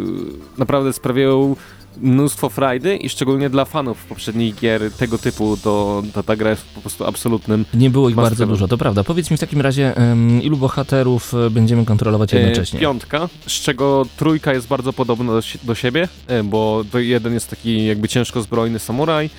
naprawdę 0.58 0.94
sprawiają 0.94 1.56
mnóstwo 1.98 2.50
frajdy 2.50 2.96
i 2.96 3.10
szczególnie 3.10 3.50
dla 3.50 3.66
fanów 3.66 4.06
poprzednich 4.06 4.56
gier 4.56 4.92
tego 4.92 5.18
typu, 5.18 5.58
to, 5.58 6.04
to 6.14 6.24
ta 6.24 6.36
gra 6.36 6.50
jest 6.50 6.66
po 6.66 6.82
prostu 6.82 7.06
absolutnym 7.06 7.66
Nie 7.74 7.90
było 7.90 8.10
ich 8.10 8.16
bardzo 8.16 8.48
dużo, 8.48 8.68
to 8.68 8.78
prawda. 8.78 9.04
Powiedz 9.04 9.32
mi 9.32 9.38
w 9.38 9.40
takim 9.40 9.62
razie, 9.62 9.98
em, 9.98 10.42
ilu 10.42 10.58
bohaterów 10.58 11.34
e, 11.34 11.50
będziemy 11.50 11.86
kontrolować 11.86 12.34
E, 12.34 12.40
jednocześnie? 12.40 12.80
Piątka, 12.80 13.30
z 13.48 13.52
czego 13.52 14.06
trójka 14.18 14.54
jest 14.54 14.68
bardzo 14.68 14.94
podobna 14.94 15.32
do, 15.32 15.42
do 15.64 15.76
siebie, 15.76 16.08
e, 16.28 16.44
bo 16.44 16.84
jeden 16.94 17.34
jest 17.34 17.50
taki 17.50 17.86
jakby 17.86 18.08
ciężko 18.08 18.42
zbrojny 18.42 18.80
samuraj, 18.80 19.30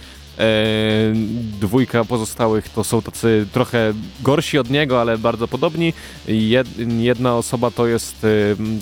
dwójka 1.60 2.04
pozostałych 2.04 2.68
to 2.68 2.84
są 2.84 3.02
tacy 3.02 3.46
trochę 3.52 3.92
gorsi 4.22 4.58
od 4.58 4.70
niego, 4.70 5.00
ale 5.00 5.18
bardzo 5.18 5.48
podobni. 5.48 5.92
Jed, 6.28 6.68
jedna 6.98 7.36
osoba 7.36 7.70
to 7.70 7.86
jest 7.86 8.24
e, 8.24 8.28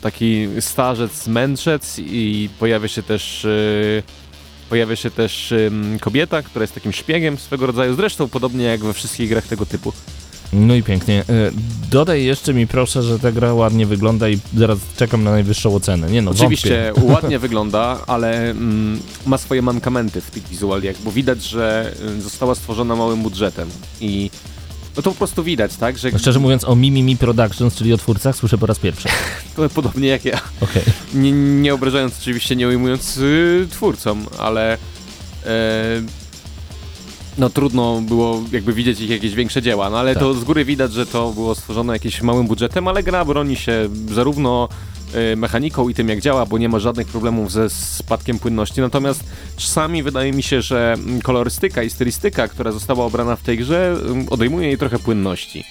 taki 0.00 0.48
starzec, 0.60 1.26
mędrzec 1.26 1.98
i 1.98 2.48
pojawia 2.58 2.88
się 2.88 3.02
też... 3.02 3.44
E, 3.44 4.22
Pojawia 4.70 4.96
się 4.96 5.10
też 5.10 5.54
kobieta, 6.00 6.42
która 6.42 6.62
jest 6.62 6.74
takim 6.74 6.92
szpiegiem 6.92 7.38
swego 7.38 7.66
rodzaju, 7.66 7.94
zresztą 7.94 8.28
podobnie 8.28 8.64
jak 8.64 8.80
we 8.80 8.92
wszystkich 8.92 9.28
grach 9.28 9.46
tego 9.46 9.66
typu. 9.66 9.92
No 10.52 10.74
i 10.74 10.82
pięknie. 10.82 11.20
E, 11.20 11.50
Dodaj 11.90 12.24
jeszcze 12.24 12.54
mi 12.54 12.66
proszę, 12.66 13.02
że 13.02 13.18
ta 13.18 13.32
gra 13.32 13.54
ładnie 13.54 13.86
wygląda 13.86 14.28
i 14.28 14.38
zaraz 14.56 14.78
czekam 14.96 15.24
na 15.24 15.30
najwyższą 15.30 15.74
ocenę. 15.74 16.10
Nie 16.10 16.22
no, 16.22 16.30
Oczywiście 16.30 16.92
ładnie 17.02 17.38
wygląda, 17.48 17.98
ale 18.06 18.50
mm, 18.50 19.00
ma 19.26 19.38
swoje 19.38 19.62
mankamenty 19.62 20.20
w 20.20 20.30
tych 20.30 20.48
wizualiach, 20.48 20.96
bo 21.04 21.12
widać, 21.12 21.42
że 21.42 21.94
y, 22.18 22.22
została 22.22 22.54
stworzona 22.54 22.96
małym 22.96 23.22
budżetem 23.22 23.68
i 24.00 24.30
no 24.96 25.02
to 25.02 25.10
po 25.10 25.16
prostu 25.16 25.44
widać, 25.44 25.76
tak, 25.76 25.98
że 25.98 26.10
No, 26.10 26.18
szczerze 26.18 26.38
mówiąc 26.38 26.64
o 26.64 26.76
Mimimi 26.76 27.16
Productions, 27.16 27.74
czyli 27.74 27.92
o 27.92 27.98
twórcach, 27.98 28.36
słyszę 28.36 28.58
po 28.58 28.66
raz 28.66 28.78
pierwszy. 28.78 29.08
podobnie 29.74 30.08
jak 30.08 30.24
ja. 30.24 30.40
Okej. 30.60 30.82
Nie, 31.14 31.32
nie 31.32 31.74
obrażając 31.74 32.18
oczywiście, 32.20 32.56
nie 32.56 32.68
ujmując 32.68 33.16
y, 33.16 33.66
twórcom, 33.70 34.26
ale 34.38 34.74
e, 34.74 34.78
no 37.38 37.50
trudno 37.50 38.00
było 38.00 38.42
jakby 38.52 38.72
widzieć 38.72 39.00
ich 39.00 39.10
jakieś 39.10 39.34
większe 39.34 39.62
dzieła, 39.62 39.90
no 39.90 39.98
ale 39.98 40.14
Tak. 40.14 40.22
to 40.22 40.34
z 40.34 40.44
góry 40.44 40.64
widać, 40.64 40.92
że 40.92 41.06
to 41.06 41.30
było 41.32 41.54
stworzone 41.54 41.92
jakimś 41.92 42.22
małym 42.22 42.46
budżetem, 42.46 42.88
ale 42.88 43.02
gra 43.02 43.24
broni 43.24 43.56
się 43.56 43.88
zarówno 44.14 44.68
e, 45.14 45.36
mechaniką 45.36 45.88
i 45.88 45.94
tym 45.94 46.08
jak 46.08 46.20
działa, 46.20 46.46
bo 46.46 46.58
nie 46.58 46.68
ma 46.68 46.78
żadnych 46.78 47.06
problemów 47.06 47.52
ze 47.52 47.70
spadkiem 47.70 48.38
płynności, 48.38 48.80
natomiast 48.80 49.24
czasami 49.56 50.02
wydaje 50.02 50.32
mi 50.32 50.42
się, 50.42 50.62
że 50.62 50.92
mm, 50.92 51.20
kolorystyka 51.22 51.82
i 51.82 51.90
stylistyka, 51.90 52.48
która 52.48 52.72
została 52.72 53.04
obrana 53.04 53.36
w 53.36 53.42
tej 53.42 53.58
grze 53.58 53.96
mm, 54.06 54.26
odejmuje 54.30 54.66
jej 54.68 54.78
trochę 54.78 54.98
płynności. 54.98 55.64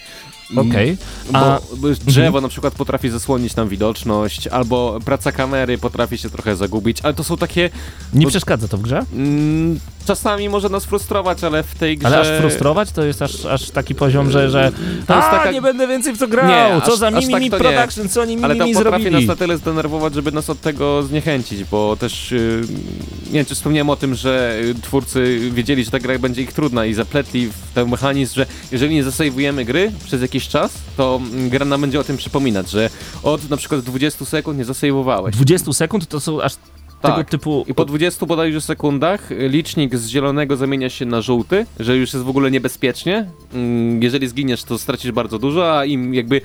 Mm, 0.52 0.70
Okej. 0.70 0.96
Bo 1.32 1.38
A- 1.38 1.60
bo 1.76 1.88
drzewo 1.90 2.40
na 2.40 2.48
przykład 2.48 2.74
potrafi 2.74 3.10
zasłonić 3.10 3.56
nam 3.56 3.68
widoczność, 3.68 4.46
albo 4.46 4.98
praca 5.04 5.32
kamery 5.32 5.78
potrafi 5.78 6.18
się 6.18 6.30
trochę 6.30 6.56
zagubić, 6.56 6.98
ale 7.02 7.14
to 7.14 7.24
są 7.24 7.36
takie. 7.36 7.70
Nie 8.14 8.24
Bo- 8.26 8.30
przeszkadza 8.30 8.68
to 8.68 8.78
w 8.78 8.82
grze? 8.82 9.02
Mm, 9.12 9.80
czasami 10.06 10.48
może 10.48 10.68
nas 10.68 10.84
frustrować, 10.84 11.44
ale 11.44 11.62
w 11.62 11.74
tej 11.74 11.98
grze. 11.98 12.06
Ale 12.06 12.20
aż 12.20 12.28
frustrować 12.40 12.92
to 12.92 13.04
jest 13.04 13.22
aż, 13.22 13.44
aż 13.44 13.70
taki 13.70 13.94
poziom, 13.94 14.30
że, 14.30 14.50
że 14.50 14.72
To 15.06 15.14
jest 15.16 15.28
a, 15.28 15.30
taka- 15.30 15.52
nie 15.52 15.62
będę 15.62 15.88
więcej 15.88 16.14
w 16.14 16.18
to 16.18 16.28
grał, 16.28 16.48
Nie, 16.48 16.80
co 16.80 16.92
aż- 16.92 16.98
za 16.98 17.10
Mimimi 17.10 17.50
tak 17.50 17.62
to 17.62 17.70
nie. 18.02 18.08
Co 18.08 18.22
oni 18.22 18.36
Ale 18.42 18.54
to 18.56 18.64
Mimimi 18.64 18.74
potrafi 18.74 19.02
zrobili. 19.02 19.26
nas 19.26 19.36
na 19.36 19.36
tyle 19.36 19.56
zdenerwować, 19.58 20.14
żeby 20.14 20.32
nas 20.32 20.50
od 20.50 20.60
tego 20.60 21.02
zniechęcić, 21.02 21.64
bo 21.64 21.96
też 21.96 22.30
yy, 22.30 22.62
nie 23.26 23.32
wiem, 23.32 23.44
czy 23.46 23.54
wspomniałem 23.54 23.90
o 23.90 23.96
tym, 23.96 24.14
że 24.14 24.56
y, 24.62 24.74
twórcy 24.74 25.38
wiedzieli, 25.52 25.84
że 25.84 25.90
ta 25.90 25.98
gra 25.98 26.18
będzie 26.18 26.42
ich 26.42 26.52
trudna 26.52 26.86
i 26.86 26.94
zapletli 26.94 27.48
w 27.48 27.74
ten 27.74 27.88
mechanizm, 27.90 28.34
że 28.34 28.46
jeżeli 28.72 28.94
nie 28.94 29.04
zasejwujemy 29.04 29.64
gry 29.64 29.92
przez 30.04 30.22
jakiś 30.22 30.48
czas, 30.48 30.72
to 30.96 31.20
mm, 31.32 31.48
gra 31.50 31.64
nam 31.64 31.80
będzie 31.80 32.00
o 32.00 32.04
tym 32.04 32.16
przypominać, 32.16 32.70
że 32.70 32.90
od 33.22 33.50
na 33.50 33.56
przykład 33.56 33.80
20 33.80 34.24
sekund 34.24 34.58
nie 34.58 34.64
zasejwowałeś. 34.64 35.34
20 35.34 35.72
sekund 35.72 36.06
to 36.08 36.20
są 36.20 36.42
aż 36.42 36.52
tego 37.02 37.16
Tak. 37.16 37.28
typu... 37.30 37.64
I 37.68 37.74
po 37.74 37.84
20 37.84 38.26
bodajże 38.26 38.60
sekundach 38.60 39.32
y, 39.32 39.48
licznik 39.48 39.96
z 39.96 40.08
zielonego 40.08 40.56
zamienia 40.56 40.90
się 40.90 41.04
na 41.06 41.20
żółty, 41.20 41.66
że 41.80 41.96
już 41.96 42.12
jest 42.12 42.24
w 42.24 42.28
ogóle 42.28 42.50
niebezpiecznie. 42.50 43.26
Mm, 43.54 44.02
Jeżeli 44.02 44.28
zginiesz, 44.28 44.64
to 44.64 44.78
stracisz 44.78 45.12
bardzo 45.12 45.38
dużo, 45.38 45.78
a 45.78 45.84
im 45.84 46.14
jakby 46.14 46.40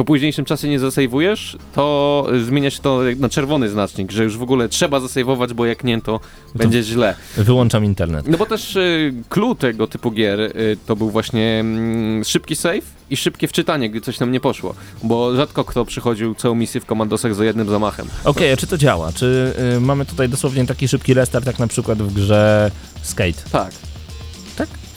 po 0.00 0.04
późniejszym 0.04 0.44
czasie 0.44 0.68
nie 0.68 0.78
zasejwujesz, 0.78 1.56
to 1.74 2.26
zmienia 2.44 2.70
się 2.70 2.78
to 2.82 3.00
na 3.18 3.28
czerwony 3.28 3.68
znacznik, 3.68 4.10
że 4.12 4.24
już 4.24 4.38
w 4.38 4.42
ogóle 4.42 4.68
trzeba 4.68 5.00
zasejwować, 5.00 5.54
bo 5.54 5.66
jak 5.66 5.84
nie, 5.84 6.00
to 6.00 6.20
będzie 6.54 6.82
źle. 6.82 7.14
Wyłączam 7.36 7.84
internet. 7.84 8.26
No 8.28 8.38
bo 8.38 8.46
też 8.46 8.76
y, 8.76 9.14
clue 9.28 9.54
tego 9.54 9.86
typu 9.86 10.10
gier 10.10 10.40
y, 10.40 10.76
to 10.86 10.96
był 10.96 11.10
właśnie 11.10 11.60
mm, 11.60 12.24
szybki 12.24 12.56
save 12.56 12.84
i 13.10 13.16
szybkie 13.16 13.48
wczytanie, 13.48 13.90
gdy 13.90 14.00
coś 14.00 14.20
nam 14.20 14.32
nie 14.32 14.40
poszło, 14.40 14.74
bo 15.02 15.36
rzadko 15.36 15.64
kto 15.64 15.84
przychodził 15.84 16.34
całą 16.34 16.54
misję 16.54 16.80
w 16.80 16.86
komandosach 16.86 17.34
za 17.34 17.44
jednym 17.44 17.70
zamachem. 17.70 18.06
Okej, 18.24 18.52
a 18.52 18.56
czy 18.56 18.66
to 18.66 18.78
działa? 18.78 19.12
Czy 19.12 19.54
y, 19.76 19.80
mamy 19.80 20.06
tutaj 20.06 20.28
dosłownie 20.28 20.66
taki 20.66 20.88
szybki 20.88 21.14
restart, 21.14 21.46
jak 21.46 21.58
na 21.58 21.66
przykład 21.66 22.02
w 22.02 22.12
grze 22.12 22.70
Skate? 23.02 23.42
Tak. 23.52 23.89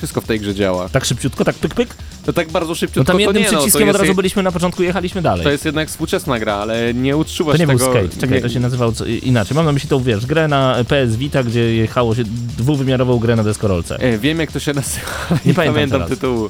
Wszystko 0.04 0.22
w 0.22 0.26
tej 0.26 0.40
grze 0.40 0.56
działa. 0.56 0.90
Tak 0.90 1.06
szybciutko, 1.06 1.46
tak 1.46 1.56
pyk, 1.56 1.74
pyk? 1.74 1.96
To 2.26 2.34
tak 2.34 2.52
bardzo 2.52 2.76
szybciutko 2.76 3.00
No 3.00 3.06
tam 3.06 3.16
to 3.16 3.20
jednym 3.20 3.44
nie, 3.44 3.48
no, 3.48 3.52
to 3.52 3.58
przyciskiem 3.58 3.88
jest, 3.88 3.96
od 4.00 4.02
razu 4.02 4.16
byliśmy 4.16 4.44
na 4.44 4.52
początku, 4.52 4.84
jechaliśmy 4.84 5.22
dalej. 5.22 5.44
To 5.44 5.50
jest 5.52 5.66
jednak 5.66 5.90
współczesna 5.90 6.40
gra, 6.40 6.54
ale 6.56 6.94
nie 6.94 7.18
utrzymasz 7.18 7.52
To 7.52 7.58
nie 7.58 7.68
był 7.68 7.80
tego... 7.80 7.92
skate, 7.92 8.22
czekaj, 8.22 8.42
to 8.42 8.50
się 8.50 8.60
nazywało 8.60 8.92
co, 8.92 9.06
inaczej. 9.06 9.56
Mam 9.56 9.66
na 9.66 9.72
myśli 9.72 9.90
tą, 9.90 10.04
wiesz, 10.04 10.26
grę 10.26 10.48
na 10.48 10.76
PS 10.88 11.16
Vita, 11.16 11.44
gdzie 11.44 11.76
jechało 11.76 12.16
się 12.16 12.24
dwuwymiarową 12.58 13.20
grę 13.20 13.36
na 13.36 13.44
deskorolce. 13.44 13.98
E, 14.00 14.18
wiem 14.18 14.40
jak 14.40 14.52
to 14.52 14.60
się 14.60 14.74
nazywa, 14.74 15.06
Nie 15.32 15.38
nie, 15.46 15.54
pamiętam 15.54 15.74
pamiętam 15.74 16.02
teraz. 16.02 16.10
tytułu. 16.20 16.50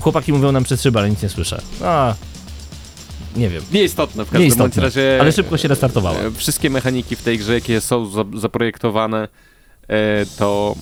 Chłopaki 0.00 0.32
mówią 0.32 0.52
nam 0.52 0.64
przez 0.64 0.82
szybę, 0.82 0.98
ale 1.00 1.10
nic 1.10 1.22
nie 1.22 1.28
słyszę. 1.28 1.60
A, 1.84 2.14
nie 3.36 3.48
wiem. 3.48 3.62
Nieistotne 3.72 4.24
w 4.24 4.28
każdym 4.28 4.42
Nieistotne, 4.42 4.82
razie. 4.82 5.18
ale 5.20 5.32
szybko 5.32 5.56
się 5.56 5.68
restartowało. 5.68 6.20
e, 6.20 6.30
Wszystkie 6.30 6.70
mechaniki 6.70 7.16
w 7.16 7.22
tej 7.22 7.38
grze, 7.38 7.54
jakie 7.54 7.80
są 7.80 8.06
za, 8.06 8.24
zaprojektowane, 8.36 9.28
e, 9.88 10.26
to 10.38 10.74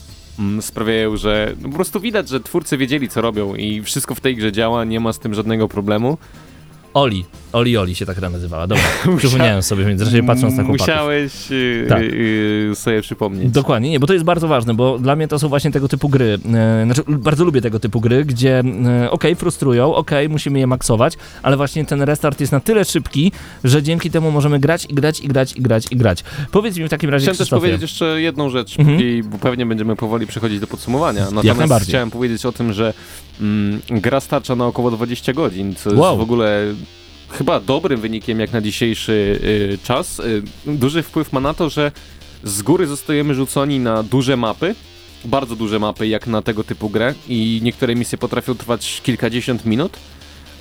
sprawiają, 0.60 1.16
że 1.16 1.54
no, 1.60 1.68
po 1.68 1.74
prostu 1.74 2.00
widać, 2.00 2.28
że 2.28 2.40
twórcy 2.40 2.76
wiedzieli 2.76 3.08
co 3.08 3.20
robią 3.20 3.54
i 3.54 3.82
wszystko 3.82 4.14
w 4.14 4.20
tej 4.20 4.36
grze 4.36 4.52
działa, 4.52 4.84
nie 4.84 5.00
ma 5.00 5.12
z 5.12 5.18
tym 5.18 5.34
żadnego 5.34 5.68
problemu. 5.68 6.18
Oli, 6.94 7.24
Oli 7.52 7.76
Oli 7.76 7.94
się 7.94 8.06
tak 8.06 8.16
gra 8.16 8.30
nazywała, 8.30 8.66
dobra. 8.66 8.84
Przypomniałem 9.18 9.62
sobie 9.62 9.84
w 9.84 9.86
międzyczasie 9.86 10.22
patrząc 10.22 10.54
na 10.56 10.62
chłopaków. 10.62 10.80
Musiałeś 10.88 11.32
e, 11.84 11.86
Tak. 11.88 12.02
e, 12.72 12.74
sobie 12.74 13.02
przypomnieć. 13.02 13.50
Dokładnie, 13.50 13.90
nie, 13.90 14.00
bo 14.00 14.06
to 14.06 14.12
jest 14.12 14.24
bardzo 14.24 14.48
ważne, 14.48 14.74
bo 14.74 14.98
dla 14.98 15.16
mnie 15.16 15.28
to 15.28 15.38
są 15.38 15.48
właśnie 15.48 15.70
tego 15.70 15.88
typu 15.88 16.08
gry. 16.08 16.38
E, 16.54 16.84
znaczy, 16.84 17.02
bardzo 17.08 17.44
lubię 17.44 17.60
tego 17.60 17.80
typu 17.80 18.00
gry, 18.00 18.24
gdzie 18.24 18.62
e, 19.04 19.10
okej, 19.10 19.36
frustrują, 19.36 19.94
okej, 19.94 20.28
musimy 20.28 20.58
je 20.58 20.66
maksować, 20.66 21.14
ale 21.42 21.56
właśnie 21.56 21.84
ten 21.84 22.02
restart 22.02 22.40
jest 22.40 22.52
na 22.52 22.60
tyle 22.60 22.84
szybki, 22.84 23.32
że 23.64 23.82
dzięki 23.82 24.10
temu 24.10 24.30
możemy 24.30 24.58
grać 24.60 24.84
i 24.90 24.94
grać 24.94 25.20
i 25.20 25.28
grać 25.28 25.56
i 25.56 25.62
grać 25.62 25.84
i 25.90 25.96
grać. 25.96 26.24
Powiedz 26.50 26.76
mi 26.78 26.84
w 26.84 26.88
takim 26.90 27.10
razie, 27.10 27.22
Chciałem 27.24 27.36
też 27.36 27.44
Krzysztofie, 27.46 27.60
powiedzieć 27.60 27.82
jeszcze 27.82 28.20
jedną 28.20 28.50
rzecz, 28.50 28.78
Mhm. 28.78 29.00
bo 29.30 29.38
pewnie 29.38 29.66
będziemy 29.66 29.96
powoli 29.96 30.26
przechodzić 30.26 30.60
do 30.60 30.66
podsumowania. 30.66 31.24
Natomiast 31.30 31.58
najbardziej. 31.58 31.88
chciałem 31.88 32.10
powiedzieć 32.10 32.46
o 32.46 32.52
tym, 32.52 32.72
że 32.72 32.94
mm, 33.40 33.80
gra 33.90 34.20
starcza 34.20 34.56
na 34.56 34.66
około 34.66 34.90
20 34.90 35.32
godzin, 35.32 35.74
co 35.74 35.90
Wow. 35.90 35.98
jest 36.04 36.18
w 36.18 36.22
ogóle 36.22 36.74
chyba 37.30 37.60
dobrym 37.60 38.00
wynikiem 38.00 38.40
jak 38.40 38.52
na 38.52 38.60
dzisiejszy 38.60 39.40
y, 39.44 39.78
czas. 39.84 40.20
Y, 40.20 40.42
duży 40.66 41.02
wpływ 41.02 41.32
ma 41.32 41.40
na 41.40 41.54
to, 41.54 41.70
że 41.70 41.92
z 42.44 42.62
góry 42.62 42.86
zostajemy 42.86 43.34
rzuconi 43.34 43.80
na 43.80 44.02
duże 44.02 44.36
mapy, 44.36 44.74
bardzo 45.24 45.56
duże 45.56 45.78
mapy 45.78 46.06
jak 46.08 46.26
na 46.26 46.42
tego 46.42 46.64
typu 46.64 46.90
grę 46.90 47.14
i 47.28 47.60
niektóre 47.62 47.94
misje 47.94 48.18
potrafią 48.18 48.54
trwać 48.54 49.00
kilkadziesiąt 49.04 49.64
minut. 49.66 49.96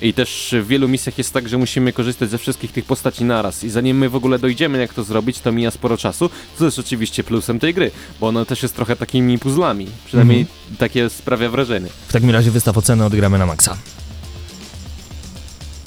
I 0.02 0.14
też 0.14 0.54
w 0.62 0.66
wielu 0.66 0.88
misjach 0.88 1.18
jest 1.18 1.32
tak, 1.32 1.48
że 1.48 1.58
musimy 1.58 1.92
korzystać 1.92 2.30
ze 2.30 2.38
wszystkich 2.38 2.72
tych 2.72 2.84
postaci 2.84 3.24
naraz. 3.24 3.64
I 3.64 3.70
zanim 3.70 3.98
my 3.98 4.08
w 4.08 4.16
ogóle 4.16 4.38
dojdziemy, 4.38 4.78
jak 4.78 4.94
to 4.94 5.04
zrobić, 5.04 5.40
to 5.40 5.52
mija 5.52 5.70
sporo 5.70 5.96
czasu. 5.96 6.30
Co 6.58 6.64
jest 6.64 6.78
oczywiście 6.78 7.24
plusem 7.24 7.58
tej 7.58 7.74
gry, 7.74 7.90
bo 8.20 8.26
ona 8.28 8.44
też 8.44 8.62
jest 8.62 8.76
trochę 8.76 8.96
takimi 8.96 9.38
puzzlami. 9.38 9.86
Przynajmniej 10.06 10.46
takie 10.78 11.10
sprawia 11.10 11.50
wrażenie. 11.50 11.88
w 12.08 12.12
takim 12.12 12.30
razie 12.30 12.50
wystaw 12.50 12.78
ocenę 12.78 13.06
odgramy 13.06 13.38
na 13.38 13.46
maksa. 13.46 13.76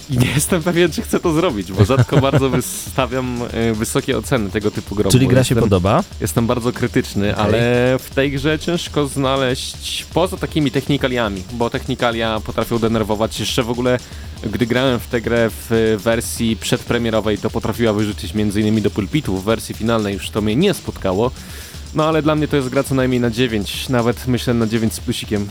I 0.10 0.18
nie 0.18 0.28
jestem 0.28 0.64
pewien, 0.64 0.92
czy 0.92 1.02
chcę 1.02 1.20
to 1.20 1.34
zrobić, 1.34 1.72
bo 1.72 1.86
rzadko 1.86 2.22
bardzo 2.32 2.50
wystawiam 2.50 3.40
e, 3.52 3.74
wysokie 3.74 4.18
oceny 4.18 4.50
tego 4.50 4.72
typu 4.72 4.96
grom. 4.96 5.12
Czyli 5.12 5.28
gra 5.28 5.44
się 5.44 5.56
jestem, 5.56 5.64
podoba? 5.64 6.04
Jestem 6.22 6.48
bardzo 6.48 6.72
krytyczny, 6.72 7.32
Okej. 7.32 7.46
ale 7.46 7.60
w 8.00 8.10
tej 8.16 8.32
grze 8.32 8.60
ciężko 8.60 9.08
znaleźć 9.08 10.06
poza 10.14 10.38
takimi 10.38 10.72
technikaliami, 10.72 11.44
bo 11.54 11.70
technikalia 11.70 12.40
potrafią 12.40 12.80
denerwować. 12.80 13.40
Jeszcze 13.40 13.64
w 13.64 13.70
ogóle, 13.70 14.00
gdy 14.44 14.66
grałem 14.66 15.00
w 15.00 15.08
tę 15.08 15.22
grę 15.22 15.50
w 15.50 15.98
wersji 16.04 16.56
przedpremierowej, 16.56 17.38
to 17.38 17.50
potrafiła 17.50 17.94
wyrzucić 17.94 18.32
m.in. 18.36 18.82
do 18.82 18.90
pulpitu. 18.90 19.38
W 19.38 19.44
wersji 19.44 19.76
finalnej 19.76 20.14
już 20.14 20.30
to 20.30 20.42
mnie 20.42 20.56
nie 20.56 20.74
spotkało. 20.74 21.32
No 21.96 22.06
ale 22.06 22.22
dla 22.22 22.36
mnie 22.36 22.48
to 22.48 22.56
jest 22.56 22.70
gra 22.70 22.84
co 22.84 22.96
najmniej 22.96 23.20
na 23.20 23.32
9, 23.32 23.90
nawet 23.90 24.28
myślę 24.28 24.54
na 24.54 24.68
9 24.68 24.94
z 24.94 25.00
plusikiem. 25.00 25.48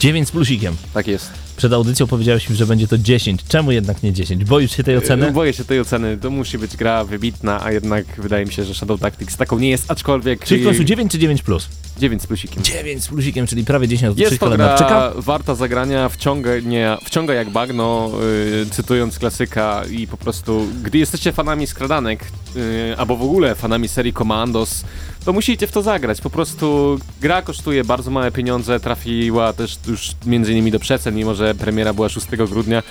9 0.00 0.28
z 0.28 0.30
plusikiem. 0.30 0.76
Tak 0.94 1.06
jest. 1.06 1.51
Przed 1.62 1.72
audycją 1.72 2.06
powiedziałeś 2.06 2.50
mi, 2.50 2.56
że 2.56 2.66
będzie 2.66 2.88
to 2.88 2.98
10. 2.98 3.44
Czemu 3.48 3.72
jednak 3.72 4.02
nie 4.02 4.12
10? 4.12 4.44
Boisz 4.44 4.76
się 4.76 4.82
tej 4.82 4.96
oceny? 4.96 5.26
E, 5.26 5.32
Boję 5.32 5.52
się 5.52 5.64
tej 5.64 5.80
oceny, 5.80 6.18
to 6.18 6.30
musi 6.30 6.58
być 6.58 6.76
gra 6.76 7.04
wybitna, 7.04 7.64
a 7.64 7.72
jednak 7.72 8.04
wydaje 8.18 8.46
mi 8.46 8.52
się, 8.52 8.64
że 8.64 8.74
Shadow 8.74 9.00
Tactics 9.00 9.36
taką 9.36 9.58
nie 9.58 9.70
jest, 9.70 9.90
aczkolwiek 9.90 10.44
Czyli 10.44 10.60
w 10.60 10.64
końcu 10.64 10.82
e, 10.82 10.84
9 10.84 11.12
czy 11.12 11.18
9 11.18 11.42
plus? 11.42 11.68
9 11.98 12.22
z 12.22 12.26
plusikiem. 12.26 12.62
9 12.62 13.04
z 13.04 13.08
plusikiem, 13.08 13.46
czyli 13.46 13.64
prawie 13.64 13.88
10 13.88 14.12
od 14.12 14.18
Jest 14.18 14.38
to 14.38 14.50
gra 14.50 15.12
warta 15.16 15.54
zagrania, 15.54 16.08
wciąga, 16.08 16.50
nie, 16.60 16.96
wciąga 17.04 17.34
jak 17.34 17.50
bagno, 17.50 18.10
yy, 18.58 18.66
cytując 18.70 19.18
klasyka 19.18 19.82
i 19.90 20.06
po 20.06 20.16
prostu, 20.16 20.66
gdy 20.82 20.98
jesteście 20.98 21.32
fanami 21.32 21.66
skradanek, 21.66 22.24
yy, 22.54 22.62
albo 22.96 23.16
w 23.16 23.22
ogóle 23.22 23.54
fanami 23.54 23.88
serii 23.88 24.12
Commandos, 24.12 24.84
to 25.24 25.32
musicie 25.32 25.66
w 25.66 25.72
to 25.72 25.82
zagrać. 25.82 26.20
Po 26.20 26.30
prostu 26.30 26.98
gra 27.20 27.42
kosztuje 27.42 27.84
bardzo 27.84 28.10
małe 28.10 28.32
pieniądze, 28.32 28.80
trafiła 28.80 29.52
też 29.52 29.78
już 29.86 30.10
między 30.26 30.52
innymi 30.52 30.70
do 30.70 30.78
przecen, 30.78 31.14
mimo 31.14 31.34
że 31.34 31.51
premiera 31.54 31.94
była 31.94 32.08
6 32.08 32.26
grudnia. 32.26 32.82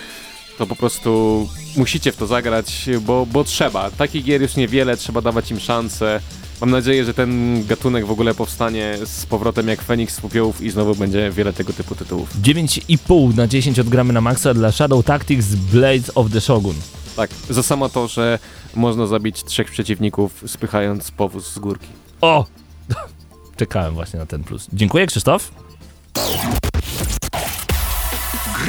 To 0.58 0.68
po 0.68 0.76
prostu 0.76 1.50
musicie 1.78 2.12
w 2.12 2.18
to 2.18 2.28
zagrać, 2.28 2.90
bo, 3.02 3.26
bo 3.26 3.44
trzeba. 3.44 3.92
Takich 3.92 4.24
gier 4.24 4.42
już 4.42 4.56
niewiele, 4.56 4.98
trzeba 4.98 5.22
dawać 5.22 5.52
im 5.52 5.60
szansę. 5.60 6.20
Mam 6.62 6.72
nadzieję, 6.72 7.06
że 7.06 7.14
ten 7.14 7.64
gatunek 7.66 8.06
w 8.06 8.12
ogóle 8.12 8.34
powstanie 8.34 8.98
z 9.06 9.26
powrotem 9.26 9.68
jak 9.68 9.82
Feniks 9.82 10.16
z 10.16 10.22
popiołów 10.22 10.62
i 10.62 10.70
znowu 10.70 10.96
będzie 10.96 11.32
wiele 11.32 11.54
tego 11.54 11.74
typu 11.74 11.96
tytułów. 11.96 12.30
9,5 12.42 13.36
na 13.36 13.48
10 13.48 13.80
odgramy 13.80 14.14
na 14.14 14.22
maksa 14.22 14.54
dla 14.54 14.72
Shadow 14.72 15.06
Tactics 15.06 15.46
Blades 15.46 16.12
of 16.16 16.32
the 16.32 16.42
Shogun. 16.42 16.76
Tak, 17.16 17.30
za 17.50 17.64
samo 17.64 17.90
to, 17.90 18.08
że 18.08 18.40
można 18.76 19.08
zabić 19.08 19.44
trzech 19.44 19.72
przeciwników 19.72 20.44
spychając 20.48 21.12
powóz 21.12 21.54
z 21.54 21.60
górki. 21.60 21.88
O! 22.22 22.46
Czekałem 23.58 23.94
właśnie 23.94 24.20
na 24.20 24.26
ten 24.26 24.44
plus. 24.44 24.68
Dziękuję, 24.74 25.08
Krzysztof. 25.08 25.52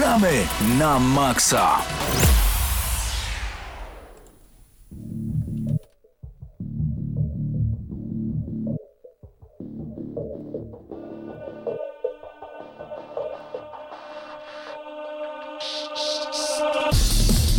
Gramy 0.02 0.50
na 0.78 0.98
maksa. 0.98 1.78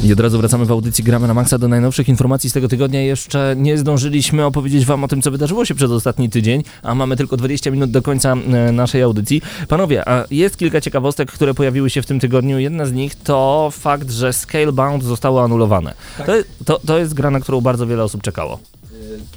I 0.03 0.13
od 0.13 0.19
razu 0.19 0.37
wracamy 0.37 0.65
w 0.65 0.71
audycji 0.71 1.03
Gramy 1.03 1.27
na 1.27 1.33
Maxa 1.33 1.57
do 1.57 1.67
najnowszych 1.67 2.09
informacji 2.09 2.49
z 2.49 2.53
tego 2.53 2.67
tygodnia. 2.67 3.01
Jeszcze 3.01 3.55
nie 3.57 3.77
zdążyliśmy 3.77 4.45
opowiedzieć 4.45 4.85
wam 4.85 5.03
o 5.03 5.07
tym, 5.07 5.21
co 5.21 5.31
wydarzyło 5.31 5.65
się 5.65 5.75
przez 5.75 5.91
ostatni 5.91 6.29
tydzień, 6.29 6.63
a 6.81 6.95
mamy 6.95 7.17
tylko 7.17 7.37
20 7.37 7.71
minut 7.71 7.91
do 7.91 8.01
końca 8.01 8.33
e, 8.33 8.71
naszej 8.71 9.01
audycji. 9.01 9.41
Panowie, 9.67 10.03
jest 10.31 10.57
kilka 10.57 10.81
ciekawostek, 10.81 11.31
które 11.31 11.53
pojawiły 11.53 11.89
się 11.89 12.01
w 12.01 12.05
tym 12.05 12.19
tygodniu. 12.19 12.59
Jedna 12.59 12.85
z 12.85 12.93
nich 12.93 13.15
to 13.15 13.69
fakt, 13.71 14.11
że 14.11 14.33
Scalebound 14.33 15.03
zostało 15.03 15.43
anulowane. 15.43 15.93
To, 16.25 16.33
to, 16.65 16.79
to 16.85 16.99
jest 16.99 17.13
gra, 17.13 17.31
na 17.31 17.39
którą 17.39 17.61
bardzo 17.61 17.87
wiele 17.87 18.03
osób 18.03 18.21
czekało. 18.21 18.59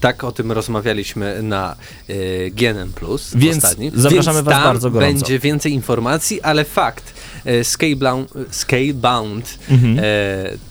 Tak 0.00 0.24
o 0.24 0.32
tym 0.32 0.52
rozmawialiśmy 0.52 1.42
na 1.42 1.76
y, 2.10 2.50
GNM 2.54 2.92
Plus 2.92 3.34
Więc 3.34 3.64
ostatnim. 3.64 3.92
zapraszamy 3.94 4.38
Więc 4.38 4.46
was 4.48 4.64
bardzo 4.64 4.90
gorąco. 4.90 5.12
będzie 5.12 5.38
więcej 5.38 5.72
informacji, 5.72 6.42
ale 6.42 6.64
fakt, 6.64 7.14
y, 7.46 7.64
Scalebound, 7.64 8.32
Scalebound 8.50 9.58
Mhm. 9.70 9.98
e, 9.98 10.02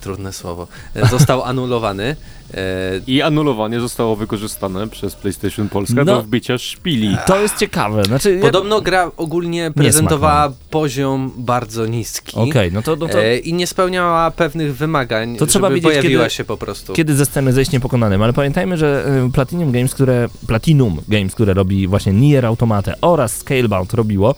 trudne 0.00 0.32
słowo, 0.32 0.68
e, 0.94 1.06
został 1.08 1.42
anulowany. 1.52 2.16
E, 2.54 2.58
I 3.06 3.22
anulowanie 3.22 3.80
zostało 3.80 4.16
wykorzystane 4.16 4.88
przez 4.88 5.14
PlayStation 5.14 5.68
Polska 5.68 5.94
No. 5.96 6.04
do 6.04 6.22
wbicia 6.22 6.58
szpili. 6.58 7.16
To 7.26 7.40
jest 7.40 7.56
ciekawe. 7.56 8.04
Znaczy, 8.04 8.38
Podobno 8.42 8.80
gra 8.80 9.10
ogólnie 9.16 9.70
prezentowała 9.74 10.52
poziom 10.70 11.32
bardzo 11.36 11.86
niski. 11.86 12.36
Okej, 12.36 12.72
no 12.72 12.82
to, 12.82 12.96
no 12.96 13.08
to 13.08 13.22
E, 13.24 13.38
I 13.38 13.52
nie 13.52 13.66
spełniała 13.66 14.30
pewnych 14.30 14.76
wymagań, 14.76 15.36
To 15.36 15.46
trzeba 15.46 15.68
żeby 15.68 15.74
wiedzieć, 15.80 15.90
pojawiła 16.00 16.22
kiedy- 16.24 16.34
się 16.34 16.44
po 16.44 16.56
prostu. 16.56 16.92
kiedy 16.92 17.14
ze 17.14 17.26
sceny 17.26 17.52
zejść 17.52 17.70
niepokonanym, 17.72 18.22
ale 18.22 18.32
pamiętajmy, 18.32 18.76
że 18.76 19.06
y, 19.28 19.32
Platinum 19.32 19.72
Games, 19.72 19.94
które 19.94 20.28
Platinum 20.46 20.98
Games, 21.08 21.34
które 21.34 21.54
robi 21.54 21.86
właśnie 21.86 22.12
Nier 22.12 22.46
Automata 22.46 22.92
oraz 23.00 23.36
Scalebound 23.36 23.94
robiło, 23.94 24.34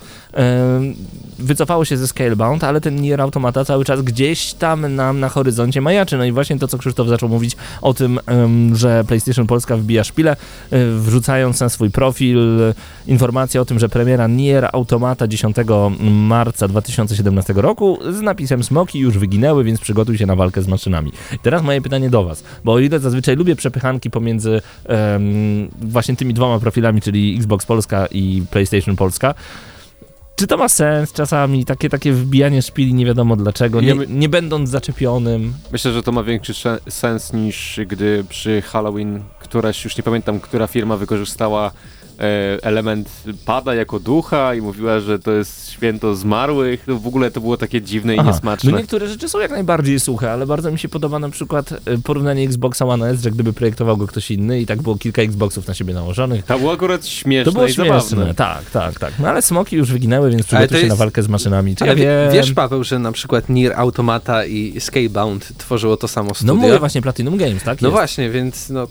wycofało 1.39 1.85
się 1.85 1.97
ze 1.97 2.09
Scalebound, 2.09 2.65
ale 2.65 2.81
ten 2.81 3.01
Nier 3.01 3.21
Automata 3.21 3.65
cały 3.65 3.85
czas 3.85 4.03
gdzieś 4.03 4.53
tam 4.55 4.95
nam 4.95 5.21
na 5.21 5.29
horyzoncie 5.29 5.81
majaczy. 5.81 6.17
No 6.17 6.25
i 6.25 6.33
właśnie 6.33 6.59
to, 6.59 6.69
co 6.69 6.79
Krzysztof 6.79 7.09
zaczął 7.09 7.29
mówić 7.29 7.57
o 7.83 7.95
tym, 7.95 8.21
ym, 8.31 8.77
że 8.77 9.05
PlayStation 9.05 9.47
Polska 9.47 9.77
wbija 9.77 10.05
szpilę, 10.05 10.37
y, 10.73 10.99
wrzucając 11.01 11.61
na 11.61 11.69
swój 11.69 11.91
profil 11.91 12.61
y, 12.61 12.75
informację 13.07 13.61
o 13.61 13.65
tym, 13.65 13.79
że 13.79 13.89
premiera 13.89 14.27
Nier 14.27 14.69
Automata 14.73 15.29
10 15.29 15.57
marca 16.01 16.69
2017 16.69 17.53
roku 17.57 17.99
z 18.13 18.21
napisem 18.21 18.65
Smoki 18.65 18.99
już 18.99 19.19
wyginęły, 19.19 19.65
więc 19.65 19.81
przygotuj 19.81 20.19
się 20.19 20.27
na 20.27 20.37
walkę 20.37 20.63
z 20.63 20.69
maszynami. 20.69 21.13
I 21.33 21.39
teraz 21.39 21.63
moje 21.63 21.81
pytanie 21.81 22.11
do 22.11 22.25
Was, 22.25 22.45
bo 22.65 22.73
o 22.73 22.79
ile 22.79 23.01
zazwyczaj 23.01 23.37
lubię 23.37 23.57
przepychanki 23.57 24.11
pomiędzy 24.11 24.61
em, 24.85 25.69
właśnie 25.83 26.17
tymi 26.17 26.35
dwoma 26.35 26.59
profilami, 26.59 27.01
czyli 27.01 27.37
Xbox 27.37 27.67
Polska 27.67 28.07
i 28.07 28.43
PlayStation 28.51 28.97
Polska, 28.97 29.35
czy 30.39 30.47
to 30.47 30.57
ma 30.57 30.69
sens 30.69 31.13
czasami, 31.13 31.65
takie, 31.65 31.89
takie 31.89 32.13
wbijanie 32.13 32.63
szpili 32.63 32.95
nie 32.95 33.07
wiadomo 33.07 33.37
dlaczego, 33.37 33.81
nie, 33.81 33.95
nie 34.09 34.29
będąc 34.29 34.71
zaczepionym? 34.71 35.55
Myślę, 35.73 35.93
że 35.93 36.03
to 36.03 36.13
ma 36.13 36.23
większy 36.23 36.55
sens 36.89 37.33
niż 37.33 37.81
gdy 37.87 38.25
przy 38.29 38.63
Halloween 38.63 39.23
któraś, 39.41 39.85
już 39.85 39.97
nie 39.97 40.03
pamiętam, 40.03 40.41
która 40.41 40.67
firma 40.67 40.97
wykorzystała 40.97 41.71
element 42.63 43.09
pada 43.45 43.75
jako 43.75 44.01
ducha 44.01 44.55
i 44.55 44.61
mówiła, 44.61 45.01
że 45.01 45.19
to 45.19 45.33
jest 45.33 45.71
święto 45.71 46.15
zmarłych. 46.17 46.85
No 46.87 46.97
w 46.97 47.07
ogóle 47.07 47.31
to 47.31 47.41
było 47.41 47.57
takie 47.57 47.83
dziwne 47.83 48.15
i 48.15 48.19
Aha, 48.19 48.31
niesmaczne. 48.31 48.71
No 48.73 48.79
niektóre 48.79 49.09
rzeczy 49.09 49.29
są 49.29 49.39
jak 49.41 49.51
najbardziej 49.51 50.01
suche, 50.01 50.33
ale 50.33 50.47
bardzo 50.47 50.71
mi 50.71 50.79
się 50.79 50.89
podoba 50.89 51.19
na 51.19 51.29
przykład 51.31 51.73
e, 51.73 51.79
porównanie 52.05 52.45
Xboxa 52.45 52.85
One 52.87 53.11
S, 53.11 53.23
że 53.23 53.31
gdyby 53.31 53.53
projektował 53.53 53.97
go 53.97 54.07
ktoś 54.07 54.31
inny 54.31 54.61
i 54.61 54.67
tak 54.67 54.83
było 54.83 54.97
kilka 54.97 55.23
Xboxów 55.23 55.67
na 55.69 55.75
siebie 55.75 55.95
nałożonych, 55.95 56.45
To 56.45 56.59
było 56.59 56.73
akurat 56.73 57.07
śmieszne 57.07 57.45
to 57.45 57.53
było 57.53 57.67
i 57.67 57.73
śmieszne, 57.73 58.01
zabawne. 58.11 58.35
tak, 58.35 58.71
tak, 58.71 58.99
tak. 58.99 59.13
No 59.19 59.29
ale 59.29 59.43
smoki 59.43 59.77
już 59.77 59.93
wyginęły, 59.93 60.31
więc 60.31 60.47
przygotuj 60.47 60.69
to 60.69 60.75
się 60.75 60.81
na 60.81 60.87
jest- 60.87 60.99
walkę 60.99 61.23
z 61.23 61.29
maszynami. 61.29 61.77
Czy 61.77 61.85
Ale 61.91 61.99
ja 61.99 62.31
wiesz, 62.31 62.53
Paweł, 62.53 62.85
że 62.85 62.99
na 62.99 63.13
przykład 63.13 63.49
Nier 63.49 63.73
Automata 63.77 64.45
i 64.45 64.81
Scalebound 64.81 65.53
tworzyło 65.59 65.97
to 65.97 66.09
samo 66.09 66.29
No 66.29 66.35
studio? 66.35 66.55
mówię 66.55 66.79
właśnie 66.79 67.03
Platinum 67.03 67.37
Games, 67.37 67.63
tak? 67.63 67.83
No 67.83 67.89
jest. 67.89 67.99
właśnie, 67.99 68.31
więc 68.31 68.71
no 68.71 68.87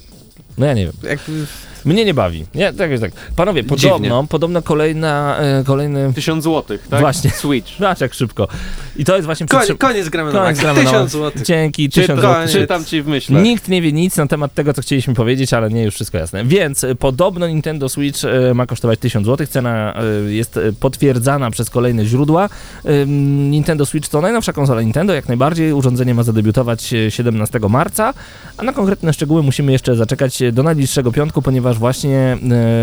No 0.57 0.65
ja 0.65 0.73
nie 0.73 0.84
wiem. 0.86 0.93
jakby... 1.03 1.45
Mnie 1.86 2.05
nie 2.05 2.13
bawi. 2.13 2.45
Nie, 2.55 2.73
tak 2.73 2.91
jest 2.91 3.03
tak. 3.03 3.11
Panowie, 3.36 3.63
Dziwnie. 3.63 3.78
podobno, 3.78 4.28
podobno 4.30 4.61
kolejna, 4.61 5.38
e, 5.39 5.63
kolejny... 5.63 6.13
Tysiąc 6.13 6.43
złotych, 6.43 6.88
tak? 6.89 6.99
Właśnie. 6.99 7.30
Switch. 7.30 7.71
Zobacz 7.80 8.01
jak 8.01 8.13
szybko. 8.13 8.47
I 8.95 9.05
to 9.05 9.15
jest 9.15 9.25
właśnie 9.25 9.47
Koniec, 9.47 9.65
przytrzym- 9.69 9.78
koniec 9.78 10.09
gramy 10.09 10.34
na 10.34 10.39
Koniec 10.39 10.59
gramy 10.59 10.84
Tysiąc 10.84 11.11
złotych. 11.11 11.41
Dzięki, 11.41 11.89
Czy, 11.89 12.01
tysiąc 12.01 12.21
złotych. 12.21 12.51
czytam 12.51 12.86
ci 12.86 13.01
w 13.01 13.07
myślach. 13.07 13.43
Nikt 13.43 13.67
nie 13.67 13.82
wie 13.82 13.91
nic 13.91 14.17
na 14.17 14.28
temat 14.28 14.53
tego, 14.53 14.73
co 14.73 14.82
chcieliśmy 14.82 15.13
powiedzieć, 15.13 15.53
ale 15.53 15.69
nie 15.69 15.84
już 15.84 15.95
wszystko 15.95 16.17
jasne. 16.17 16.45
Więc 16.45 16.84
y, 16.84 16.95
podobno 16.95 17.47
Nintendo 17.47 17.89
Switch 17.89 18.23
y, 18.23 18.53
ma 18.53 18.65
kosztować 18.65 18.99
1000 18.99 19.25
zł. 19.25 19.47
Cena 19.47 19.93
y, 20.28 20.34
jest 20.34 20.57
y, 20.57 20.73
potwierdzana 20.80 21.51
przez 21.51 21.69
kolejne 21.69 22.05
źródła. 22.05 22.49
Ym, 22.86 23.51
Nintendo 23.51 23.86
Switch 23.86 24.09
to 24.09 24.21
najnowsza 24.21 24.53
konsola 24.53 24.82
Nintendo, 24.82 25.13
jak 25.13 25.28
najbardziej. 25.28 25.73
Urządzenie 25.73 26.13
ma 26.15 26.23
zadebiutować 26.23 26.93
y, 26.93 27.11
17 27.11 27.59
marca, 27.69 28.13
a 28.57 28.63
na 28.63 28.73
konkretne 28.73 29.13
szczegóły 29.13 29.43
musimy 29.43 29.71
jeszcze 29.71 29.95
zaczekać 29.95 30.39
do 30.51 30.63
najbliższego 30.63 31.11
piątku, 31.11 31.41
ponieważ 31.41 31.66
właśnie 31.76 32.34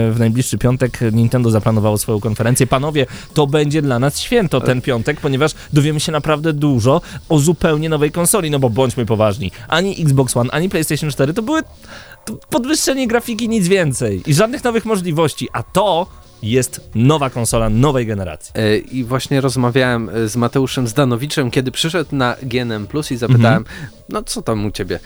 y, 0.09 0.13
w 0.13 0.17
najbliższy 0.19 0.59
piątek 0.59 0.99
Nintendo 1.13 1.51
zaplanowało 1.51 1.99
swoją 1.99 2.21
konferencję. 2.21 2.67
Panowie, 2.67 3.07
to 3.35 3.47
będzie 3.47 3.83
dla 3.83 3.99
nas 3.99 4.19
święto 4.21 4.61
ten 4.61 4.83
piątek, 4.83 5.21
ponieważ 5.21 5.53
dowiemy 5.73 6.01
się 6.01 6.13
naprawdę 6.13 6.53
dużo 6.53 7.01
o 7.29 7.39
zupełnie 7.39 7.89
nowej 7.89 8.11
konsoli, 8.13 8.51
no 8.51 8.59
bo 8.59 8.71
bądźmy 8.71 9.07
poważni. 9.07 9.51
Ani 9.69 10.03
Xbox 10.03 10.37
One, 10.37 10.51
ani 10.51 10.69
PlayStation 10.69 11.11
4 11.11 11.35
to 11.35 11.43
były 11.43 11.63
podwyższenie 12.51 13.07
grafiki, 13.09 13.49
nic 13.49 13.69
więcej. 13.69 14.23
I 14.27 14.35
żadnych 14.35 14.65
nowych 14.65 14.85
możliwości, 14.85 15.49
a 15.53 15.63
to 15.63 16.07
jest 16.43 16.81
nowa 16.95 17.31
konsola 17.31 17.71
nowej 17.71 18.07
generacji. 18.07 18.53
E, 18.55 18.77
I 18.79 19.05
właśnie 19.05 19.41
rozmawiałem 19.41 20.09
e, 20.09 20.29
z 20.29 20.37
Mateuszem 20.37 20.89
Zdanowiczem, 20.89 21.51
kiedy 21.51 21.71
przyszedł 21.71 22.17
na 22.17 22.37
GNM 22.43 22.87
Plus 22.87 23.13
i 23.13 23.17
zapytałem, 23.17 23.59
Mhm. 23.59 23.89
no 24.09 24.23
co 24.23 24.43
tam 24.43 24.67
u 24.67 24.71
ciebie? 24.71 25.01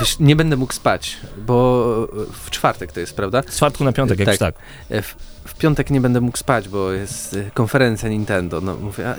Wiesz, 0.00 0.16
nie 0.20 0.36
będę 0.36 0.56
mógł 0.56 0.72
spać, 0.72 1.16
bo 1.46 2.08
e, 2.22 2.24
w 2.46 2.50
czwartek 2.50 2.92
to 2.92 3.00
jest, 3.00 3.16
prawda? 3.16 3.42
Z 3.48 3.56
czwartku 3.56 3.84
na 3.84 3.92
piątek, 3.92 4.18
jakoś 4.18 4.38
tak. 4.38 4.54
E, 4.90 5.02
W, 5.02 5.14
w 5.44 5.54
piątek 5.54 5.90
nie 5.90 6.00
będę 6.00 6.20
mógł 6.20 6.38
spać, 6.38 6.68
bo 6.68 6.92
jest 6.92 7.34
e, 7.34 7.50
konferencja 7.54 8.08
Nintendo. 8.08 8.60
No 8.60 8.74
mówię, 8.82 9.08
a 9.08 9.14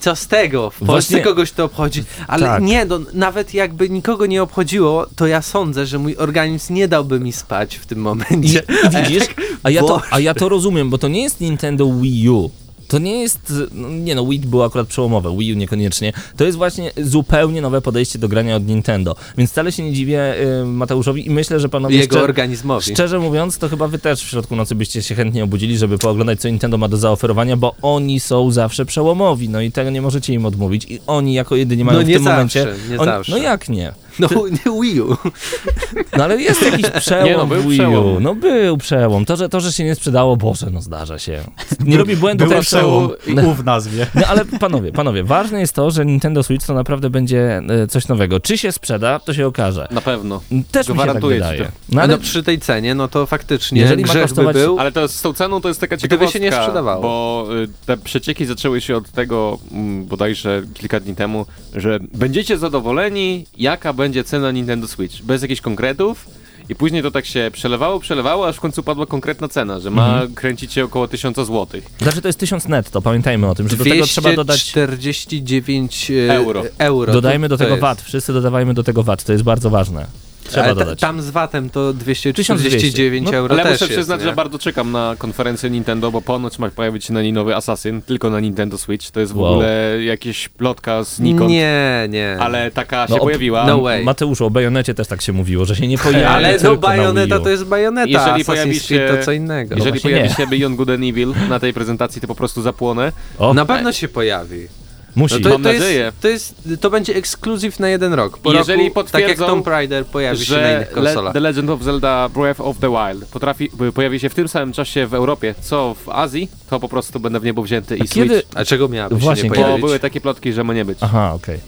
co 0.00 0.16
z 0.16 0.26
tego? 0.26 0.70
W 0.70 0.78
Polsce 0.78 0.86
Właśnie- 1.14 1.20
kogoś 1.20 1.52
to 1.52 1.64
obchodzi. 1.64 2.04
Ale 2.28 2.46
Tak. 2.46 2.62
nie, 2.62 2.84
no, 2.84 2.98
nawet 3.12 3.54
jakby 3.54 3.90
nikogo 3.90 4.26
nie 4.26 4.42
obchodziło, 4.42 5.06
to 5.16 5.26
ja 5.26 5.42
sądzę, 5.42 5.86
że 5.86 5.98
mój 5.98 6.16
organizm 6.16 6.74
nie 6.74 6.88
dałby 6.88 7.20
mi 7.20 7.32
spać 7.32 7.76
w 7.76 7.86
tym 7.86 7.98
I, 7.98 8.00
momencie. 8.02 8.62
i 8.86 8.96
widzisz, 8.96 9.24
a 9.62 9.70
ja, 9.70 9.80
to, 9.80 10.02
a 10.10 10.20
ja 10.20 10.34
to 10.34 10.48
rozumiem, 10.48 10.90
bo 10.90 10.98
to 10.98 11.08
nie 11.08 11.22
jest 11.22 11.40
Nintendo 11.40 11.92
Wii 12.00 12.28
U. 12.30 12.50
To 12.90 12.98
nie 12.98 13.20
jest, 13.20 13.52
no 13.72 13.88
nie 13.88 14.14
no, 14.14 14.26
Wii 14.26 14.38
było 14.40 14.64
akurat 14.64 14.88
przełomowe, 14.88 15.36
Wii 15.38 15.52
U 15.52 15.56
niekoniecznie. 15.56 16.12
To 16.36 16.44
jest 16.44 16.58
właśnie 16.58 16.90
zupełnie 17.02 17.60
nowe 17.62 17.80
podejście 17.80 18.18
do 18.18 18.28
grania 18.28 18.56
od 18.56 18.66
Nintendo. 18.66 19.16
Więc 19.38 19.50
wcale 19.50 19.72
się 19.72 19.82
nie 19.82 19.92
dziwię 19.92 20.34
y, 20.62 20.64
Mateuszowi 20.66 21.26
i 21.26 21.30
myślę, 21.30 21.60
że 21.60 21.68
panowie 21.68 21.96
Jego 21.96 22.16
szczer- 22.16 22.22
organizmowi. 22.24 22.92
Szczerze 22.92 23.18
mówiąc, 23.18 23.58
to 23.58 23.68
chyba 23.68 23.88
wy 23.88 23.98
też 23.98 24.22
w 24.24 24.28
środku 24.28 24.56
nocy 24.56 24.74
byście 24.74 25.02
się 25.02 25.14
chętnie 25.14 25.44
obudzili, 25.44 25.78
żeby 25.78 25.98
pooglądać, 25.98 26.40
co 26.40 26.48
Nintendo 26.48 26.78
ma 26.78 26.88
do 26.88 26.96
zaoferowania, 26.96 27.56
bo 27.56 27.74
oni 27.82 28.20
są 28.20 28.50
zawsze 28.50 28.86
przełomowi, 28.86 29.48
no 29.48 29.60
i 29.60 29.72
tego 29.72 29.90
nie 29.90 30.02
możecie 30.02 30.32
im 30.34 30.46
odmówić. 30.46 30.84
I 30.88 30.98
oni 31.06 31.34
jako 31.34 31.56
jedyni 31.56 31.84
mają 31.84 31.98
No 31.98 32.04
w 32.04 32.08
tym 32.08 32.14
zawsze, 32.24 32.30
momencie... 32.30 32.66
nie 32.90 32.98
oni, 32.98 33.04
zawsze. 33.04 33.32
No 33.32 33.38
jak 33.38 33.68
nie? 33.68 33.92
No 34.20 34.28
nie 34.48 34.80
Wii 34.82 35.00
U. 35.00 35.16
No 36.16 36.24
ale 36.24 36.40
jest 36.42 36.62
jakiś 36.62 36.90
przełom 36.90 37.24
Nie 37.24 37.36
no, 37.36 37.46
był 37.46 37.62
w 37.62 37.66
Wii 37.68 37.80
U. 37.80 37.82
przełom. 37.90 38.22
No 38.22 38.34
był 38.34 38.76
przełom. 38.78 39.24
To 39.24 39.36
że, 39.36 39.48
to, 39.48 39.60
że 39.60 39.72
się 39.72 39.84
nie 39.84 39.94
sprzedało, 39.94 40.36
Boże, 40.36 40.66
no 40.72 40.82
zdarza 40.82 41.18
się. 41.18 41.40
Nie 41.84 41.96
robi 41.98 42.16
błędu 42.16 42.44
Był 42.44 42.52
ten 42.54 42.62
przełom 42.62 43.10
No, 43.26 43.42
U 43.48 43.54
w 43.54 43.64
nazwie. 43.64 44.06
no 44.14 44.22
ale 44.26 44.44
panowie, 44.44 44.92
panowie, 44.92 45.24
ważne 45.24 45.60
jest 45.60 45.72
to, 45.74 45.90
że 45.90 46.06
Nintendo 46.06 46.42
Switch 46.42 46.66
to 46.66 46.74
naprawdę 46.74 47.10
będzie 47.10 47.62
e, 47.82 47.86
coś 47.86 48.08
nowego. 48.08 48.40
Czy 48.40 48.58
się 48.58 48.72
sprzeda, 48.72 49.18
to 49.18 49.34
się 49.34 49.46
okaże. 49.46 49.88
Na 49.90 50.00
pewno. 50.00 50.40
Też 50.50 50.88
mi 50.88 50.94
się 50.94 50.98
tak 50.98 51.04
Gwarantuję 51.06 51.36
wydaje. 51.36 51.64
to. 51.64 51.70
No 51.92 52.02
Ale 52.02 52.12
no 52.16 52.18
przy 52.22 52.42
tej 52.42 52.58
cenie, 52.60 52.94
no 52.94 53.08
to 53.08 53.26
faktycznie 53.26 53.80
Jeżeli 53.80 54.02
grzech 54.02 54.22
kosztować- 54.22 54.54
by 54.56 54.62
był. 54.62 54.78
Ale 54.80 54.92
to 54.92 55.08
z 55.08 55.22
tą 55.22 55.32
ceną 55.32 55.60
to 55.60 55.68
jest 55.68 55.80
taka 55.80 55.96
Gdyby 55.96 56.08
ciekawostka, 56.08 56.38
się 56.38 56.44
nie 56.44 56.52
sprzedawało. 56.52 57.02
bo 57.02 57.46
y, 57.62 57.68
te 57.86 57.96
przecieki 57.96 58.46
zaczęły 58.46 58.80
się 58.80 58.96
od 58.96 59.10
tego 59.10 59.58
mm, 59.72 60.04
bodajże 60.06 60.62
kilka 60.74 61.00
dni 61.00 61.14
temu, 61.14 61.46
że 61.76 61.98
będziecie 62.14 62.58
zadowoleni, 62.58 63.46
jaka 63.58 63.92
będzie 63.92 64.09
cena 64.24 64.50
Nintendo 64.50 64.88
Switch, 64.88 65.22
bez 65.22 65.42
jakichś 65.42 65.60
konkretów 65.60 66.26
i 66.68 66.74
później 66.74 67.02
to 67.02 67.10
tak 67.10 67.26
się 67.26 67.50
przelewało, 67.52 68.00
przelewało, 68.00 68.48
aż 68.48 68.56
w 68.56 68.60
końcu 68.60 68.82
padła 68.82 69.06
konkretna 69.06 69.48
cena, 69.48 69.80
że 69.80 69.90
ma 69.90 70.08
Mhm. 70.12 70.34
kręcić 70.34 70.72
się 70.72 70.84
około 70.84 71.08
1000 71.08 71.36
złotych. 71.46 71.86
znaczy 72.02 72.22
to 72.22 72.28
jest 72.28 72.38
1000 72.38 72.68
netto, 72.68 73.02
pamiętajmy 73.02 73.48
o 73.50 73.54
tym, 73.54 73.68
że 73.68 73.76
do 73.76 73.84
tego 73.84 74.06
trzeba 74.06 74.32
dodać... 74.32 74.72
249 74.72 76.10
e, 76.10 76.34
Euro. 76.34 76.62
euro. 76.78 77.12
Dodajmy 77.12 77.48
do 77.48 77.56
tego. 77.58 77.76
VAT, 77.76 78.02
wszyscy 78.02 78.32
dodawajmy 78.32 78.74
do 78.74 78.82
tego 78.82 79.02
VAT, 79.02 79.24
to 79.24 79.32
jest 79.32 79.44
bardzo 79.44 79.70
ważne. 79.70 80.06
Trzeba 80.50 80.64
Ale 80.66 80.74
dodać. 80.74 81.00
Tam 81.00 81.22
z 81.22 81.30
VAT-em 81.30 81.70
to 81.70 81.92
249 81.92 82.34
1200. 82.36 83.32
No, 83.32 83.38
euro 83.38 83.54
Ale 83.60 83.70
muszę 83.72 83.88
przyznać, 83.88 84.22
że 84.22 84.32
bardzo 84.32 84.58
czekam 84.58 84.92
na 84.92 85.14
konferencję 85.18 85.70
Nintendo, 85.70 86.10
bo 86.10 86.22
ponoć 86.22 86.58
ma 86.58 86.70
pojawić 86.70 87.04
się 87.04 87.12
na 87.12 87.22
niej 87.22 87.32
nowy 87.32 87.56
Assassin, 87.56 88.02
tylko 88.02 88.30
na 88.30 88.40
Nintendo 88.40 88.78
Switch. 88.78 89.10
To 89.10 89.20
jest 89.20 89.32
w 89.32 89.36
Wow. 89.36 89.52
ogóle 89.52 89.96
jakieś 90.04 90.48
plotka 90.48 91.04
znikąd, 91.04 91.50
Nie, 91.50 92.06
nie. 92.08 92.36
ale 92.40 92.70
taka 92.70 93.06
No, 93.10 93.14
się 93.16 93.20
pojawiła. 93.20 93.64
no 93.66 93.80
way. 93.80 94.04
Mateuszu, 94.04 94.46
o 94.46 94.50
Bajonecie 94.50 94.94
też 94.94 95.06
tak 95.08 95.22
się 95.22 95.32
mówiło, 95.32 95.64
że 95.64 95.76
się 95.76 95.88
nie 95.88 95.98
pojawi 95.98 96.24
Ale 96.24 96.56
no 96.62 96.76
bajoneta 96.76 97.40
to 97.40 97.48
jest 97.48 97.64
bajoneta, 97.64 98.08
Jeżeli 98.10 98.42
Assassin's 98.42 98.46
pojawi 98.46 98.80
się- 98.80 99.08
to 99.18 99.24
co 99.24 99.32
innego. 99.32 99.74
Jeżeli 99.74 99.90
właśnie 99.90 100.10
pojawi 100.10 100.28
nie. 100.28 100.34
się 100.34 100.46
Beyond 100.46 100.76
Good 100.76 100.90
and 100.90 101.04
Evil 101.04 101.34
na 101.48 101.60
tej 101.60 101.72
prezentacji, 101.72 102.20
to 102.20 102.26
po 102.26 102.34
prostu 102.34 102.62
zapłonę. 102.62 103.12
O, 103.38 103.54
Na 103.54 103.64
pewno 103.64 103.92
się 103.92 104.08
pojawi. 104.08 104.68
Musi. 105.16 105.34
No 105.34 105.40
to, 105.40 105.48
Mam 105.48 105.62
to, 105.62 105.72
nadzieję. 105.72 105.98
jest, 105.98 106.20
to, 106.20 106.28
jest, 106.28 106.68
to 106.80 106.90
będzie 106.90 107.14
ekskluzyw 107.14 107.80
na 107.80 107.88
jeden 107.88 108.12
rok. 108.14 108.38
Po 108.38 108.52
Jeżeli 108.52 108.88
roku, 108.88 108.94
tak 109.04 109.12
jak 109.14 109.22
potwierdzą, 109.22 109.46
Tomb 109.46 109.66
Raider 109.66 110.06
pojawi 110.06 110.44
się 110.46 110.52
na 110.52 110.58
że 110.58 110.72
innych 110.76 110.96
Le 110.96 111.02
konsolach. 111.04 111.32
The 111.32 111.40
Legend 111.40 111.70
of 111.70 111.82
Zelda 111.82 112.28
Breath 112.28 112.60
of 112.60 112.78
the 112.78 112.88
Wild 112.90 113.24
potrafi, 113.28 113.70
pojawi 113.94 114.20
się 114.20 114.28
w 114.28 114.34
tym 114.34 114.48
samym 114.48 114.72
czasie 114.72 115.06
w 115.06 115.14
Europie, 115.14 115.54
co 115.60 115.94
w 116.04 116.08
Azji, 116.08 116.48
to 116.70 116.80
po 116.80 116.88
prostu 116.88 117.20
będę 117.20 117.40
w 117.40 117.44
niebo 117.44 117.62
wzięty 117.62 117.96
i 117.96 118.00
A 118.00 118.04
kiedy- 118.04 118.34
Switch. 118.40 118.56
A 118.56 118.64
czego 118.64 118.88
miałaby 118.88 119.14
się 119.14 119.20
Właśnie, 119.20 119.42
nie 119.42 119.48
bo 119.50 119.54
Bo 119.56 119.62
pojawić? 119.62 119.84
były 119.84 119.98
takie 119.98 120.20
plotki, 120.20 120.52
że 120.52 120.64
ma 120.64 120.74
nie 120.74 120.84
być. 120.84 120.98
Aha, 121.00 121.32
okej. 121.34 121.58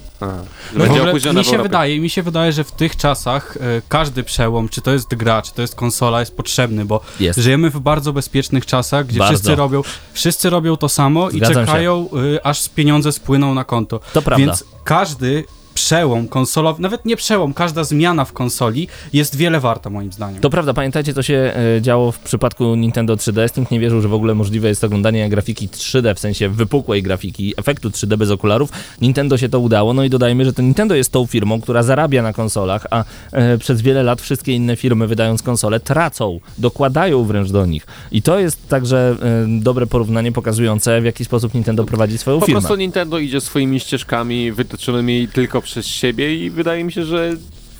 Że 0.72 0.78
będzie 0.78 1.00
ogóle 1.00 1.34
mi 1.34 1.44
się 1.44 1.62
wydaje, 1.62 2.00
mi 2.00 2.10
się 2.10 2.22
wydaje, 2.22 2.52
że 2.52 2.64
w 2.64 2.72
tych 2.72 2.96
czasach 2.96 3.56
e, 3.56 3.82
każdy 3.88 4.22
przełom, 4.22 4.68
czy 4.68 4.80
to 4.80 4.92
jest 4.92 5.14
gra, 5.14 5.42
czy 5.42 5.54
to 5.54 5.62
jest 5.62 5.74
konsola, 5.74 6.20
jest 6.20 6.36
potrzebny, 6.36 6.84
bo 6.84 7.00
Jest. 7.20 7.38
żyjemy 7.38 7.70
w 7.70 7.80
bardzo 7.80 8.12
bezpiecznych 8.12 8.66
czasach, 8.66 9.06
gdzie 9.06 9.18
Bardzo. 9.18 9.34
wszyscy 9.34 9.54
robią, 9.54 9.82
wszyscy 10.12 10.50
robią 10.50 10.76
to 10.76 10.88
samo 10.88 11.30
Zgadzam 11.30 11.62
i 11.62 11.66
czekają, 11.66 12.08
y, 12.34 12.44
aż 12.44 12.68
pieniądze 12.68 13.12
spłyną 13.12 13.54
na 13.54 13.64
konto. 13.64 14.00
To 14.12 14.22
prawda. 14.22 14.46
Więc 14.46 14.64
każdy 14.84 15.44
przełom 15.86 16.28
konsolowy, 16.28 16.82
nawet 16.82 17.04
nie 17.04 17.16
przełom, 17.16 17.54
każda 17.54 17.84
zmiana 17.84 18.24
w 18.24 18.32
konsoli 18.32 18.88
jest 19.12 19.36
wiele 19.36 19.60
warta 19.60 19.90
moim 19.90 20.12
zdaniem. 20.12 20.40
To 20.40 20.50
prawda, 20.50 20.74
pamiętajcie, 20.74 21.14
co 21.14 21.22
się 21.22 21.52
e, 21.76 21.82
działo 21.82 22.12
w 22.12 22.18
przypadku 22.18 22.74
Nintendo 22.74 23.16
3DS. 23.16 23.58
Nikt 23.58 23.70
nie 23.70 23.80
wierzył, 23.80 24.00
że 24.00 24.08
w 24.08 24.14
ogóle 24.14 24.34
możliwe 24.34 24.68
jest 24.68 24.84
oglądanie 24.84 25.28
grafiki 25.28 25.68
3D, 25.68 26.14
w 26.14 26.18
sensie 26.18 26.48
wypukłej 26.48 27.02
grafiki, 27.02 27.54
efektu 27.56 27.88
3D 27.88 28.16
bez 28.16 28.30
okularów. 28.30 28.70
Nintendo 29.00 29.38
się 29.38 29.48
to 29.48 29.60
udało, 29.60 29.94
no 29.94 30.04
i 30.04 30.10
dodajmy, 30.10 30.44
że 30.44 30.52
to 30.52 30.62
Nintendo 30.62 30.94
jest 30.94 31.12
tą 31.12 31.26
firmą, 31.26 31.60
która 31.60 31.82
zarabia 31.82 32.22
na 32.22 32.32
konsolach, 32.32 32.86
a 32.90 33.04
e, 33.32 33.58
przez 33.58 33.82
wiele 33.82 34.02
lat 34.02 34.20
wszystkie 34.20 34.52
inne 34.52 34.76
firmy, 34.76 35.06
wydając 35.06 35.42
konsole, 35.42 35.80
tracą, 35.80 36.40
dokładają 36.58 37.24
wręcz 37.24 37.50
do 37.50 37.66
nich. 37.66 37.86
I 38.12 38.22
to 38.22 38.38
jest 38.38 38.68
także 38.68 39.16
e, 39.22 39.60
dobre 39.60 39.86
porównanie 39.86 40.32
pokazujące, 40.32 41.00
w 41.00 41.04
jaki 41.04 41.24
sposób 41.24 41.54
Nintendo 41.54 41.84
prowadzi 41.84 42.18
swoją 42.18 42.40
Po 42.40 42.46
firmę. 42.46 42.60
prostu 42.60 42.76
Nintendo 42.76 43.18
idzie 43.18 43.40
swoimi 43.40 43.80
ścieżkami 43.80 44.52
wytyczonymi 44.52 45.28
tylko 45.28 45.62
przez 45.62 45.71
siebie 45.82 46.36
i 46.36 46.50
wydaje 46.50 46.84
mi 46.84 46.92
się, 46.92 47.04
że 47.04 47.32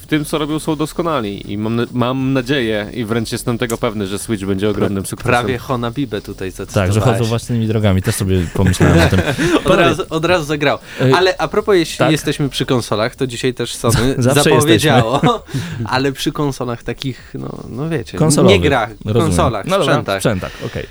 w 0.03 0.07
tym, 0.07 0.24
co 0.24 0.38
robią, 0.38 0.59
są 0.59 0.76
doskonali. 0.76 1.53
I 1.53 1.59
mam, 1.59 1.86
mam 1.93 2.32
nadzieję 2.32 2.86
i 2.95 3.05
wręcz 3.05 3.32
jestem 3.32 3.59
tego 3.59 3.78
pewny, 3.78 4.07
że 4.07 4.18
Switch 4.18 4.45
będzie 4.45 4.68
ogromnym 4.70 5.07
sukcesem. 5.07 5.30
Prawie 5.32 5.59
Honabibę 5.59 6.20
tutaj 6.20 6.53
Tak, 6.53 6.66
że 6.66 6.66
zacytowałeś. 6.66 7.18
chodzą 7.18 7.24
własnymi 7.28 7.66
drogami. 7.66 8.03
Też 8.03 8.14
sobie 8.14 8.47
pomyślałem 8.55 8.99
o 9.07 9.09
tym. 9.11 9.20
Od 9.72 9.78
razu, 9.78 10.03
od 10.11 10.24
razu 10.24 10.45
zagrał. 10.45 10.78
Ej, 11.01 11.12
Ale 11.12 11.34
a 11.38 11.49
propos, 11.49 11.74
jeśli 11.76 11.99
tak? 11.99 12.12
jesteśmy 12.12 12.49
przy 12.49 12.66
konsolach, 12.66 13.16
to 13.16 13.26
dzisiaj 13.26 13.55
też 13.55 13.74
Sony 13.74 14.14
zapowiedziało, 14.18 15.20
ale 15.84 16.12
przy 16.12 16.32
konsolach 16.32 16.82
takich, 16.82 17.30
no, 17.38 17.59
no 17.68 17.88
wiecie, 17.88 18.18
Konsolowych. 18.18 18.61
nie 18.61 18.68
grach, 18.68 18.90
Rozumiem. 19.05 19.26
konsolach, 19.28 19.66
no 19.66 19.70
dobra, 19.78 19.84
sprzętach. 19.93 20.18
sprzętach, 20.18 20.53
okej. 20.66 20.86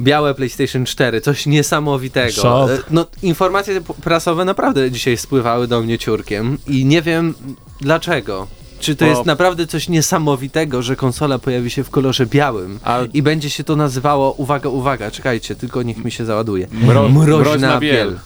Białe 0.00 0.34
PlayStation 0.34 0.84
4, 0.84 1.20
coś 1.20 1.46
niesamowitego. 1.46 2.32
Szok. 2.32 2.70
E, 2.70 2.78
No, 2.90 3.06
informacje 3.22 3.80
prasowe 3.80 4.44
naprawdę 4.44 4.90
dzisiaj 4.90 5.16
spływały 5.16 5.68
do 5.68 5.80
mnie 5.80 5.98
ciurkiem 5.98 6.58
i 6.66 6.84
nie 6.84 7.02
wiem 7.02 7.34
dlaczego. 7.80 8.46
Czy 8.80 8.96
to 8.96 9.04
Bo- 9.04 9.10
jest 9.10 9.26
naprawdę 9.26 9.66
coś 9.66 9.88
niesamowitego, 9.88 10.82
że 10.82 10.96
konsola 10.96 11.38
pojawi 11.38 11.70
się 11.70 11.84
w 11.84 11.90
kolorze 11.90 12.26
białym 12.26 12.78
A 12.84 12.98
i 13.14 13.22
będzie 13.22 13.50
się 13.50 13.64
to 13.64 13.76
nazywało, 13.76 14.32
uwaga, 14.32 14.68
uwaga, 14.68 15.10
czekajcie, 15.10 15.56
tylko 15.56 15.82
niech 15.82 16.04
mi 16.04 16.10
się 16.10 16.24
załaduje. 16.24 16.68
Mro, 16.72 17.08
Mroźna 17.08 17.80
biel. 17.80 18.18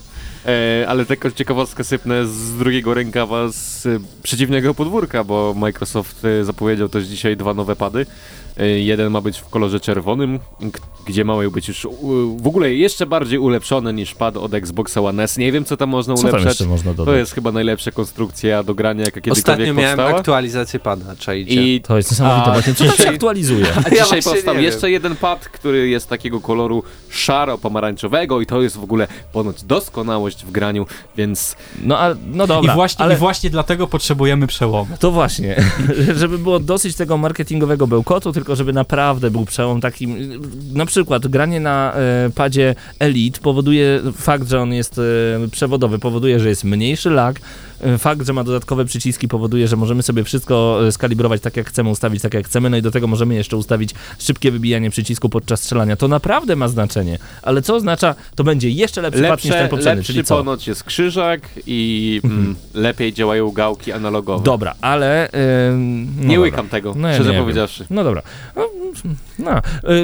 E, 0.47 0.85
ale 0.89 1.07
tylko 1.07 1.31
ciekawostkę 1.31 1.85
sypnę 1.85 2.27
z 2.27 2.59
drugiego 2.59 2.95
rękawa 2.95 3.49
z 3.53 3.87
e, 3.87 3.99
przeciwnego 4.23 4.75
podwórka, 4.75 5.25
bo 5.25 5.55
Microsoft 5.57 6.25
e, 6.25 6.45
zapowiedział 6.45 6.89
też 6.89 7.05
dzisiaj 7.07 7.37
dwa 7.37 7.55
nowe 7.55 7.77
pady. 7.77 8.07
E, 8.59 8.67
jeden 8.69 9.11
ma 9.13 9.21
być 9.21 9.39
w 9.39 9.49
kolorze 9.49 9.81
czerwonym, 9.81 10.39
gdzie 11.07 11.25
mają 11.25 11.51
być 11.51 11.69
już 11.69 11.85
u, 11.85 12.37
w 12.43 12.47
ogóle 12.47 12.75
jeszcze 12.75 13.07
bardziej 13.07 13.39
ulepszone 13.39 13.93
niż 13.93 14.15
pad 14.15 14.37
od 14.37 14.55
Xboxa 14.55 15.01
One 15.01 15.23
S. 15.23 15.37
Nie 15.37 15.53
wiem, 15.53 15.65
co 15.65 15.77
tam 15.77 15.89
można 15.89 16.15
Co 16.15 16.23
tam 16.29 16.41
ulepszać. 16.41 16.67
można 16.67 16.95
dodać? 16.95 17.13
To 17.13 17.19
jest 17.19 17.33
chyba 17.33 17.53
najlepsza 17.53 17.91
konstrukcja 17.91 18.63
do 18.63 18.75
grania, 18.75 19.01
jaka 19.05 19.21
kiedykolwiek 19.21 19.39
Ostatnio 19.39 19.75
miałem 19.75 19.97
powstała. 19.97 20.19
aktualizację 20.19 20.81
pada, 20.81 21.17
czajcie. 21.17 21.75
I 21.75 21.81
To 21.81 21.97
jest 21.97 22.11
niesamowite, 22.11 22.47
A, 22.51 22.53
właśnie 22.53 22.75
co 22.75 22.85
tam 22.85 22.97
się 22.97 23.09
aktualizuje. 23.15 23.67
a 23.77 23.81
Ja 23.81 23.91
dzisiaj 23.91 24.07
właśnie 24.07 24.23
powstał 24.33 24.59
jeszcze 24.59 24.91
jeden 24.91 25.17
pad, 25.17 25.49
który 25.49 25.89
jest 25.89 26.09
takiego 26.09 26.41
koloru 26.41 26.83
szaro-pomarańczowego 27.11 28.41
i 28.41 28.47
to 28.47 28.63
jest 28.63 28.77
w 28.77 28.83
ogóle 28.85 29.09
ponoć 29.33 29.63
doskonałość 29.63 30.34
w 30.43 30.51
graniu, 30.51 30.87
więc 31.17 31.57
No, 31.83 31.99
a, 31.99 32.15
no 32.33 32.47
dobra, 32.47 32.73
I, 32.73 32.75
właśnie, 32.77 33.05
ale 33.05 33.15
I 33.15 33.17
właśnie 33.17 33.51
dlatego 33.51 33.87
potrzebujemy 33.87 34.47
przełomu. 34.47 34.97
to 35.01 35.11
właśnie, 35.11 35.65
żeby 36.21 36.39
było 36.39 36.61
dosyć 36.61 36.97
tego 36.97 37.17
marketingowego 37.17 37.87
bełkotu, 37.87 38.33
tylko 38.33 38.57
żeby 38.57 38.73
naprawdę 38.73 39.31
był 39.31 39.45
przełom 39.45 39.81
taki, 39.81 40.07
na 40.73 40.87
przykład 40.87 41.27
granie 41.27 41.61
na 41.61 41.93
e, 41.93 42.31
padzie 42.35 42.75
Elite 42.99 43.41
powoduje, 43.41 44.01
fakt, 44.17 44.49
że 44.49 44.61
on 44.61 44.73
jest 44.73 44.99
e, 44.99 45.49
przewodowy, 45.51 45.99
powoduje, 45.99 46.41
że 46.41 46.49
jest 46.49 46.65
mniejszy 46.65 47.11
lag, 47.11 47.41
fakt, 47.99 48.27
że 48.27 48.33
ma 48.33 48.45
dodatkowe 48.45 48.85
przyciski 48.85 49.29
powoduje, 49.29 49.69
że 49.69 49.77
możemy 49.77 50.03
sobie 50.03 50.25
wszystko 50.25 50.81
e, 50.87 50.93
skalibrować 50.93 51.41
tak 51.41 51.57
jak 51.57 51.69
chcemy, 51.69 51.91
ustawić 51.91 52.23
tak 52.23 52.35
jak 52.35 52.47
chcemy, 52.47 52.71
no 52.71 52.77
i 52.77 52.83
do 52.83 52.91
tego 52.91 53.07
możemy 53.07 53.35
jeszcze 53.35 53.57
ustawić 53.57 53.91
szybkie 54.19 54.51
wybijanie 54.51 54.91
przycisku 54.91 55.29
podczas 55.29 55.63
strzelania. 55.63 55.97
To 55.97 56.09
naprawdę 56.09 56.57
ma 56.57 56.69
znaczenie, 56.69 57.19
ale 57.43 57.63
co 57.63 57.75
oznacza, 57.75 58.15
to 58.35 58.45
będzie 58.45 58.71
jeszcze 58.71 59.03
lepszy 59.03 59.23
pad 59.23 59.45
niż 59.45 59.53
ten 59.53 59.63
lepsze, 59.63 59.77
poprzedni, 59.77 59.97
lepszy 59.97 60.13
czyli 60.13 60.25
co? 60.25 60.37
ponoć 60.37 60.69
jest 60.69 60.85
krzyżak 60.85 61.41
i 61.67 62.21
mm, 62.25 62.57
lepiej 62.75 63.13
działają 63.13 63.51
gałki 63.51 63.93
analogowe. 63.93 64.45
Dobra, 64.45 64.75
ale... 64.81 65.29
ym, 65.71 66.05
no 66.17 66.23
nie 66.23 66.29
dobra. 66.29 66.41
łykam 66.41 66.69
tego, 66.69 66.95
No 66.97 67.09
ja 67.09 67.15
szczerze 67.15 67.33
powiedziawszy. 67.33 67.87
No 67.91 68.05
dobra. 68.05 68.23
No, 68.57 68.69
no. 69.39 69.61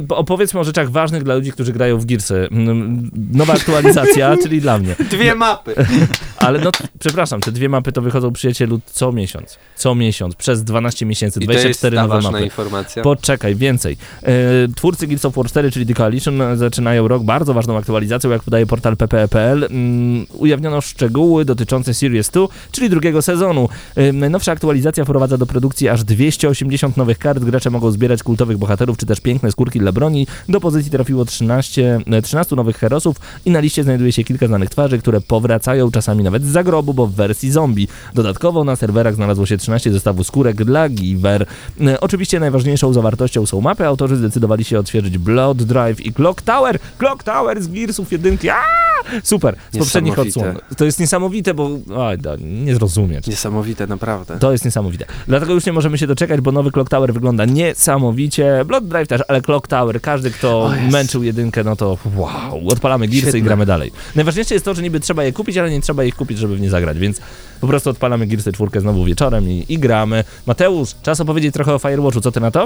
Opowiedzmy 0.08 0.60
o 0.60 0.64
rzeczach 0.64 0.90
ważnych 0.90 1.22
dla 1.22 1.34
ludzi, 1.34 1.52
którzy 1.52 1.72
grają 1.72 1.98
w 1.98 2.04
Gearsy. 2.04 2.48
Mm, 2.50 3.10
Nowa 3.32 3.52
aktualizacja, 3.52 4.36
czyli 4.42 4.60
dla 4.60 4.78
mnie. 4.78 4.96
Dwie 5.10 5.34
mapy. 5.34 5.74
Ale 6.36 6.58
no, 6.58 6.70
przepraszam, 6.98 7.40
te 7.40 7.52
dwie 7.52 7.59
mapy 7.68 7.92
to 7.92 8.02
wychodzą 8.02 8.32
przyjacielu 8.32 8.80
co 8.86 9.12
miesiąc. 9.12 9.58
Co 9.76 9.94
miesiąc, 9.94 10.34
przez 10.34 10.64
12 10.64 11.06
miesięcy, 11.06 11.40
I 11.40 11.46
to 11.46 11.52
jest 11.52 11.64
24 11.64 11.96
nowe 11.96 12.08
ważna 12.14 12.30
mapy. 12.30 12.44
informacja. 12.44 13.02
Poczekaj, 13.02 13.54
więcej. 13.54 13.96
E, 14.22 14.32
twórcy 14.76 15.06
Gears 15.06 15.24
of 15.24 15.34
War 15.34 15.46
4, 15.46 15.70
czyli 15.70 15.86
The 15.86 15.94
Coalition, 15.94 16.42
e, 16.42 16.56
zaczynają 16.56 17.08
rok 17.08 17.22
bardzo 17.22 17.54
ważną 17.54 17.76
aktualizacją, 17.76 18.30
jak 18.30 18.42
podaje 18.42 18.66
portal 18.66 18.96
ppe.pl. 18.96 19.64
Mm, 19.70 20.26
ujawniono 20.32 20.80
szczegóły 20.80 21.44
dotyczące 21.44 21.94
Series 21.94 22.30
2, 22.30 22.46
czyli 22.72 22.90
drugiego 22.90 23.22
sezonu. 23.22 23.68
E, 23.96 24.12
najnowsza 24.12 24.52
aktualizacja 24.52 25.04
wprowadza 25.04 25.38
do 25.38 25.46
produkcji 25.46 25.88
aż 25.88 26.04
280 26.04 26.96
nowych 26.96 27.18
kart. 27.18 27.44
Gracze 27.44 27.70
mogą 27.70 27.90
zbierać 27.90 28.22
kultowych 28.22 28.58
bohaterów, 28.58 28.96
czy 28.96 29.06
też 29.06 29.20
piękne 29.20 29.52
skórki 29.52 29.78
dla 29.78 29.92
broni. 29.92 30.26
Do 30.48 30.60
pozycji 30.60 30.90
trafiło 30.90 31.24
13, 31.24 32.00
e, 32.12 32.22
13 32.22 32.56
nowych 32.56 32.76
herosów 32.76 33.16
i 33.44 33.50
na 33.50 33.60
liście 33.60 33.82
znajduje 33.82 34.12
się 34.12 34.24
kilka 34.24 34.46
znanych 34.46 34.70
twarzy, 34.70 34.98
które 34.98 35.20
powracają 35.20 35.90
czasami 35.90 36.24
nawet 36.24 36.44
z 36.44 36.48
zagrobu, 36.48 36.94
bo 36.94 37.06
w 37.06 37.14
wersji 37.14 37.49
zombie. 37.50 37.88
Dodatkowo 38.14 38.64
na 38.64 38.76
serwerach 38.76 39.14
znalazło 39.14 39.46
się 39.46 39.56
13 39.56 39.92
zestawów 39.92 40.26
skórek 40.26 40.64
dla 40.64 40.88
Giver. 40.88 41.46
E, 41.86 42.00
Oczywiście 42.00 42.40
najważniejszą 42.40 42.92
zawartością 42.92 43.46
są 43.46 43.60
mapy. 43.60 43.86
Autorzy 43.86 44.16
zdecydowali 44.16 44.64
się 44.64 44.78
odświeżyć 44.78 45.18
Blood 45.18 45.62
Drive 45.62 46.00
i 46.00 46.12
Clock 46.12 46.42
Tower. 46.42 46.78
Clock 46.98 47.22
Tower 47.22 47.62
z 47.62 47.68
Gearsów 47.68 48.12
jedynki. 48.12 48.48
Aaa! 48.48 48.90
Super, 49.22 49.56
z 49.72 49.78
poprzednich 49.78 50.18
odsłon. 50.18 50.54
To 50.76 50.84
jest 50.84 51.00
niesamowite, 51.00 51.54
bo 51.54 51.78
oj, 51.96 52.18
da, 52.18 52.36
nie 52.40 52.74
zrozumieć. 52.74 53.26
Niesamowite, 53.26 53.86
naprawdę. 53.86 54.38
To 54.38 54.52
jest 54.52 54.64
niesamowite. 54.64 55.04
Dlatego 55.26 55.54
już 55.54 55.66
nie 55.66 55.72
możemy 55.72 55.98
się 55.98 56.06
doczekać, 56.06 56.40
bo 56.40 56.52
nowy 56.52 56.70
Clock 56.70 56.90
Tower 56.90 57.14
wygląda 57.14 57.44
niesamowicie. 57.44 58.64
Blood 58.66 58.88
Drive 58.88 59.08
też, 59.08 59.20
ale 59.28 59.40
Clock 59.42 59.66
Tower, 59.66 60.00
każdy 60.00 60.30
kto 60.30 60.70
męczył 60.90 61.22
jedynkę, 61.22 61.64
no 61.64 61.76
to 61.76 61.98
wow, 62.16 62.68
odpalamy 62.68 63.06
Gearsy 63.06 63.20
Świetne. 63.20 63.38
i 63.38 63.42
gramy 63.42 63.66
dalej. 63.66 63.92
Najważniejsze 64.16 64.54
jest 64.54 64.64
to, 64.64 64.74
że 64.74 64.82
niby 64.82 65.00
trzeba 65.00 65.24
je 65.24 65.32
kupić, 65.32 65.56
ale 65.56 65.70
nie 65.70 65.80
trzeba 65.80 66.04
ich 66.04 66.16
kupić, 66.16 66.38
żeby 66.38 66.56
w 66.56 66.60
nie 66.60 66.70
zagrać, 66.70 66.98
więc 66.98 67.20
po 67.60 67.66
prostu 67.66 67.90
odpalamy 67.90 68.26
Gearsy 68.26 68.52
czwórkę 68.52 68.80
znowu 68.80 69.04
wieczorem 69.04 69.50
i, 69.50 69.64
i 69.68 69.78
gramy. 69.78 70.24
Mateusz, 70.46 70.94
czas 71.02 71.20
opowiedzieć 71.20 71.54
trochę 71.54 71.74
o 71.74 71.78
Firewatchu, 71.78 72.20
co 72.20 72.32
ty 72.32 72.40
na 72.40 72.50
to? 72.50 72.64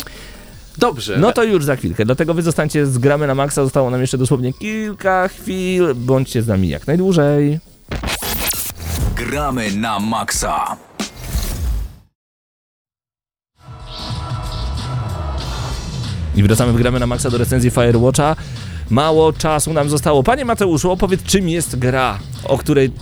Dobrze. 0.79 1.17
No 1.19 1.33
to 1.33 1.45
już 1.45 1.65
za 1.65 1.77
chwilkę, 1.77 2.05
dlatego 2.05 2.35
wy 2.35 2.43
zostańcie 2.43 2.87
z 2.87 2.99
gramy 2.99 3.27
na 3.27 3.35
maksa, 3.35 3.65
zostało 3.65 3.91
nam 3.91 4.01
jeszcze 4.01 4.19
dosłownie 4.19 4.53
kilka 4.53 5.29
chwil, 5.29 5.95
bądźcie 5.95 6.43
z 6.43 6.47
nami 6.47 6.69
jak 6.69 6.87
najdłużej. 6.87 7.61
Gramy 9.17 9.73
na 9.73 10.01
maksa. 10.01 10.77
I 16.37 16.43
wracamy 16.43 16.73
w 16.73 16.77
gramy 16.77 17.01
na 17.01 17.07
maksa 17.07 17.31
do 17.31 17.39
recenzji 17.39 17.71
Firewatcha. 17.71 18.37
Mało 18.91 19.33
czasu 19.33 19.73
nam 19.73 19.89
zostało. 19.89 20.23
Panie 20.23 20.45
Mateuszu, 20.45 20.91
opowiedz 20.91 21.23
czym 21.23 21.49
jest 21.49 21.79
gra, 21.79 22.19
o 22.45 22.59
której 22.59 22.93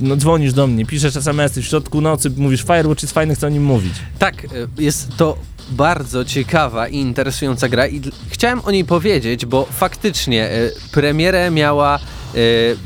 no, 0.00 0.16
dzwonisz 0.16 0.52
do 0.52 0.66
mnie, 0.66 0.86
piszesz 0.86 1.16
SMS-y 1.16 1.62
w 1.62 1.66
środku 1.66 2.00
nocy, 2.00 2.30
mówisz 2.36 2.62
Firewatch 2.62 3.02
jest 3.02 3.14
fajny, 3.14 3.34
chcę 3.34 3.46
o 3.46 3.50
nim 3.50 3.64
mówić. 3.64 3.94
Tak, 4.18 4.44
e, 4.44 4.48
jest 4.78 5.16
to 5.16 5.38
bardzo 5.70 6.24
ciekawa 6.24 6.88
i 6.88 6.96
interesująca 6.96 7.68
gra 7.68 7.86
i 7.86 8.00
chciałem 8.28 8.60
o 8.64 8.70
niej 8.70 8.84
powiedzieć, 8.84 9.46
bo 9.46 9.66
faktycznie 9.70 10.50
e, 10.50 10.70
premierę 10.92 11.50
miała 11.50 11.96
e, 11.96 12.00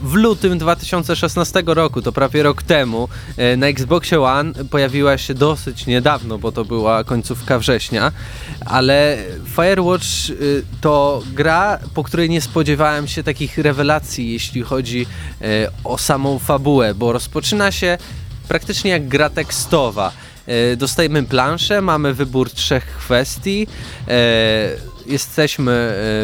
w 0.02 0.14
lutym 0.14 0.58
2016 0.58 1.62
roku, 1.66 2.02
to 2.02 2.12
prawie 2.12 2.42
rok 2.42 2.62
temu, 2.62 3.08
e, 3.36 3.56
na 3.56 3.66
Xboxie 3.66 4.20
One 4.20 4.52
pojawiła 4.70 5.18
się 5.18 5.34
dosyć 5.34 5.86
niedawno, 5.86 6.38
bo 6.38 6.52
to 6.52 6.64
była 6.64 7.04
końcówka 7.04 7.58
września, 7.58 8.12
ale 8.66 9.18
Firewatch 9.56 10.30
y, 10.30 10.64
to 10.80 11.22
gra, 11.34 11.78
po 11.94 12.04
której 12.04 12.30
nie 12.30 12.40
spodziewałem 12.40 13.08
się 13.08 13.22
takich 13.22 13.58
rewelacji, 13.58 14.32
jeśli 14.32 14.62
chodzi 14.62 15.06
o 15.84 15.98
samą 15.98 16.38
fabułę, 16.38 16.94
bo 16.94 17.12
rozpoczyna 17.12 17.72
się 17.72 17.98
praktycznie 18.48 18.90
jak 18.90 19.08
gra 19.08 19.30
tekstowa. 19.30 20.12
E, 20.46 20.76
Dostajemy 20.76 21.22
planszę, 21.22 21.80
mamy 21.80 22.14
wybór 22.14 22.50
trzech 22.50 22.84
kwestii. 22.86 23.66
e, 24.08 24.12
Jesteśmy 25.06 25.72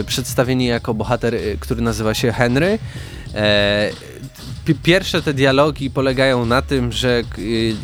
e, 0.01 0.05
przedstawieni 0.05 0.67
jako 0.67 0.95
bohater, 0.95 1.35
który 1.61 1.81
nazywa 1.83 2.15
się 2.15 2.33
Henry. 2.33 2.79
Pi- 4.65 4.75
Pierwsze 4.75 5.23
te 5.23 5.35
dialogi 5.35 5.91
polegają 5.91 6.47
na 6.47 6.63
tym, 6.63 6.93
że 6.93 7.23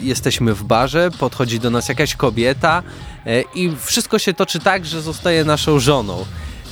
jesteśmy 0.03 0.55
w 0.55 0.65
barze, 0.65 1.11
podchodzi 1.19 1.61
do 1.61 1.71
nas 1.71 1.89
jakaś 1.89 2.17
kobieta 2.17 2.83
i 3.55 3.73
wszystko 3.85 4.19
się 4.19 4.35
toczy 4.35 4.59
tak, 4.61 4.87
że 4.87 5.03
zostaje 5.03 5.45
naszą 5.45 5.79
żoną. 5.79 6.25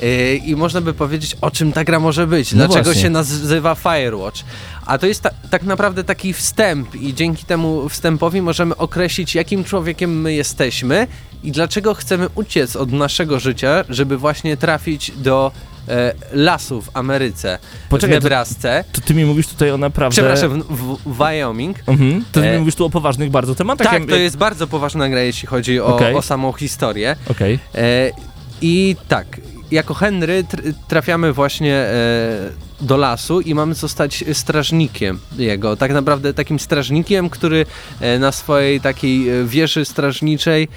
E, 0.02 0.34
I 0.34 0.56
można 0.56 0.80
by 0.80 0.94
powiedzieć, 0.94 1.36
o 1.40 1.50
czym 1.50 1.72
ta 1.72 1.84
gra 1.84 2.00
może 2.00 2.26
być, 2.26 2.52
No 2.52 2.56
dlaczego 2.58 2.84
właśnie. 2.84 3.02
się 3.02 3.10
nazywa 3.10 3.74
Firewatch. 3.74 4.40
A 4.86 4.98
to 4.98 5.06
jest 5.06 5.22
ta, 5.22 5.30
tak 5.50 5.62
naprawdę 5.62 6.04
taki 6.04 6.32
wstęp 6.32 6.94
i 6.94 7.14
dzięki 7.14 7.44
temu 7.44 7.88
wstępowi 7.88 8.42
możemy 8.42 8.76
określić, 8.76 9.34
jakim 9.34 9.64
człowiekiem 9.64 10.20
my 10.20 10.32
jesteśmy 10.34 11.06
i 11.44 11.52
dlaczego 11.52 11.94
chcemy 11.94 12.28
uciec 12.34 12.76
od 12.76 12.92
naszego 12.92 13.40
życia, 13.40 13.84
żeby 13.88 14.18
właśnie 14.18 14.56
trafić 14.56 15.12
do 15.16 15.52
e, 15.88 16.12
lasu 16.32 16.82
w 16.82 16.90
Ameryce, 16.96 17.58
Poczekaj, 17.88 18.16
w 18.16 18.18
to- 18.18 18.24
Nebrasce. 18.24 18.84
To 18.92 19.00
ty 19.00 19.14
mi 19.14 19.24
mówisz 19.24 19.46
tutaj 19.46 19.70
o 19.70 19.78
naprawdę... 19.78 20.12
Przepraszam, 20.12 20.62
w, 20.62 20.96
w 21.06 21.16
Wyoming. 21.16 21.76
Mhm. 21.86 22.24
To 22.32 22.40
ty 22.40 22.46
E, 22.48 22.52
mi 22.52 22.58
mówisz 22.58 22.74
tu 22.74 22.84
o 22.84 22.90
poważnych 22.90 23.30
bardzo 23.30 23.54
tematach. 23.54 23.86
Tak, 23.90 24.02
Ja- 24.02 24.08
to 24.08 24.16
jest 24.16 24.36
bardzo 24.36 24.66
poważna 24.66 25.08
gra, 25.08 25.20
jeśli 25.20 25.48
chodzi 25.48 25.80
o, 25.80 25.86
Okej. 25.86 26.14
o 26.14 26.22
samą 26.22 26.52
historię. 26.52 27.16
Okej. 27.30 27.58
E, 27.74 28.10
I 28.64 28.96
tak, 29.08 29.26
jako 29.72 29.94
Henry 29.94 30.44
tr- 30.44 30.72
trafiamy 30.88 31.32
właśnie 31.32 31.74
e, 31.74 31.94
do 32.80 32.96
lasu 32.96 33.40
i 33.40 33.54
mamy 33.54 33.74
zostać 33.74 34.24
strażnikiem 34.32 35.18
jego. 35.38 35.76
Tak 35.76 35.92
naprawdę 35.92 36.34
takim 36.34 36.58
strażnikiem, 36.58 37.30
który 37.30 37.66
e, 38.00 38.18
na 38.18 38.32
swojej 38.32 38.80
takiej 38.80 39.28
e, 39.30 39.44
wieży 39.44 39.84
strażniczej 39.84 40.68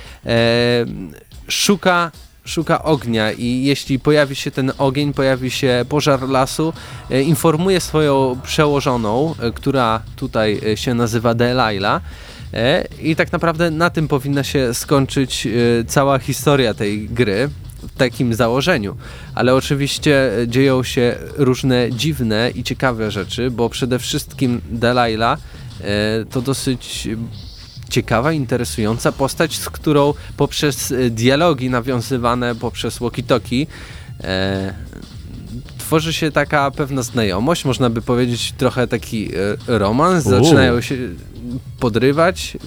szuka 1.47 2.11
szuka 2.45 2.83
ognia 2.83 3.31
i 3.31 3.63
jeśli 3.63 3.99
pojawi 3.99 4.35
się 4.35 4.51
ten 4.51 4.71
ogień, 4.77 5.13
pojawi 5.13 5.51
się 5.51 5.85
pożar 5.89 6.29
lasu, 6.29 6.73
informuje 7.25 7.81
swoją 7.81 8.39
przełożoną, 8.43 9.35
która 9.55 10.01
tutaj 10.15 10.61
się 10.75 10.93
nazywa 10.93 11.33
Delilah, 11.33 12.01
I 13.01 13.15
tak 13.15 13.31
naprawdę 13.31 13.71
na 13.71 13.89
tym 13.89 14.07
powinna 14.07 14.43
się 14.43 14.73
skończyć 14.73 15.47
cała 15.87 16.19
historia 16.19 16.73
tej 16.73 17.09
gry 17.09 17.49
takim 17.97 18.33
założeniu. 18.33 18.95
Ale 19.35 19.55
oczywiście 19.55 20.41
e, 20.41 20.47
dzieją 20.47 20.83
się 20.83 21.15
różne 21.37 21.91
dziwne 21.91 22.51
i 22.55 22.63
ciekawe 22.63 23.11
rzeczy, 23.11 23.51
bo 23.51 23.69
przede 23.69 23.99
wszystkim 23.99 24.61
Delilah 24.69 25.39
e, 25.81 26.25
to 26.25 26.41
dosyć 26.41 27.07
ciekawa, 27.89 28.31
interesująca 28.31 29.11
postać, 29.11 29.57
z 29.57 29.69
którą 29.69 30.13
poprzez 30.37 30.91
e, 30.91 31.09
dialogi 31.09 31.69
nawiązywane 31.69 32.55
poprzez 32.55 32.99
walkie-talkie 32.99 33.67
tworzy 35.77 36.13
się 36.13 36.31
taka 36.31 36.71
pewna 36.71 37.01
znajomość, 37.01 37.65
można 37.65 37.89
by 37.89 38.01
powiedzieć 38.01 38.53
trochę 38.57 38.87
taki 38.87 39.29
romans, 39.67 40.23
zaczynają 40.23 40.81
się 40.81 40.95
podrywać. 41.79 42.57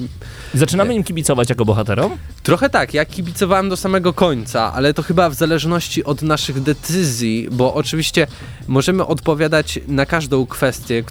Zaczynamy 0.55 0.95
im 0.95 1.05
kibicować 1.05 1.49
jako 1.49 1.65
bohaterom? 1.65 2.17
Trochę 2.43 2.71
tak, 2.71 2.95
ja 2.95 3.05
kibicowałem 3.05 3.69
do 3.69 3.77
samego 3.77 4.13
końca, 4.13 4.73
ale 4.73 4.95
to 4.95 5.03
chyba 5.03 5.31
w 5.31 5.35
zależności 5.35 6.05
od 6.05 6.23
naszych 6.23 6.63
decyzji, 6.63 7.49
bo 7.51 7.75
oczywiście 7.75 8.27
możemy 8.69 9.07
odpowiadać 9.07 9.81
na 9.89 10.07
każdą 10.07 10.47
kwestię, 10.47 11.05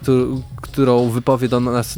którą, 0.61 1.09
wypowie 1.09 1.47
do 1.47 1.59
nas 1.59 1.97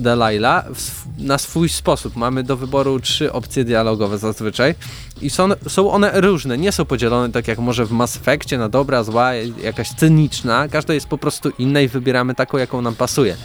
sw- 0.74 1.08
na 1.18 1.38
swój 1.38 1.70
sposób. 1.70 2.16
Mamy 2.16 2.44
do 2.44 2.58
wyboru 2.58 3.00
trzy 3.00 3.34
opcje 3.34 3.64
dialogowe 3.64 4.18
zazwyczaj 4.18 4.76
i 5.22 5.30
są, 5.30 5.50
są 5.68 5.92
one 5.92 6.22
różne, 6.22 6.58
nie 6.58 6.72
są 6.72 6.86
podzielone 6.86 7.32
tak 7.32 7.48
jak 7.48 7.60
może 7.60 7.86
w 7.86 7.92
Mass 7.92 8.18
Effectie 8.18 8.58
na 8.58 8.70
dobra, 8.70 9.04
zła, 9.04 9.34
jakaś 9.64 9.90
cyniczna, 9.90 10.68
każda 10.68 10.94
jest 10.94 11.08
po 11.08 11.18
prostu 11.18 11.50
inna 11.60 11.82
i 11.82 11.88
wybieramy 11.88 12.36
taką, 12.36 12.58
jaką 12.58 12.82
nam 12.82 12.96
pasuje. 12.96 13.38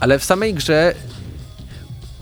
Ale 0.00 0.18
w 0.18 0.24
samej 0.24 0.54
grze 0.54 0.94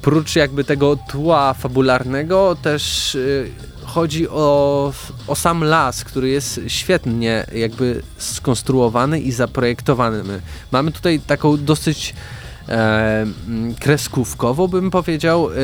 prócz 0.05 0.37
jakby 0.37 0.65
tego 0.65 0.97
tła 0.97 1.55
fabularnego 1.55 2.57
też 2.63 3.15
y, 3.15 3.51
chodzi 3.85 4.29
o, 4.29 4.93
o 5.27 5.35
sam 5.35 5.65
las, 5.65 6.05
który 6.05 6.29
jest 6.29 6.61
świetnie 6.67 7.47
jakby 7.55 8.03
skonstruowany 8.19 9.21
i 9.21 9.33
zaprojektowany. 9.33 10.25
My 10.25 10.41
mamy 10.73 10.93
tutaj 10.93 11.21
taką 11.21 11.65
dosyć 11.65 12.15
e, 12.69 13.27
kreskówkową 13.81 14.69
bym 14.69 14.91
powiedział 14.91 15.51
e, 15.51 15.55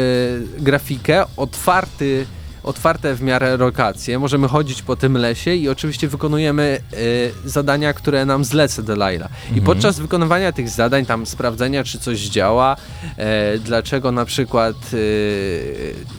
grafikę, 0.59 1.25
otwarty 1.37 2.27
otwarte 2.63 3.15
w 3.15 3.23
miarę 3.23 3.57
lokacje, 3.57 4.19
możemy 4.19 4.49
chodzić 4.49 4.83
po 4.83 4.97
tym 4.97 5.17
lesie 5.17 5.55
i 5.55 5.69
oczywiście 5.69 6.09
wykonujemy 6.09 6.81
e, 6.93 7.49
zadania, 7.49 7.93
które 7.93 8.25
nam 8.25 8.45
zleca 8.45 8.83
Delilah. 8.83 9.31
I 9.55 9.61
podczas 9.61 10.01
wykonywania 10.01 10.53
tych 10.53 10.69
zadań, 10.69 11.07
tam 11.07 11.27
sprawdzenia, 11.27 11.85
czy 11.85 11.99
coś 11.99 12.19
działa, 12.19 12.77
e, 13.17 13.59
dlaczego 13.59 14.13
na 14.13 14.25
przykład 14.25 14.77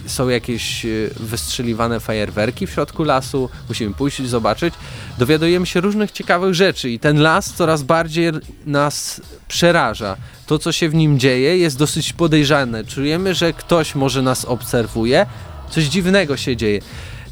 e, 0.06 0.08
są 0.08 0.28
jakieś 0.28 0.84
e, 0.84 0.88
wystrzeliwane 1.20 2.00
fajerwerki 2.00 2.66
w 2.66 2.70
środku 2.70 3.04
lasu, 3.04 3.48
musimy 3.68 3.94
pójść 3.94 4.20
i 4.20 4.26
zobaczyć. 4.26 4.74
Dowiadujemy 5.18 5.66
się 5.66 5.80
różnych 5.80 6.12
ciekawych 6.12 6.54
rzeczy 6.54 6.90
i 6.90 6.98
ten 6.98 7.20
las 7.20 7.52
coraz 7.52 7.82
bardziej 7.82 8.32
nas 8.66 9.20
przeraża. 9.48 10.16
To, 10.46 10.58
co 10.58 10.72
się 10.72 10.88
w 10.88 10.94
nim 10.94 11.18
dzieje, 11.18 11.58
jest 11.58 11.78
dosyć 11.78 12.12
podejrzane. 12.12 12.84
Czujemy, 12.84 13.34
że 13.34 13.52
ktoś 13.52 13.94
może 13.94 14.22
nas 14.22 14.44
obserwuje, 14.44 15.26
coś 15.72 15.84
dziwnego 15.84 16.36
się 16.36 16.56
dzieje. 16.56 16.80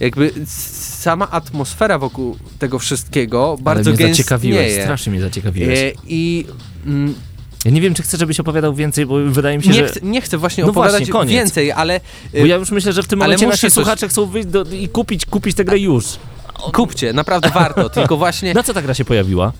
Jakby 0.00 0.30
sama 0.46 1.30
atmosfera 1.30 1.98
wokół 1.98 2.36
tego 2.58 2.78
wszystkiego 2.78 3.56
bardzo 3.60 3.90
Ale 3.90 3.96
mnie 3.98 4.08
zaciekawiłeś, 4.14 4.72
strasznie 4.72 5.12
mnie 5.12 5.20
zaciekawiłeś. 5.20 5.78
E, 5.78 5.92
I 6.06 6.46
mm, 6.86 7.14
Ja 7.64 7.70
nie 7.70 7.80
wiem, 7.80 7.94
czy 7.94 8.02
chcę, 8.02 8.16
żebyś 8.16 8.40
opowiadał 8.40 8.74
więcej, 8.74 9.06
bo 9.06 9.14
wydaje 9.26 9.56
mi 9.58 9.64
się, 9.64 9.70
nie, 9.70 9.74
że... 9.74 9.88
chcę, 9.88 10.00
nie 10.02 10.20
chcę 10.20 10.38
właśnie 10.38 10.64
No 10.64 10.70
opowiadać 10.70 10.98
właśnie, 10.98 11.12
koniec. 11.12 11.32
więcej, 11.32 11.72
ale 11.72 12.00
Bo 12.40 12.46
ja 12.46 12.56
już 12.56 12.70
myślę, 12.70 12.92
że 12.92 13.02
w 13.02 13.06
tym 13.06 13.18
momencie 13.18 13.46
nasi 13.46 13.60
coś- 13.60 13.72
słuchacze 13.72 14.08
chcą 14.08 14.26
wyjść 14.26 14.48
do, 14.48 14.64
i 14.64 14.88
kupić, 14.88 15.26
kupić 15.26 15.56
tę 15.56 15.64
grę 15.64 15.78
już. 15.78 16.04
kupcie, 16.72 17.12
naprawdę 17.12 17.50
warto, 17.50 17.88
tylko 17.90 18.16
właśnie 18.16 18.54
Na 18.54 18.62
co 18.62 18.74
ta 18.74 18.82
gra 18.82 18.94
się 18.94 19.04
pojawiła? 19.04 19.52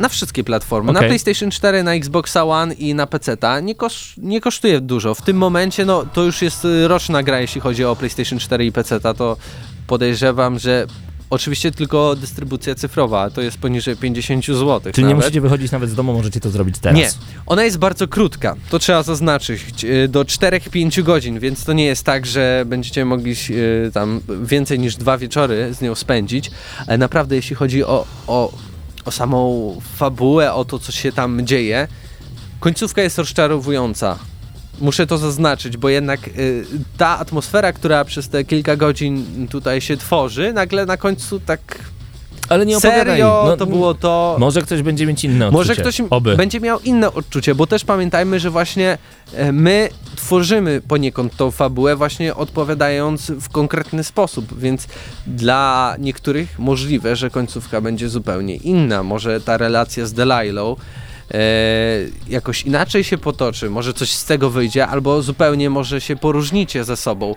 Na 0.00 0.08
wszystkie 0.08 0.44
platformy, 0.44 0.92
na 0.92 0.98
Okej. 0.98 1.08
PlayStation 1.08 1.50
4, 1.50 1.82
na 1.82 1.94
Xboxa 1.94 2.44
One 2.44 2.74
i 2.74 2.94
na 2.94 3.06
PC-ta 3.06 3.60
nie, 3.60 3.74
kosz, 3.74 4.14
nie 4.18 4.40
kosztuje 4.40 4.80
dużo. 4.80 5.14
W 5.14 5.22
tym 5.22 5.36
momencie, 5.36 5.84
no 5.84 6.06
to 6.12 6.22
już 6.22 6.42
jest 6.42 6.64
y, 6.64 6.88
roczna 6.88 7.22
gra, 7.22 7.40
jeśli 7.40 7.60
chodzi 7.60 7.84
o 7.84 7.96
PlayStation 7.96 8.38
4 8.38 8.66
i 8.66 8.72
PC-ta, 8.72 9.14
to 9.14 9.36
podejrzewam, 9.86 10.58
że 10.58 10.86
oczywiście 11.30 11.72
tylko 11.72 12.16
dystrybucja 12.16 12.74
cyfrowa, 12.74 13.30
to 13.30 13.40
jest 13.42 13.58
poniżej 13.58 13.96
50 13.96 14.46
zł. 14.46 14.92
Czyli 14.92 15.06
nie 15.06 15.14
musicie 15.14 15.40
wychodzić 15.40 15.72
nawet 15.72 15.90
z 15.90 15.94
domu, 15.94 16.12
możecie 16.12 16.40
to 16.40 16.50
zrobić 16.50 16.78
teraz. 16.78 16.98
Nie, 16.98 17.10
ona 17.46 17.64
jest 17.64 17.78
bardzo 17.78 18.08
krótka, 18.08 18.56
to 18.70 18.78
trzeba 18.78 19.02
zaznaczyć, 19.02 19.84
y, 19.84 20.08
do 20.08 20.24
4-5 20.24 21.02
godzin, 21.02 21.38
więc 21.38 21.64
to 21.64 21.72
nie 21.72 21.84
jest 21.84 22.04
tak, 22.04 22.26
że 22.26 22.64
będziecie 22.66 23.04
mogli 23.04 23.34
y, 23.50 23.90
tam 23.94 24.20
więcej 24.42 24.78
niż 24.78 24.96
dwa 24.96 25.18
wieczory 25.18 25.74
z 25.74 25.80
nią 25.80 25.94
spędzić, 25.94 26.50
ale 26.86 26.98
naprawdę 26.98 27.36
jeśli 27.36 27.56
chodzi 27.56 27.84
o, 27.84 28.06
o, 28.26 28.52
o 29.04 29.10
samą 29.10 29.76
fabułę, 29.96 30.52
o 30.52 30.64
to, 30.64 30.78
co 30.78 30.92
się 30.92 31.12
tam 31.12 31.46
dzieje, 31.46 31.88
końcówka 32.60 33.02
jest 33.02 33.18
rozczarowująca. 33.18 34.18
Muszę 34.80 35.06
to 35.06 35.18
zaznaczyć, 35.18 35.76
bo 35.76 35.88
jednak 35.88 36.28
y, 36.28 36.64
ta 36.96 37.18
atmosfera, 37.18 37.72
która 37.72 38.04
przez 38.04 38.28
te 38.28 38.44
kilka 38.44 38.76
godzin 38.76 39.48
tutaj 39.48 39.80
się 39.80 39.96
tworzy, 39.96 40.52
nagle 40.52 40.86
na 40.86 40.96
końcu 40.96 41.40
tak 41.40 41.60
Ale 42.50 42.66
nie 42.66 42.76
opowiadaj. 42.76 43.04
serio 43.06 43.42
No, 43.46 43.56
to 43.56 43.66
było 43.66 43.94
to... 43.94 44.36
Może 44.38 44.62
ktoś 44.62 44.82
będzie 44.82 45.06
mieć 45.06 45.24
inne 45.24 45.46
odczucie. 45.46 45.58
Może 45.58 45.76
ktoś 45.76 46.02
Oby. 46.10 46.36
będzie 46.36 46.60
miał 46.60 46.80
inne 46.80 47.12
odczucie, 47.12 47.54
bo 47.54 47.66
też 47.66 47.84
pamiętajmy, 47.84 48.40
że 48.40 48.50
właśnie 48.50 48.98
e, 49.34 49.52
my 49.52 49.88
tworzymy 50.16 50.80
poniekąd 50.88 51.36
tą 51.36 51.50
fabułę 51.50 51.96
właśnie 51.96 52.34
odpowiadając 52.34 53.30
w 53.30 53.48
konkretny 53.48 54.04
sposób, 54.04 54.58
więc 54.58 54.86
dla 55.26 55.96
niektórych 55.98 56.58
możliwe, 56.58 57.16
że 57.16 57.30
końcówka 57.30 57.80
będzie 57.80 58.08
zupełnie 58.08 58.56
inna. 58.56 59.02
Może 59.02 59.40
ta 59.40 59.56
relacja 59.56 60.06
z 60.06 60.12
Delilą 60.12 60.76
e, 61.30 61.38
jakoś 62.28 62.62
inaczej 62.62 63.04
się 63.04 63.18
potoczy, 63.18 63.70
może 63.70 63.94
coś 63.94 64.12
z 64.12 64.24
tego 64.24 64.50
wyjdzie, 64.50 64.86
albo 64.86 65.22
zupełnie 65.22 65.70
może 65.70 66.00
się 66.00 66.16
poróżnicie 66.16 66.84
ze 66.84 66.96
sobą. 66.96 67.34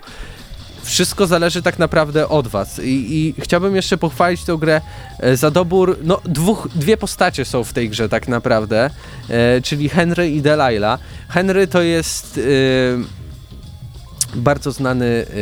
Wszystko 0.84 1.26
zależy 1.26 1.62
tak 1.62 1.78
naprawdę 1.78 2.28
od 2.28 2.48
was 2.48 2.78
i, 2.78 3.16
i 3.18 3.34
chciałbym 3.42 3.76
jeszcze 3.76 3.98
pochwalić 3.98 4.44
tę 4.44 4.56
grę 4.60 4.80
e, 5.20 5.36
za 5.36 5.50
dobór, 5.50 5.98
no 6.02 6.20
dwóch, 6.24 6.68
dwie 6.74 6.96
postacie 6.96 7.44
są 7.44 7.64
w 7.64 7.72
tej 7.72 7.88
grze 7.90 8.08
tak 8.08 8.28
naprawdę, 8.28 8.90
e, 9.28 9.60
czyli 9.62 9.88
Henry 9.88 10.30
i 10.30 10.42
Delilah. 10.42 11.00
Henry 11.28 11.66
to 11.66 11.82
jest 11.82 12.40
bardzo 14.36 14.72
znany, 14.72 15.04
y, 15.04 15.36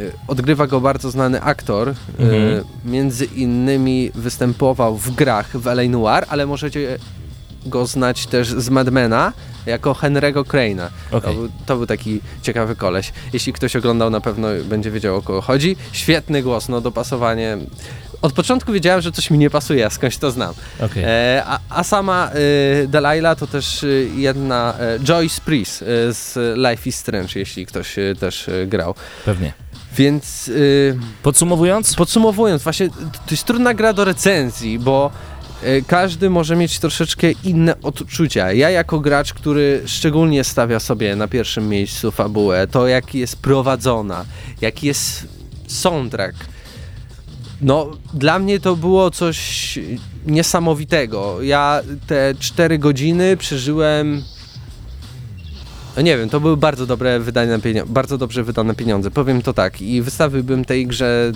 y, 0.00 0.12
odgrywa 0.28 0.66
go 0.66 0.80
bardzo 0.80 1.10
znany 1.10 1.42
aktor. 1.42 1.88
y, 1.88 1.94
Mhm. 2.18 2.64
między 2.84 3.24
innymi 3.24 4.10
występował 4.14 4.96
w 4.96 5.10
grach 5.14 5.56
w 5.58 5.66
L.A. 5.66 5.88
Noir, 5.88 6.24
ale 6.28 6.46
możecie 6.46 6.98
go 7.66 7.86
znać 7.86 8.26
też 8.26 8.48
z 8.48 8.68
Madmena 8.68 9.32
jako 9.66 9.92
Henry'ego 9.92 10.44
Crane'a. 10.44 10.88
To, 11.10 11.16
Okej. 11.16 11.34
był, 11.34 11.48
to 11.66 11.76
był 11.76 11.86
taki 11.86 12.20
ciekawy 12.42 12.76
koleś. 12.76 13.12
Jeśli 13.32 13.52
ktoś 13.52 13.76
oglądał, 13.76 14.10
na 14.10 14.20
pewno 14.20 14.48
będzie 14.64 14.90
wiedział 14.90 15.16
o 15.16 15.22
kogo 15.22 15.40
chodzi. 15.40 15.76
Świetny 15.92 16.42
głos, 16.42 16.68
no 16.68 16.80
dopasowanie. 16.80 17.58
Od 18.22 18.32
początku 18.32 18.72
wiedziałem, 18.72 19.00
że 19.00 19.12
coś 19.12 19.30
mi 19.30 19.38
nie 19.38 19.50
pasuje, 19.50 19.90
skądś 19.90 20.16
to 20.16 20.30
znam. 20.30 20.54
Okej. 20.80 21.04
E, 21.06 21.42
a, 21.46 21.58
a 21.68 21.84
sama 21.84 22.30
y, 22.84 22.88
Delilah 22.88 23.38
to 23.38 23.46
też 23.46 23.82
y, 23.82 24.10
jedna 24.16 24.74
e, 24.78 24.98
Joyce 25.04 25.40
Priest 25.44 25.82
y, 25.82 25.86
z 26.12 26.38
Life 26.56 26.88
is 26.88 26.96
Strange, 26.96 27.28
jeśli 27.36 27.66
ktoś 27.66 27.98
y, 27.98 28.16
też 28.20 28.48
y, 28.48 28.66
grał. 28.66 28.94
Pewnie. 29.24 29.52
Więc 29.96 30.48
y, 30.48 30.98
Podsumowując, 31.22 31.94
podsumowując, 31.94 32.62
właśnie 32.62 32.88
to 32.90 33.30
jest 33.30 33.44
trudna 33.44 33.74
gra 33.74 33.92
do 33.92 34.04
recenzji, 34.04 34.78
bo 34.78 35.10
y, 35.10 35.31
każdy 35.86 36.30
może 36.30 36.56
mieć 36.56 36.78
troszeczkę 36.78 37.30
inne 37.44 37.80
odczucia. 37.80 38.52
Ja 38.52 38.70
jako 38.70 39.00
gracz, 39.00 39.34
który 39.34 39.82
szczególnie 39.86 40.44
stawia 40.44 40.80
sobie 40.80 41.16
na 41.16 41.28
pierwszym 41.28 41.68
miejscu 41.68 42.10
fabułę, 42.10 42.66
to 42.66 42.88
jak 42.88 43.14
jest 43.14 43.36
prowadzona, 43.36 44.24
jaki 44.60 44.86
jest 44.86 45.28
soundtrack, 45.66 46.36
no, 47.62 47.90
dla 48.14 48.38
mnie 48.38 48.60
to 48.60 48.76
było 48.76 49.10
coś 49.10 49.78
niesamowitego. 50.26 51.42
Ja 51.42 51.82
te 52.06 52.34
4 52.38 52.78
godziny 52.78 53.36
przeżyłem. 53.36 54.22
No 55.96 56.02
nie 56.02 56.18
wiem, 56.18 56.28
to 56.28 56.40
były 56.40 56.56
bardzo 56.56 56.86
dobre 56.86 57.20
wydane 57.20 57.60
pieniądze, 57.60 57.92
bardzo 57.92 58.18
dobrze 58.18 58.44
wydane 58.44 58.74
pieniądze. 58.74 59.10
Powiem 59.10 59.42
to 59.42 59.52
tak. 59.52 59.82
I 59.82 60.02
wystawiłbym 60.02 60.64
tej 60.64 60.86
grze 60.86 61.32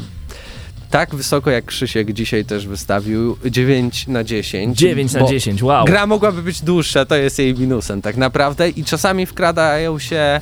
tak 0.96 1.14
wysoko 1.14 1.50
jak 1.50 1.64
Krzysiek 1.64 2.12
dzisiaj 2.12 2.44
też 2.44 2.66
wystawił 2.66 3.36
9 3.44 4.08
na 4.08 4.24
10. 4.24 4.78
9 4.78 5.12
na 5.12 5.20
bo 5.20 5.28
10, 5.28 5.62
wow. 5.62 5.84
Gra 5.84 6.06
mogłaby 6.06 6.42
być 6.42 6.62
dłuższa, 6.62 7.04
to 7.04 7.16
jest 7.16 7.38
jej 7.38 7.54
minusem 7.54 8.02
tak 8.02 8.16
naprawdę 8.16 8.68
i 8.68 8.84
czasami 8.84 9.26
wkradają 9.26 9.98
się 9.98 10.40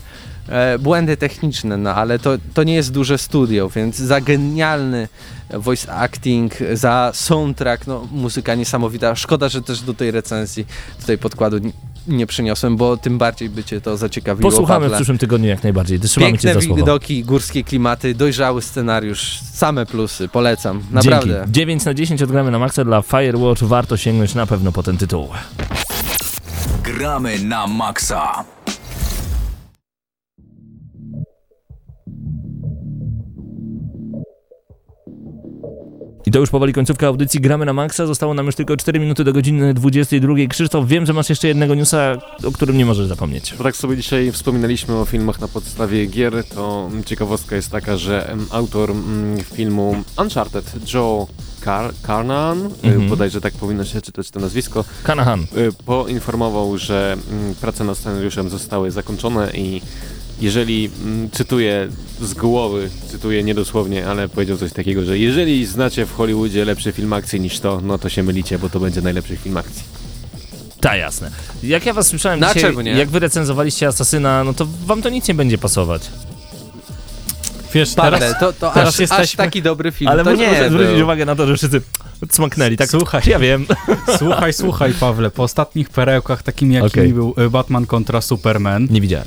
e, 0.48 0.78
błędy 0.78 1.16
techniczne, 1.16 1.76
no 1.76 1.94
ale 1.94 2.18
to, 2.18 2.30
to 2.54 2.62
nie 2.62 2.74
jest 2.74 2.92
duże 2.92 3.18
studio, 3.18 3.68
więc 3.68 3.96
za 3.96 4.20
genialny 4.20 5.08
voice 5.50 5.92
acting, 5.92 6.54
za 6.72 7.10
soundtrack, 7.14 7.86
no 7.86 8.08
muzyka 8.12 8.54
niesamowita. 8.54 9.16
Szkoda, 9.16 9.48
że 9.48 9.62
też 9.62 9.80
do 9.80 9.94
tej 9.94 10.10
recenzji 10.10 10.66
tutaj 11.00 11.18
podkładu 11.18 11.56
nie 12.08 12.26
przyniosłem, 12.26 12.76
bo 12.76 12.96
tym 12.96 13.18
bardziej 13.18 13.48
by 13.50 13.64
cię 13.64 13.80
to 13.80 13.96
zaciekawiło. 13.96 14.50
Posłuchamy 14.50 14.80
w 14.80 14.82
Pawle. 14.82 14.96
przyszłym 14.98 15.18
tygodniu 15.18 15.48
jak 15.48 15.62
najbardziej. 15.62 16.00
Trzymamy 16.00 16.32
cię 16.32 16.38
Piękne 16.42 16.54
za 16.54 16.66
słowo. 16.66 16.76
widoki, 16.76 17.24
górskie 17.24 17.64
klimaty, 17.64 18.14
dojrzały 18.14 18.62
scenariusz, 18.62 19.40
same 19.52 19.86
plusy, 19.86 20.28
polecam, 20.28 20.82
naprawdę. 20.90 21.34
Dzięki. 21.34 21.52
9 21.52 21.84
na 21.84 21.94
10 21.94 22.22
odgramy 22.22 22.50
na 22.50 22.58
maksa 22.58 22.84
dla 22.84 23.02
Firewatch. 23.02 23.62
Warto 23.62 23.96
sięgnąć 23.96 24.34
na 24.34 24.46
pewno 24.46 24.72
po 24.72 24.82
ten 24.82 24.96
tytuł. 24.96 25.28
Gramy 26.82 27.38
na 27.38 27.66
maksa. 27.66 28.44
I 36.26 36.30
to 36.30 36.38
już 36.38 36.50
powoli 36.50 36.72
końcówka 36.72 37.06
audycji 37.06 37.40
Gramy 37.40 37.64
na 37.64 37.72
Maxa. 37.72 38.06
Zostało 38.06 38.34
nam 38.34 38.46
już 38.46 38.54
tylko 38.54 38.76
4 38.76 39.00
minuty 39.00 39.24
do 39.24 39.32
godziny 39.32 39.74
22. 39.74 40.34
Krzysztof, 40.48 40.88
wiem, 40.88 41.06
że 41.06 41.12
masz 41.12 41.28
jeszcze 41.30 41.48
jednego 41.48 41.74
newsa, 41.74 42.16
o 42.44 42.52
którym 42.52 42.78
nie 42.78 42.86
możesz 42.86 43.06
zapomnieć. 43.06 43.54
Bo 43.58 43.64
tak 43.64 43.76
sobie 43.76 43.96
dzisiaj 43.96 44.32
wspominaliśmy 44.32 44.94
o 44.96 45.04
filmach 45.04 45.40
na 45.40 45.48
podstawie 45.48 46.06
gier, 46.06 46.44
to 46.54 46.90
ciekawostka 47.06 47.56
jest 47.56 47.70
taka, 47.70 47.96
że 47.96 48.36
autor 48.50 48.90
mm, 48.90 49.38
filmu 49.44 49.96
Uncharted, 50.18 50.92
Joe 50.94 51.26
Car 51.64 51.94
Carnan, 52.06 52.58
Mhm. 52.82 53.02
y, 53.02 53.08
bodajże 53.08 53.40
tak 53.40 53.54
powinno 53.54 53.84
się 53.84 54.00
czytać 54.02 54.30
to 54.30 54.40
nazwisko, 54.40 54.84
Kanahan. 55.02 55.40
y, 55.56 55.72
poinformował, 55.86 56.78
że 56.78 57.16
mm, 57.30 57.54
prace 57.54 57.84
nad 57.84 57.98
scenariuszem 57.98 58.48
zostały 58.48 58.90
zakończone 58.90 59.50
i 59.54 59.82
jeżeli, 60.40 60.90
mm, 61.04 61.30
cytuję 61.30 61.88
z 62.20 62.34
głowy, 62.34 62.90
cytuję 63.08 63.42
niedosłownie, 63.42 64.06
ale 64.06 64.28
powiedział 64.28 64.56
coś 64.56 64.72
takiego, 64.72 65.04
że 65.04 65.18
jeżeli 65.18 65.66
znacie 65.66 66.06
w 66.06 66.12
Hollywoodzie 66.14 66.64
lepszy 66.64 66.92
film 66.92 67.12
akcji 67.12 67.40
niż 67.40 67.60
to, 67.60 67.80
no 67.84 67.98
to 67.98 68.08
się 68.08 68.22
mylicie, 68.22 68.58
bo 68.58 68.68
to 68.68 68.80
będzie 68.80 69.00
najlepszy 69.00 69.36
film 69.36 69.56
akcji. 69.56 69.82
Ta, 70.80 70.96
jasne. 70.96 71.30
Jak 71.62 71.86
ja 71.86 71.92
was 71.92 72.06
słyszałem 72.06 72.38
Dlaczego 72.38 72.68
dzisiaj, 72.82 72.84
nie? 72.94 73.00
jak 73.00 73.08
wy 73.08 73.18
recenzowaliście 73.18 73.86
Asasyna, 73.86 74.44
no 74.44 74.54
to 74.54 74.66
wam 74.86 75.02
to 75.02 75.08
nic 75.08 75.28
nie 75.28 75.34
będzie 75.34 75.58
pasować. 75.58 76.02
Wiesz, 77.74 77.94
teraz, 77.94 78.38
to, 78.40 78.52
to 78.52 78.70
teraz 78.70 78.88
aż, 78.88 78.94
aż 78.94 78.98
jesteśmy- 79.00 79.36
taki 79.44 79.62
dobry 79.62 79.92
film, 79.92 80.10
Ale 80.10 80.24
to 80.24 80.34
nie 80.34 80.48
muszę 80.48 80.68
zwrócić 80.70 80.94
był. 80.94 81.04
uwagę 81.04 81.24
na 81.24 81.36
to, 81.36 81.46
że 81.46 81.56
wszyscy 81.56 81.80
smaknęli. 82.30 82.76
Tak, 82.76 82.90
Słuchaj. 82.90 83.22
ja 83.26 83.38
wiem. 83.38 83.66
słuchaj, 84.18 84.52
słuchaj 84.52 84.92
Pawle, 84.92 85.30
po 85.30 85.42
ostatnich 85.42 85.90
perełkach 85.90 86.42
takimi 86.42 86.74
jakimi 86.74 86.90
Okej. 86.90 87.12
był 87.12 87.34
y, 87.38 87.50
Batman 87.50 87.86
kontra 87.86 88.20
Superman, 88.20 88.86
Nie 88.90 89.00
widziałem. 89.00 89.26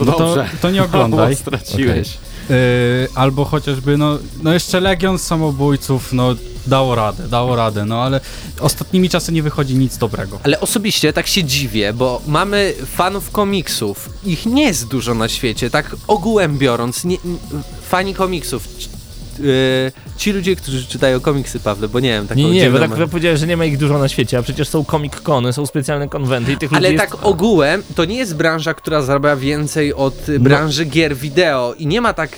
To 0.00 0.04
no 0.06 0.12
to, 0.12 0.18
dobrze. 0.18 0.50
to 0.60 0.70
nie 0.70 0.82
oglądaj. 0.88 1.36
Straciłeś. 1.36 2.18
Y, 2.50 3.08
albo 3.14 3.44
chociażby, 3.44 3.96
no, 3.96 4.18
no 4.42 4.52
jeszcze 4.52 4.80
Legion 4.80 5.18
Samobójców, 5.18 6.12
no 6.12 6.34
dało 6.66 6.94
radę, 6.94 7.28
dało 7.28 7.56
radę, 7.56 7.84
no 7.84 8.02
ale 8.02 8.20
ostatnimi 8.60 9.08
czasy 9.10 9.32
nie 9.32 9.42
wychodzi 9.42 9.74
nic 9.74 9.96
dobrego. 9.98 10.40
Ale 10.42 10.60
osobiście 10.60 11.12
tak 11.12 11.26
się 11.26 11.44
dziwię, 11.44 11.92
bo 11.92 12.22
mamy 12.26 12.74
fanów 12.96 13.30
komiksów. 13.30 14.10
Ich 14.24 14.46
nie 14.46 14.62
jest 14.62 14.88
dużo 14.88 15.14
na 15.14 15.28
świecie, 15.28 15.70
tak 15.70 15.96
ogółem 16.06 16.58
biorąc. 16.58 17.04
Nie, 17.04 17.16
fani 17.88 18.14
komiksów. 18.14 18.68
Yy, 19.42 19.92
ci 20.16 20.32
ludzie, 20.32 20.56
którzy 20.56 20.86
czytają 20.86 21.20
komiksy, 21.20 21.60
Pawle, 21.60 21.88
bo 21.88 22.00
nie 22.00 22.08
wiem, 22.08 22.26
taką 22.28 22.40
Nie, 22.40 22.50
nie, 22.50 22.70
bo 22.70 22.78
tak 22.78 22.90
powiedziałeś, 22.90 23.40
że 23.40 23.46
nie 23.46 23.56
ma 23.56 23.64
ich 23.64 23.78
dużo 23.78 23.98
na 23.98 24.08
świecie, 24.08 24.38
a 24.38 24.42
przecież 24.42 24.68
są 24.68 24.82
comic-cony, 24.84 25.52
są 25.52 25.66
specjalne 25.66 26.08
konwenty 26.08 26.52
i 26.52 26.56
tych 26.56 26.72
Ale 26.72 26.88
ludzi 26.88 26.98
tak 26.98 27.10
jest... 27.10 27.24
ogółem, 27.24 27.82
to 27.94 28.04
nie 28.04 28.16
jest 28.16 28.36
branża, 28.36 28.74
która 28.74 29.02
zarabia 29.02 29.36
więcej 29.36 29.94
od 29.94 30.28
y, 30.28 30.38
No. 30.38 30.44
branży 30.44 30.84
gier 30.84 31.16
wideo 31.16 31.74
i 31.78 31.86
nie 31.86 32.00
ma 32.00 32.12
tak... 32.12 32.30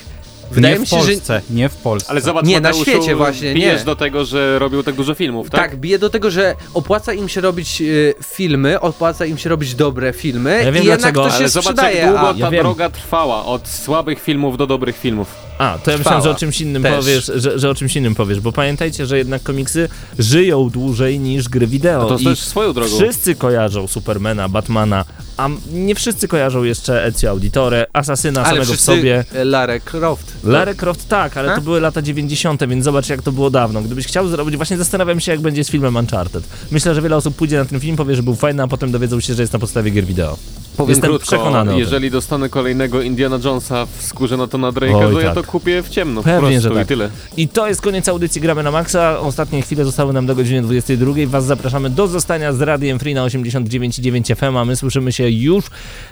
Wydaje 0.50 0.74
nie 0.74 0.80
mi 0.80 0.86
w 0.86 0.88
się, 0.88 1.00
że... 1.00 1.06
Polsce, 1.06 1.40
nie 1.50 1.68
w 1.68 1.76
Polsce. 1.76 2.10
Ale 2.10 2.20
zobacz, 2.20 2.44
Nie, 2.46 2.60
na 2.60 2.72
świecie 2.72 3.16
właśnie, 3.16 3.54
bijesz 3.54 3.80
nie. 3.80 3.84
do 3.86 3.96
tego, 3.96 4.24
że 4.24 4.58
robią 4.58 4.82
tak 4.82 4.94
dużo 4.94 5.14
filmów, 5.14 5.50
tak? 5.50 5.60
Tak, 5.70 5.76
bije 5.80 5.98
do 5.98 6.10
tego, 6.10 6.30
że 6.30 6.54
opłaca 6.74 7.12
im 7.12 7.28
się 7.28 7.40
robić 7.40 7.80
y, 7.82 8.14
filmy, 8.24 8.80
opłaca 8.80 9.26
im 9.26 9.38
się 9.38 9.48
robić 9.50 9.74
dobre 9.74 10.12
filmy 10.12 10.60
Ja 10.64 10.72
wiem 10.72 10.84
i 10.84 10.86
jednak 10.86 11.14
dlaczego, 11.14 11.24
to 11.24 11.30
się 11.30 11.36
Ale 11.36 11.48
zobacz, 11.48 11.64
sprzedaje. 11.66 11.96
jak 11.98 12.06
długo 12.10 12.28
a- 12.28 12.32
ta 12.34 12.38
Ja 12.38 12.50
wiem. 12.50 12.62
droga 12.62 12.90
trwała, 12.90 13.44
od 13.44 13.68
słabych 13.68 14.22
filmów 14.22 14.56
do 14.56 14.66
dobrych 14.66 14.98
filmów. 14.98 15.34
A, 15.58 15.78
to 15.84 15.90
ja 15.90 15.98
myślałem, 15.98 16.22
że 16.22 16.30
o 16.30 16.34
czymś 16.34 16.60
innym 16.60 16.82
Też. 16.82 16.96
powiesz, 16.96 17.30
że, 17.34 17.58
że 17.58 17.70
o 17.70 17.74
czymś 17.74 17.96
innym 17.96 18.14
powiesz, 18.14 18.40
bo 18.40 18.52
pamiętajcie, 18.52 19.06
że 19.06 19.18
jednak 19.18 19.42
komiksy 19.42 19.88
żyją 20.18 20.70
dłużej 20.70 21.18
niż 21.18 21.48
gry 21.48 21.66
wideo 21.66 21.98
No 22.02 22.08
to 22.08 22.24
też 22.24 22.40
swoją 22.40 22.72
drogą. 22.72 22.96
wszyscy 22.96 23.34
kojarzą 23.34 23.86
Supermana, 23.86 24.48
Batmana, 24.48 25.04
a 25.36 25.48
nie 25.72 25.94
wszyscy 25.94 26.28
kojarzą 26.28 26.62
jeszcze 26.62 27.04
Ezio 27.04 27.30
Auditore, 27.30 27.86
Asasyna 27.92 28.40
ale 28.40 28.48
samego 28.48 28.64
w 28.64 28.68
wszyscy 28.68 28.84
sobie. 28.86 29.24
e, 29.34 29.44
Lara 29.44 29.80
Croft. 29.80 30.32
Lara 30.44 30.74
Croft 30.74 31.08
tak, 31.08 31.36
ale 31.36 31.52
A? 31.52 31.54
to 31.56 31.60
były 31.60 31.80
lata 31.80 32.02
90., 32.02 32.66
więc 32.68 32.84
zobacz 32.84 33.08
jak 33.08 33.22
to 33.22 33.32
było 33.32 33.50
dawno. 33.50 33.82
Gdybyś 33.82 34.06
chciał 34.06 34.28
zrobić, 34.28 34.56
właśnie 34.56 34.76
zastanawiam 34.76 35.20
się 35.20 35.32
jak 35.32 35.40
będzie 35.40 35.64
z 35.64 35.70
filmem 35.70 35.96
Uncharted. 35.96 36.44
Myślę, 36.70 36.94
że 36.94 37.02
wiele 37.02 37.16
osób 37.16 37.36
pójdzie 37.36 37.58
na 37.58 37.64
ten 37.64 37.80
film, 37.80 37.96
powie, 37.96 38.16
że 38.16 38.22
był 38.22 38.34
fajny, 38.34 38.62
a 38.62 38.68
potem 38.68 38.92
dowiedzą 38.92 39.20
się, 39.20 39.34
że 39.34 39.42
jest 39.42 39.52
na 39.52 39.58
podstawie 39.58 39.90
gier 39.90 40.04
wideo. 40.04 40.38
Powiem 40.76 40.90
Jestem 40.90 41.10
krótko, 41.10 41.26
przekonany 41.26 41.78
jeżeli 41.78 42.10
dostanę 42.10 42.48
kolejnego 42.48 43.02
Indiana 43.02 43.38
Jonesa 43.44 43.86
w 43.98 44.02
skórze 44.02 44.36
na 44.36 44.46
to 44.46 44.58
na 44.58 44.72
Drake'a, 44.72 45.12
to 45.12 45.20
ja 45.20 45.34
tak. 45.34 45.41
To 45.42 45.50
kupię 45.50 45.82
w 45.82 45.88
ciemno, 45.88 46.22
Pewnie, 46.22 46.40
po 46.40 46.46
prostu 46.46 46.68
że 46.68 46.74
tak. 46.74 46.84
i 46.84 46.88
tyle. 46.88 47.10
I 47.36 47.48
to 47.48 47.68
jest 47.68 47.82
koniec 47.82 48.08
audycji 48.08 48.40
Gramy 48.40 48.62
na 48.62 48.70
Maxa. 48.70 49.20
Ostatnie 49.20 49.62
chwile 49.62 49.84
zostały 49.84 50.12
nam 50.12 50.26
do 50.26 50.34
godziny 50.34 50.62
22. 50.62 51.12
Was 51.26 51.44
zapraszamy 51.44 51.90
do 51.90 52.08
zostania 52.08 52.52
z 52.52 52.60
Radiem 52.60 52.98
Free 52.98 53.14
na 53.14 53.26
89,9 53.26 54.36
FM, 54.36 54.56
a 54.56 54.64
my 54.64 54.76
słyszymy 54.76 55.12
się 55.12 55.28
już 55.28 55.64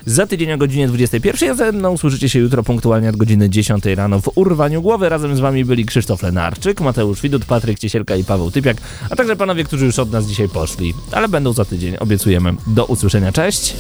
za 0.07 0.27
tydzień 0.27 0.53
o 0.53 0.59
godzinie 0.59 0.89
21, 0.89 1.51
a 1.51 1.55
ze 1.55 1.73
mną 1.73 1.97
słyszycie 1.97 2.29
się 2.29 2.39
jutro 2.39 2.63
punktualnie 2.63 3.09
od 3.09 3.17
godziny 3.17 3.51
10 3.51 3.85
rano 3.85 4.21
w 4.21 4.31
Urwaniu 4.35 4.83
Głowy. 4.83 5.09
Razem 5.09 5.37
z 5.37 5.41
wami 5.41 5.65
byli 5.65 5.87
Krzysztof 5.87 6.23
Lenarczyk, 6.23 6.81
Mateusz 6.81 7.23
Widut, 7.23 7.45
Patryk 7.45 7.79
Ciesielka 7.79 8.17
i 8.17 8.25
Paweł 8.25 8.51
Typiak, 8.51 8.77
a 9.11 9.17
także 9.17 9.37
panowie, 9.37 9.65
którzy 9.65 9.87
już 9.87 9.99
od 9.99 10.13
nas 10.13 10.27
dzisiaj 10.27 10.49
poszli, 10.49 10.95
ale 11.13 11.29
będą 11.29 11.53
za 11.53 11.65
tydzień, 11.65 11.97
obiecujemy. 12.01 12.55
Do 12.67 12.85
usłyszenia, 12.85 13.33
cześć! 13.33 13.75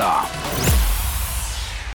Gramy 0.00 0.08
na 0.08 0.14
maksa. 0.14 0.29